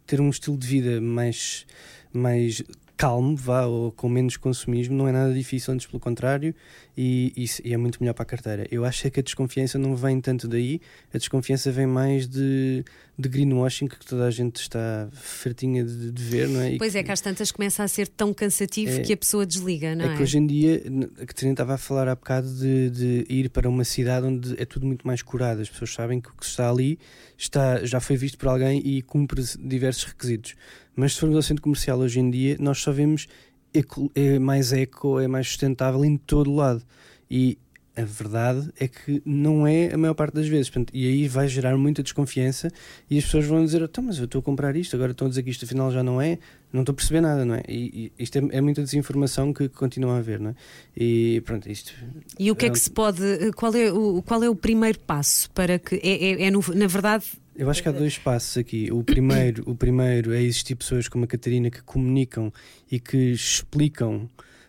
ter 0.07 0.21
um 0.21 0.31
estilo 0.31 0.57
de 0.57 0.67
vida 0.67 1.01
mais, 1.01 1.67
mais 2.13 2.63
calmo, 3.01 3.35
vá, 3.35 3.65
ou 3.65 3.91
com 3.93 4.11
menos 4.11 4.37
consumismo, 4.37 4.95
não 4.95 5.09
é 5.09 5.13
nada 5.13 5.33
difícil, 5.33 5.73
antes 5.73 5.87
pelo 5.87 5.99
contrário, 5.99 6.55
e, 6.95 7.33
e 7.35 7.47
e 7.71 7.73
é 7.73 7.77
muito 7.79 7.99
melhor 7.99 8.13
para 8.13 8.25
a 8.25 8.27
carteira. 8.27 8.67
Eu 8.71 8.85
acho 8.85 9.07
é 9.07 9.11
que 9.11 9.19
a 9.21 9.23
desconfiança 9.23 9.79
não 9.79 9.97
vem 9.97 10.21
tanto 10.21 10.47
daí, 10.47 10.83
a 11.15 11.17
desconfiança 11.17 11.73
vem 11.73 11.87
mais 11.87 12.29
de, 12.29 12.85
de 13.19 13.29
greenwashing 13.31 13.87
que 13.89 14.05
toda 14.05 14.27
a 14.27 14.31
gente 14.31 14.57
está 14.57 15.09
fartinha 15.15 15.83
de, 15.83 16.11
de 16.13 16.23
ver, 16.23 16.47
não 16.47 16.61
é? 16.61 16.75
E 16.75 16.79
Pois 16.79 16.95
é, 16.95 17.03
que 17.03 17.11
às 17.11 17.23
tantas 17.23 17.51
começa 17.51 17.83
a 17.83 17.89
ser 17.89 18.07
tão 18.07 18.35
cansativo 18.35 18.93
É- 18.93 19.01
que 19.01 19.15
a 19.15 19.17
pessoa 19.17 19.47
desliga, 19.47 19.95
não 19.95 20.05
é 20.05 20.13
é? 20.13 20.17
que 20.19 20.23
hoje 20.23 20.37
em 20.37 20.47
dia, 20.47 20.83
a 21.23 21.25
Catarina 21.25 21.53
estava 21.55 21.75
a 21.75 21.79
falar 21.79 22.07
há 22.07 22.15
bocado 22.15 22.53
de, 22.53 22.91
de 22.91 23.27
ir 23.31 23.49
para 23.49 23.67
uma 23.67 23.85
cidade 23.85 24.27
onde 24.27 24.61
é 24.61 24.67
tudo 24.67 24.85
muito 24.85 25.07
mais 25.07 25.23
curado. 25.23 25.63
As 25.63 25.71
pessoas 25.71 25.91
sabem 25.95 26.21
que 26.21 26.29
o 26.29 26.33
que 26.35 26.45
está 26.45 26.69
ali 26.69 26.99
está, 27.39 27.83
já 27.83 27.99
foi 27.99 28.19
visto 28.19 28.37
por 28.37 28.49
alguém 28.49 28.83
e 28.85 29.01
cumpre 29.01 29.43
diversos 29.59 30.05
requisitos. 30.05 30.55
Mas 30.97 31.15
se 31.15 31.21
formos 31.21 31.37
ao 31.37 31.43
centro 31.43 31.63
comercial 31.63 31.99
hoje 31.99 32.21
em 32.21 32.31
dia, 32.31 32.57
nós 32.61 32.79
só 32.79 32.93
vemos 32.93 33.27
eco- 33.73 34.11
é 34.15 34.39
mais 34.39 34.73
eco, 34.73 35.19
é 35.21 35.27
mais 35.29 35.49
sustentável 35.49 36.05
em 36.05 36.17
todo 36.17 36.55
lado. 36.55 36.83
E 37.31 37.57
a 37.97 38.05
verdade 38.05 38.71
é 38.79 38.87
que 38.89 39.21
não 39.27 39.67
é 39.67 39.93
a 39.93 39.99
maior 39.99 40.15
parte 40.15 40.35
das 40.35 40.47
vezes. 40.49 40.71
Portanto, 40.71 40.91
e 40.95 41.07
aí 41.07 41.29
vai 41.29 41.47
gerar 41.49 41.77
muita 41.77 42.03
desconfiança 42.03 42.71
e 43.11 43.19
as 43.19 43.25
pessoas 43.25 43.45
vão 43.47 43.65
dizer: 43.65 43.83
então, 43.83 44.03
mas 44.05 44.19
eu 44.19 44.25
estou 44.25 44.39
a 44.39 44.43
comprar 44.43 44.75
isto, 44.77 44.95
agora 44.97 45.13
estão 45.13 45.27
a 45.27 45.29
dizer 45.29 45.43
que 45.43 45.51
isto 45.51 45.65
afinal 45.65 45.91
já 45.93 46.03
não 46.03 46.21
é, 46.21 46.39
não 46.73 46.81
estou 46.83 46.93
a 46.93 46.97
perceber 46.97 47.21
nada, 47.21 47.45
não 47.45 47.55
é? 47.57 47.63
E, 47.69 48.11
e 48.19 48.23
isto 48.23 48.37
é, 48.39 48.43
é 48.53 48.61
muita 48.61 48.83
desinformação 48.83 49.53
que 49.53 49.69
continua 49.69 50.15
a 50.15 50.19
haver, 50.19 50.41
não 50.41 50.51
é? 50.51 50.55
E 50.97 51.41
pronto, 51.45 51.69
isto. 51.71 51.93
E 52.39 52.51
o 52.51 52.57
que 52.57 52.65
é 52.65 52.69
é 52.69 52.73
que 52.73 52.79
se 52.79 52.91
pode. 52.91 53.21
Qual 53.55 53.75
é 53.75 53.93
o, 53.93 54.23
qual 54.23 54.43
é 54.43 54.49
o 54.49 54.55
primeiro 54.57 54.99
passo 55.01 55.51
para 55.51 55.79
que. 55.79 55.97
É, 55.97 56.25
é- 56.25 56.43
é 56.47 56.51
no- 56.51 56.65
na 56.75 56.87
verdade. 56.87 57.25
Eu 57.57 57.69
acho 57.69 57.83
que 57.83 57.89
há 57.89 57.93
dois 57.93 58.17
passos 58.17 58.57
aqui. 58.57 58.91
O 58.91 59.03
primeiro, 59.03 59.63
o 59.69 59.75
primeiro 59.75 60.33
é 60.33 60.43
existir 60.43 60.77
pessoas 60.77 61.09
como 61.09 61.25
a 61.25 61.27
Catarina 61.27 61.71
que 61.71 61.83
comunicam 61.83 62.53
e 62.91 62.99
que 62.99 63.33
explicam 63.33 64.29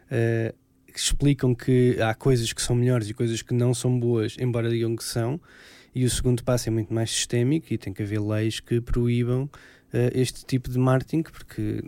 eh, 0.10 0.54
explicam 0.96 1.56
que 1.56 1.98
há 2.02 2.14
coisas 2.14 2.52
que 2.54 2.62
são 2.62 2.76
melhores 2.76 3.10
e 3.10 3.14
coisas 3.14 3.42
que 3.42 3.54
não 3.54 3.74
são 3.74 3.98
boas, 3.98 4.36
embora 4.40 4.70
digam 4.70 4.96
que 4.96 5.04
são. 5.04 5.40
E 5.94 6.06
o 6.06 6.10
segundo 6.10 6.44
passo 6.44 6.70
é 6.70 6.72
muito 6.72 6.94
mais 6.94 7.12
sistémico 7.12 7.74
e 7.74 7.78
tem 7.78 7.94
que 7.94 8.04
haver 8.04 8.20
leis 8.22 8.60
que 8.60 8.80
proíbam 8.80 9.44
uh, 9.44 9.50
este 10.14 10.46
tipo 10.46 10.70
de 10.70 10.78
marketing, 10.78 11.24
porque 11.24 11.84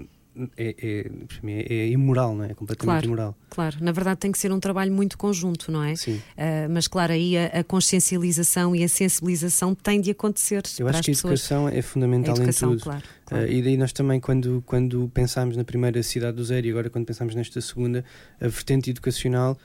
é, 0.57 0.75
é, 0.77 1.11
é, 1.43 1.73
é, 1.75 1.87
imoral, 1.89 2.35
não 2.35 2.43
é? 2.43 2.51
é 2.51 2.53
completamente 2.53 2.85
claro, 2.85 3.05
imoral. 3.05 3.37
Claro, 3.49 3.77
na 3.81 3.91
verdade 3.91 4.19
tem 4.19 4.31
que 4.31 4.37
ser 4.37 4.51
um 4.51 4.59
trabalho 4.59 4.91
muito 4.91 5.17
conjunto, 5.17 5.71
não 5.71 5.83
é? 5.83 5.95
Sim. 5.95 6.15
Uh, 6.15 6.69
mas 6.71 6.87
claro, 6.87 7.13
aí 7.13 7.37
a, 7.37 7.59
a, 7.59 7.63
consciencialização 7.63 8.75
e 8.75 8.83
a 8.83 8.89
sensibilização 8.89 9.75
tem 9.75 10.01
de 10.01 10.11
acontecer. 10.11 10.63
Eu 10.79 10.87
acho 10.87 11.03
que 11.03 11.11
a 11.11 11.13
educação 11.13 11.69
é 11.69 11.81
fundamental 11.81 12.35
educação, 12.35 12.69
em 12.69 12.77
tudo. 12.77 12.83
Claro, 12.83 13.03
claro. 13.25 13.45
Uh, 13.45 13.51
e 13.51 13.61
daí 13.61 13.77
nós 13.77 13.93
também, 13.93 14.19
quando, 14.19 14.63
quando 14.65 15.09
pensámos 15.13 15.55
na 15.55 15.63
primeira 15.63 16.01
cidade 16.01 16.37
do 16.37 16.43
zero 16.43 16.65
e 16.65 16.71
agora 16.71 16.89
quando 16.89 17.05
pensamos 17.05 17.35
nesta 17.35 17.61
segunda, 17.61 18.03
a 18.41 18.47
vertente 18.47 18.89
educacional 18.89 19.57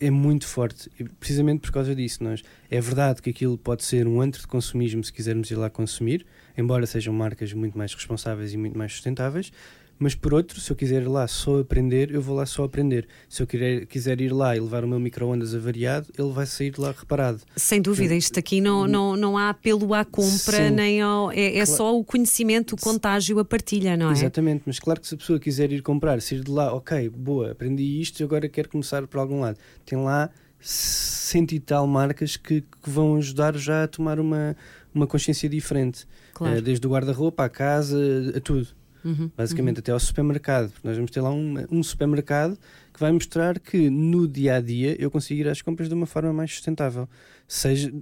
é 0.00 0.10
muito 0.10 0.46
forte, 0.46 0.90
precisamente 1.18 1.60
por 1.60 1.72
causa 1.72 1.94
disso. 1.94 2.24
Nós, 2.24 2.42
é 2.70 2.80
verdade 2.80 3.20
que 3.20 3.30
aquilo 3.30 3.58
pode 3.58 3.84
ser 3.84 4.08
um 4.08 4.20
antro 4.20 4.40
de 4.40 4.46
consumismo 4.46 5.04
se 5.04 5.12
quisermos 5.12 5.50
ir 5.50 5.56
lá 5.56 5.68
consumir, 5.68 6.26
embora 6.56 6.86
sejam 6.86 7.12
marcas 7.12 7.52
muito 7.52 7.76
mais 7.76 7.92
responsáveis 7.92 8.54
e 8.54 8.56
muito 8.56 8.76
mais 8.78 8.92
sustentáveis, 8.92 9.52
mas 10.00 10.14
por 10.14 10.32
outro, 10.32 10.58
se 10.58 10.72
eu 10.72 10.74
quiser 10.74 11.02
ir 11.02 11.08
lá 11.08 11.28
só 11.28 11.60
aprender, 11.60 12.10
eu 12.10 12.22
vou 12.22 12.34
lá 12.34 12.46
só 12.46 12.64
aprender. 12.64 13.06
Se 13.28 13.42
eu 13.42 13.46
quiser, 13.46 13.84
quiser 13.84 14.18
ir 14.22 14.32
lá 14.32 14.56
e 14.56 14.60
levar 14.60 14.82
o 14.82 14.88
meu 14.88 14.98
micro-ondas 14.98 15.54
avariado, 15.54 16.06
ele 16.18 16.32
vai 16.32 16.46
sair 16.46 16.70
de 16.70 16.80
lá 16.80 16.90
reparado. 16.90 17.42
Sem 17.54 17.82
dúvida, 17.82 18.14
isto 18.14 18.38
aqui 18.38 18.62
não, 18.62 18.88
não, 18.88 19.14
não 19.14 19.36
há 19.36 19.50
apelo 19.50 19.92
à 19.92 20.02
compra, 20.02 20.56
Sim. 20.56 20.70
nem 20.70 21.02
ao, 21.02 21.30
é, 21.30 21.48
é 21.48 21.52
claro. 21.52 21.66
só 21.66 21.98
o 21.98 22.02
conhecimento, 22.02 22.74
o 22.74 22.80
contágio, 22.80 23.38
a 23.38 23.44
partilha, 23.44 23.94
não 23.94 24.08
é? 24.08 24.12
Exatamente, 24.12 24.62
mas 24.64 24.78
claro 24.78 25.02
que 25.02 25.06
se 25.06 25.14
a 25.14 25.18
pessoa 25.18 25.38
quiser 25.38 25.70
ir 25.70 25.82
comprar, 25.82 26.22
sair 26.22 26.42
de 26.42 26.50
lá, 26.50 26.72
ok, 26.72 27.10
boa, 27.10 27.50
aprendi 27.50 28.00
isto 28.00 28.20
e 28.20 28.24
agora 28.24 28.48
quero 28.48 28.70
começar 28.70 29.06
por 29.06 29.20
algum 29.20 29.40
lado. 29.40 29.58
Tem 29.84 29.98
lá 29.98 30.30
cento 30.58 31.52
e 31.52 31.60
tal 31.60 31.86
marcas 31.86 32.38
que, 32.38 32.62
que 32.62 32.88
vão 32.88 33.16
ajudar 33.16 33.54
já 33.54 33.84
a 33.84 33.88
tomar 33.88 34.18
uma, 34.18 34.56
uma 34.94 35.06
consciência 35.06 35.46
diferente. 35.46 36.06
Claro. 36.32 36.58
Uh, 36.58 36.62
desde 36.62 36.86
o 36.86 36.90
guarda-roupa, 36.90 37.44
à 37.44 37.48
casa, 37.50 37.98
a 38.34 38.40
tudo. 38.40 38.79
Uhum, 39.04 39.30
basicamente 39.36 39.76
uhum. 39.76 39.80
até 39.80 39.92
ao 39.92 40.00
supermercado, 40.00 40.70
porque 40.70 40.86
nós 40.86 40.96
vamos 40.96 41.10
ter 41.10 41.20
lá 41.20 41.32
um, 41.32 41.54
um, 41.70 41.82
supermercado 41.82 42.58
que 42.92 43.00
vai 43.00 43.10
mostrar 43.10 43.58
que 43.58 43.88
no 43.88 44.28
dia 44.28 44.56
a 44.56 44.60
dia 44.60 44.94
eu 45.00 45.10
consigo 45.10 45.40
ir 45.40 45.48
às 45.48 45.62
compras 45.62 45.88
de 45.88 45.94
uma 45.94 46.06
forma 46.06 46.32
mais 46.32 46.52
sustentável, 46.52 47.08
seja 47.48 47.92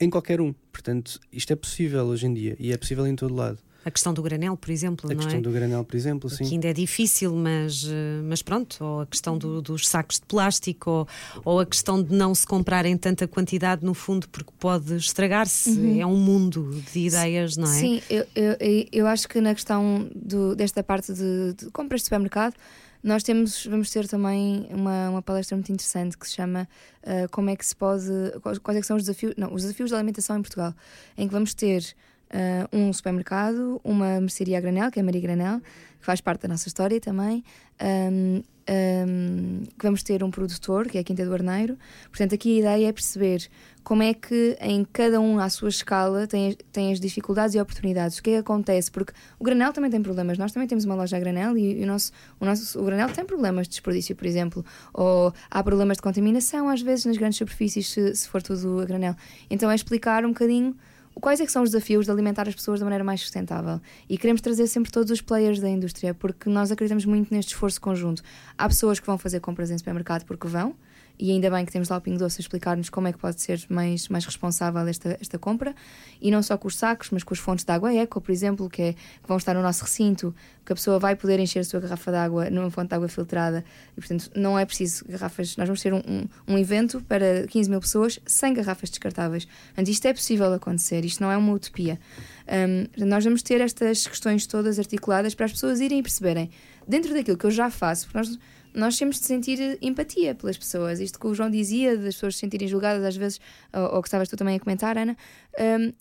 em 0.00 0.10
qualquer 0.10 0.40
um. 0.40 0.52
Portanto, 0.72 1.20
isto 1.32 1.52
é 1.52 1.56
possível 1.56 2.04
hoje 2.06 2.26
em 2.26 2.34
dia 2.34 2.56
e 2.58 2.72
é 2.72 2.76
possível 2.76 3.06
em 3.06 3.14
todo 3.14 3.34
lado. 3.34 3.58
A 3.84 3.90
questão 3.90 4.14
do 4.14 4.22
granel, 4.22 4.56
por 4.56 4.70
exemplo, 4.70 5.10
a 5.10 5.14
não 5.14 5.20
questão 5.20 5.38
é? 5.38 5.42
do 5.42 5.50
granel, 5.50 5.84
por 5.84 5.96
exemplo, 5.96 6.30
sim. 6.30 6.44
Que 6.44 6.54
ainda 6.54 6.68
é 6.68 6.72
difícil, 6.72 7.34
mas, 7.34 7.84
eh, 7.84 8.22
mas 8.24 8.42
pronto. 8.42 8.76
Ou 8.80 9.00
a 9.00 9.06
questão 9.06 9.36
do, 9.36 9.60
dos 9.60 9.88
sacos 9.88 10.20
de 10.20 10.26
plástico, 10.26 10.90
ou, 10.90 11.08
ou 11.44 11.60
a 11.60 11.66
questão 11.66 12.02
de 12.02 12.14
não 12.14 12.34
se 12.34 12.46
comprar 12.46 12.86
em 12.86 12.96
tanta 12.96 13.26
quantidade, 13.26 13.84
no 13.84 13.94
fundo, 13.94 14.28
porque 14.28 14.52
pode 14.58 14.96
estragar-se. 14.96 15.70
Uhum. 15.70 16.00
É 16.00 16.06
um 16.06 16.16
mundo 16.16 16.70
de 16.92 17.00
ideias, 17.00 17.56
não 17.56 17.68
é? 17.68 17.74
Sim, 17.74 18.02
eu, 18.08 18.26
eu, 18.34 18.56
eu 18.92 19.06
acho 19.06 19.28
que 19.28 19.40
na 19.40 19.54
questão 19.54 20.08
do, 20.14 20.54
desta 20.54 20.82
parte 20.82 21.12
de, 21.12 21.54
de 21.54 21.70
compras 21.70 22.02
de 22.02 22.04
supermercado, 22.04 22.54
nós 23.02 23.24
temos, 23.24 23.66
vamos 23.66 23.90
ter 23.90 24.06
também 24.06 24.68
uma, 24.70 25.10
uma 25.10 25.22
palestra 25.22 25.56
muito 25.56 25.72
interessante 25.72 26.16
que 26.16 26.26
se 26.26 26.34
chama 26.34 26.68
uh, 27.02 27.28
Como 27.30 27.50
é 27.50 27.56
que 27.56 27.66
se 27.66 27.74
pode. 27.74 28.06
Quais, 28.40 28.58
quais 28.58 28.78
é 28.78 28.82
são 28.82 28.96
os 28.96 29.02
desafios. 29.02 29.34
Não, 29.36 29.52
os 29.52 29.62
desafios 29.62 29.90
da 29.90 29.96
alimentação 29.96 30.38
em 30.38 30.42
Portugal, 30.42 30.72
em 31.18 31.26
que 31.26 31.32
vamos 31.32 31.52
ter 31.52 31.96
uh, 32.32 32.76
um 32.76 32.92
supermercado, 32.92 33.80
uma 33.84 34.20
mercearia 34.20 34.60
granel, 34.60 34.90
que 34.90 34.98
é 34.98 35.02
a 35.02 35.04
Maria 35.04 35.20
Granel, 35.20 35.60
que 35.60 36.06
faz 36.06 36.20
parte 36.20 36.42
da 36.42 36.48
nossa 36.48 36.66
história 36.66 37.00
também, 37.00 37.44
um, 37.80 38.42
um, 38.68 39.62
que 39.78 39.84
vamos 39.84 40.02
ter 40.02 40.22
um 40.24 40.30
produtor, 40.30 40.88
que 40.88 40.98
é 40.98 41.00
a 41.00 41.04
Quinta 41.04 41.24
do 41.24 41.32
Arneiro. 41.32 41.78
Portanto, 42.08 42.34
aqui 42.34 42.56
a 42.56 42.58
ideia 42.60 42.88
é 42.88 42.92
perceber 42.92 43.48
como 43.84 44.02
é 44.02 44.14
que 44.14 44.56
em 44.60 44.84
cada 44.84 45.20
um 45.20 45.38
à 45.38 45.48
sua 45.48 45.68
escala 45.68 46.26
tem, 46.26 46.56
tem 46.72 46.92
as 46.92 47.00
dificuldades 47.00 47.54
e 47.54 47.60
oportunidades. 47.60 48.18
O 48.18 48.22
que 48.22 48.30
é 48.30 48.32
que 48.34 48.38
acontece? 48.40 48.90
Porque 48.90 49.12
o 49.38 49.44
granel 49.44 49.72
também 49.72 49.90
tem 49.90 50.02
problemas. 50.02 50.38
Nós 50.38 50.52
também 50.52 50.68
temos 50.68 50.84
uma 50.84 50.94
loja 50.94 51.16
a 51.16 51.20
granel 51.20 51.56
e, 51.56 51.80
e 51.80 51.84
o, 51.84 51.86
nosso, 51.86 52.12
o 52.40 52.44
nosso 52.44 52.80
o 52.80 52.84
granel 52.84 53.08
tem 53.08 53.24
problemas 53.24 53.66
de 53.66 53.70
desperdício, 53.70 54.14
por 54.16 54.26
exemplo. 54.26 54.64
Ou 54.92 55.32
há 55.50 55.62
problemas 55.62 55.98
de 55.98 56.02
contaminação, 56.02 56.68
às 56.68 56.82
vezes, 56.82 57.04
nas 57.04 57.16
grandes 57.16 57.38
superfícies, 57.38 57.88
se, 57.88 58.14
se 58.16 58.28
for 58.28 58.42
tudo 58.42 58.80
a 58.80 58.84
granel. 58.84 59.14
Então 59.50 59.70
é 59.70 59.74
explicar 59.74 60.24
um 60.24 60.28
bocadinho 60.28 60.76
quais 61.20 61.40
é 61.40 61.46
são 61.52 61.62
os 61.62 61.70
desafios 61.70 62.06
de 62.06 62.10
alimentar 62.10 62.48
as 62.48 62.54
pessoas 62.54 62.80
da 62.80 62.84
maneira 62.84 63.04
mais 63.04 63.20
sustentável. 63.20 63.80
E 64.08 64.16
queremos 64.16 64.40
trazer 64.40 64.66
sempre 64.66 64.90
todos 64.90 65.10
os 65.10 65.20
players 65.20 65.60
da 65.60 65.68
indústria, 65.68 66.14
porque 66.14 66.48
nós 66.48 66.70
acreditamos 66.70 67.04
muito 67.04 67.32
neste 67.32 67.50
esforço 67.54 67.80
conjunto. 67.80 68.22
Há 68.56 68.68
pessoas 68.68 68.98
que 68.98 69.06
vão 69.06 69.18
fazer 69.18 69.40
compras 69.40 69.70
em 69.70 69.78
supermercado 69.78 70.24
porque 70.24 70.46
vão, 70.46 70.74
e 71.22 71.30
ainda 71.30 71.48
bem 71.48 71.64
que 71.64 71.70
temos 71.70 71.88
lá 71.88 71.98
o 71.98 72.00
Pingo 72.00 72.18
Doce 72.18 72.40
a 72.40 72.42
explicar-nos 72.42 72.90
como 72.90 73.06
é 73.06 73.12
que 73.12 73.18
pode 73.18 73.40
ser 73.40 73.64
mais, 73.68 74.08
mais 74.08 74.26
responsável 74.26 74.84
esta, 74.88 75.16
esta 75.20 75.38
compra, 75.38 75.72
e 76.20 76.32
não 76.32 76.42
só 76.42 76.58
com 76.58 76.66
os 76.66 76.76
sacos, 76.76 77.10
mas 77.12 77.22
com 77.22 77.32
as 77.32 77.38
fontes 77.38 77.64
de 77.64 77.70
água 77.70 77.94
eco, 77.94 78.20
por 78.20 78.32
exemplo, 78.32 78.68
que, 78.68 78.82
é, 78.82 78.92
que 78.94 79.28
vão 79.28 79.36
estar 79.36 79.54
no 79.54 79.62
nosso 79.62 79.84
recinto, 79.84 80.34
que 80.66 80.72
a 80.72 80.74
pessoa 80.74 80.98
vai 80.98 81.14
poder 81.14 81.38
encher 81.38 81.60
a 81.60 81.64
sua 81.64 81.78
garrafa 81.78 82.10
de 82.10 82.16
água 82.16 82.50
numa 82.50 82.68
fonte 82.72 82.88
de 82.88 82.96
água 82.96 83.06
filtrada, 83.06 83.64
e 83.96 84.00
portanto 84.00 84.32
não 84.34 84.58
é 84.58 84.64
preciso 84.64 85.04
garrafas, 85.08 85.56
nós 85.56 85.68
vamos 85.68 85.80
ter 85.80 85.94
um, 85.94 85.98
um, 85.98 86.54
um 86.54 86.58
evento 86.58 87.00
para 87.02 87.46
15 87.46 87.70
mil 87.70 87.80
pessoas 87.80 88.18
sem 88.26 88.52
garrafas 88.52 88.90
descartáveis. 88.90 89.44
Portanto, 89.44 89.88
isto 89.88 90.04
é 90.06 90.12
possível 90.12 90.52
acontecer, 90.52 91.04
isto 91.04 91.22
não 91.22 91.30
é 91.30 91.36
uma 91.36 91.52
utopia. 91.52 92.00
Um, 92.48 93.06
nós 93.06 93.22
vamos 93.22 93.44
ter 93.44 93.60
estas 93.60 94.08
questões 94.08 94.44
todas 94.44 94.76
articuladas 94.76 95.36
para 95.36 95.46
as 95.46 95.52
pessoas 95.52 95.78
irem 95.78 96.00
e 96.00 96.02
perceberem, 96.02 96.50
dentro 96.88 97.14
daquilo 97.14 97.38
que 97.38 97.46
eu 97.46 97.50
já 97.52 97.70
faço, 97.70 98.06
porque 98.06 98.18
nós 98.18 98.38
nós 98.74 98.96
temos 98.96 99.18
de 99.18 99.26
sentir 99.26 99.78
empatia 99.80 100.34
pelas 100.34 100.56
pessoas. 100.56 101.00
Isto 101.00 101.18
que 101.18 101.26
o 101.26 101.34
João 101.34 101.50
dizia, 101.50 101.96
das 101.96 102.14
pessoas 102.14 102.34
se 102.34 102.40
sentirem 102.40 102.68
julgadas 102.68 103.04
às 103.04 103.16
vezes, 103.16 103.40
ou, 103.72 103.96
ou 103.96 104.02
que 104.02 104.08
estavas 104.08 104.28
tu 104.28 104.36
também 104.36 104.56
a 104.56 104.60
comentar, 104.60 104.96
Ana, 104.96 105.16
um, 105.58 105.92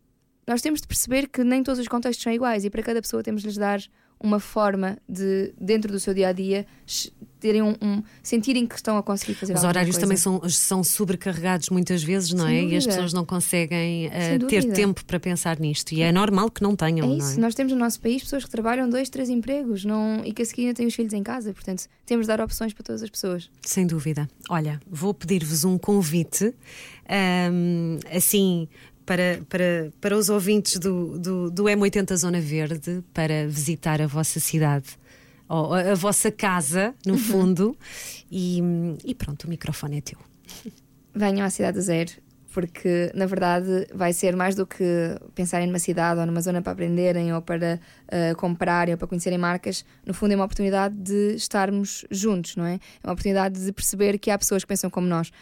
nós 0.48 0.62
temos 0.62 0.82
de 0.82 0.88
perceber 0.88 1.28
que 1.28 1.44
nem 1.44 1.64
todos 1.64 1.80
os 1.80 1.88
contextos 1.88 2.24
são 2.24 2.34
iguais 2.34 2.66
e 2.66 2.70
para 2.70 2.84
cada 2.84 3.02
pessoa 3.02 3.24
temos 3.24 3.42
de 3.42 3.48
lhes 3.48 3.58
dar 3.58 3.80
uma 4.24 4.40
forma 4.40 4.98
de, 5.10 5.54
dentro 5.60 5.92
do 5.92 6.00
seu 6.00 6.14
dia 6.14 6.30
a 6.30 6.32
dia, 6.32 6.66
terem 7.40 7.64
um, 7.64 7.76
um 7.82 8.04
sentirem 8.22 8.68
que 8.68 8.76
estão 8.76 8.98
a 8.98 9.04
conseguir 9.04 9.34
fazer 9.34 9.54
Os 9.54 9.64
horários 9.64 9.96
coisa. 9.96 10.02
também 10.02 10.16
são, 10.16 10.48
são 10.48 10.84
sobrecarregados 10.84 11.70
muitas 11.70 12.04
vezes, 12.04 12.32
não 12.34 12.46
Sem 12.46 12.58
é? 12.58 12.62
Dúvida. 12.62 12.76
E 12.76 12.78
as 12.78 12.86
pessoas 12.86 13.14
não 13.14 13.26
conseguem 13.26 14.08
uh, 14.08 14.48
ter 14.48 14.72
tempo 14.72 15.04
para 15.04 15.20
pensar 15.20 15.60
nisto. 15.60 15.94
E 15.94 16.04
é 16.04 16.12
normal 16.12 16.52
que 16.52 16.62
não 16.62 16.76
tenham. 16.76 17.12
É 17.12 17.18
isso. 17.18 17.40
É? 17.40 17.42
Nós 17.42 17.56
temos 17.56 17.74
no 17.74 17.80
nosso 17.80 18.00
país 18.00 18.22
pessoas 18.22 18.46
que 18.46 18.52
trabalham 18.52 18.88
dois, 18.88 19.10
três 19.10 19.28
empregos 19.28 19.84
não, 19.84 20.22
e 20.24 20.32
que 20.32 20.44
a 20.44 20.46
seguir 20.46 20.64
ainda 20.64 20.76
têm 20.76 20.86
os 20.86 20.94
filhos 20.94 21.14
em 21.14 21.24
casa. 21.24 21.52
Portanto, 21.52 21.86
temos 22.06 22.26
de 22.26 22.28
dar 22.28 22.42
opções 22.42 22.74
para 22.74 22.84
todas 22.84 23.02
as 23.02 23.10
pessoas. 23.10 23.50
Sem 23.64 23.88
dúvida. 23.88 24.30
Olha, 24.48 24.80
vou 24.88 25.14
pedir-vos 25.14 25.64
um 25.64 25.80
convite. 25.80 26.54
Um, 27.52 27.98
assim, 28.16 28.70
para, 29.12 29.42
para, 29.50 29.92
para 30.00 30.16
os 30.16 30.30
ouvintes 30.30 30.78
do, 30.78 31.20
do, 31.20 31.52
do 31.52 31.64
M80 31.66 32.16
Zona 32.16 32.40
Verde 32.40 33.04
para 33.14 33.46
visitar 33.46 34.02
a 34.02 34.08
vossa 34.08 34.40
cidade. 34.40 34.98
Ou 35.50 35.74
a, 35.74 35.92
a 35.92 35.96
vossa 35.96 36.32
casa, 36.32 36.96
no 37.06 37.16
uhum. 37.16 37.20
fundo, 37.20 37.78
e, 38.32 38.62
e 39.04 39.14
pronto, 39.14 39.44
o 39.44 39.50
microfone 39.50 39.98
é 39.98 40.02
teu. 40.02 40.18
Venham 41.14 41.46
à 41.46 41.50
Cidade 41.50 41.78
do 41.78 41.82
Zero, 41.82 42.10
porque 42.54 43.12
na 43.14 43.26
verdade 43.26 43.86
vai 43.94 44.14
ser 44.14 44.34
mais 44.34 44.56
do 44.56 44.66
que 44.66 44.86
pensarem 45.36 45.68
numa 45.68 45.80
cidade 45.80 46.22
ou 46.22 46.26
numa 46.26 46.40
zona 46.40 46.62
para 46.62 46.72
aprenderem 46.72 47.34
ou 47.34 47.42
para 47.42 47.82
uh, 48.08 48.34
comprarem 48.38 48.94
ou 48.94 48.98
para 48.98 49.10
conhecerem 49.10 49.38
marcas. 49.38 49.84
No 50.06 50.14
fundo, 50.14 50.32
é 50.32 50.36
uma 50.38 50.46
oportunidade 50.46 50.96
de 50.96 51.36
estarmos 51.36 52.06
juntos, 52.10 52.56
não 52.56 52.66
é? 52.66 52.76
É 52.76 53.08
uma 53.08 53.12
oportunidade 53.12 53.60
de 53.60 53.74
perceber 53.74 54.18
que 54.18 54.32
há 54.32 54.38
pessoas 54.38 54.64
que 54.64 54.70
pensam 54.70 54.90
como 54.90 55.06
nós 55.06 55.34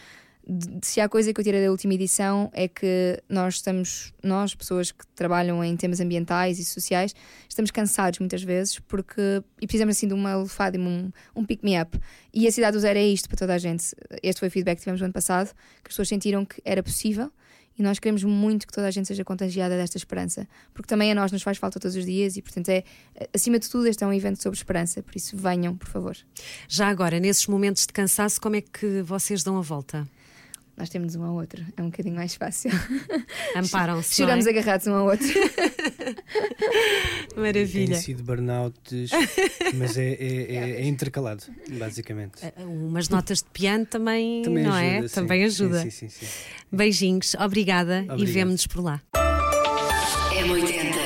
se 0.81 0.99
há 0.99 1.07
coisa 1.07 1.33
que 1.33 1.39
eu 1.39 1.43
tirei 1.43 1.63
da 1.63 1.71
última 1.71 1.93
edição 1.93 2.49
é 2.53 2.67
que 2.67 3.21
nós 3.29 3.55
estamos, 3.55 4.13
nós, 4.23 4.55
pessoas 4.55 4.91
que 4.91 5.05
trabalham 5.15 5.63
em 5.63 5.75
temas 5.75 5.99
ambientais 5.99 6.59
e 6.59 6.65
sociais, 6.65 7.13
estamos 7.47 7.71
cansados 7.71 8.19
muitas 8.19 8.41
vezes 8.43 8.79
porque 8.79 9.43
e 9.61 9.67
precisamos 9.67 9.95
assim 9.95 10.07
de 10.07 10.13
uma 10.13 10.35
lufada, 10.35 10.79
um, 10.79 11.11
um 11.35 11.45
pick-me-up. 11.45 11.99
E 12.33 12.47
a 12.47 12.51
Cidade 12.51 12.77
do 12.77 12.79
Zero 12.79 12.97
é 12.97 13.07
isto 13.07 13.27
para 13.27 13.37
toda 13.37 13.53
a 13.53 13.57
gente. 13.57 13.95
Este 14.23 14.39
foi 14.39 14.47
o 14.47 14.51
feedback 14.51 14.77
que 14.77 14.83
tivemos 14.83 15.01
no 15.01 15.05
ano 15.05 15.13
passado, 15.13 15.47
que 15.47 15.87
as 15.87 15.89
pessoas 15.89 16.07
sentiram 16.07 16.45
que 16.45 16.61
era 16.65 16.81
possível 16.81 17.31
e 17.79 17.81
nós 17.81 17.97
queremos 17.97 18.23
muito 18.25 18.67
que 18.67 18.73
toda 18.73 18.87
a 18.87 18.91
gente 18.91 19.07
seja 19.07 19.23
contagiada 19.23 19.77
desta 19.77 19.97
esperança, 19.97 20.45
porque 20.73 20.87
também 20.87 21.11
a 21.13 21.15
nós 21.15 21.31
nos 21.31 21.41
faz 21.41 21.57
falta 21.57 21.79
todos 21.79 21.95
os 21.95 22.05
dias 22.05 22.35
e, 22.35 22.41
portanto, 22.41 22.67
é 22.67 22.83
acima 23.33 23.57
de 23.57 23.69
tudo, 23.69 23.87
este 23.87 24.03
é 24.03 24.07
um 24.07 24.13
evento 24.13 24.43
sobre 24.43 24.57
esperança, 24.57 25.01
por 25.01 25.15
isso 25.15 25.37
venham, 25.37 25.77
por 25.77 25.87
favor. 25.87 26.17
Já 26.67 26.89
agora, 26.89 27.21
nesses 27.21 27.47
momentos 27.47 27.87
de 27.87 27.93
cansaço, 27.93 28.41
como 28.41 28.57
é 28.57 28.61
que 28.61 29.01
vocês 29.01 29.43
dão 29.43 29.57
a 29.57 29.61
volta? 29.61 30.05
Nós 30.79 30.89
temos 30.89 31.13
um 31.13 31.25
ao 31.25 31.35
outro, 31.35 31.61
é 31.75 31.81
um 31.81 31.89
bocadinho 31.89 32.15
mais 32.15 32.35
fácil. 32.35 32.71
Amparam-se. 33.53 34.15
Choramos 34.15 34.47
é? 34.47 34.49
agarrados 34.49 34.87
um 34.87 34.93
ao 34.93 35.07
outro. 35.07 35.27
Maravilha. 37.35 37.95
Tem 37.95 38.01
sido 38.01 38.23
burnouts, 38.23 39.11
mas 39.75 39.97
é, 39.97 40.13
é, 40.13 40.55
é, 40.55 40.71
é, 40.81 40.87
intercalado, 40.87 41.43
basicamente. 41.77 42.41
Eh, 42.41 42.53
umas 42.63 43.09
notas 43.09 43.39
de 43.39 43.49
piano 43.51 43.85
também, 43.85 44.41
também 44.41 44.63
não 44.63 44.71
ajuda, 44.71 44.85
é? 44.85 45.07
Sim. 45.07 45.15
Também 45.15 45.43
ajuda. 45.43 45.81
Sim, 45.81 45.89
sim, 45.89 46.09
sim, 46.09 46.25
Beijinhos, 46.71 47.35
obrigada 47.35 48.03
Obrigado. 48.03 48.23
e 48.23 48.25
vemo-nos 48.25 48.65
por 48.65 48.81
lá. 48.81 49.01
M80 49.13 50.69
Zona 50.69 50.69
Verde. 50.69 50.98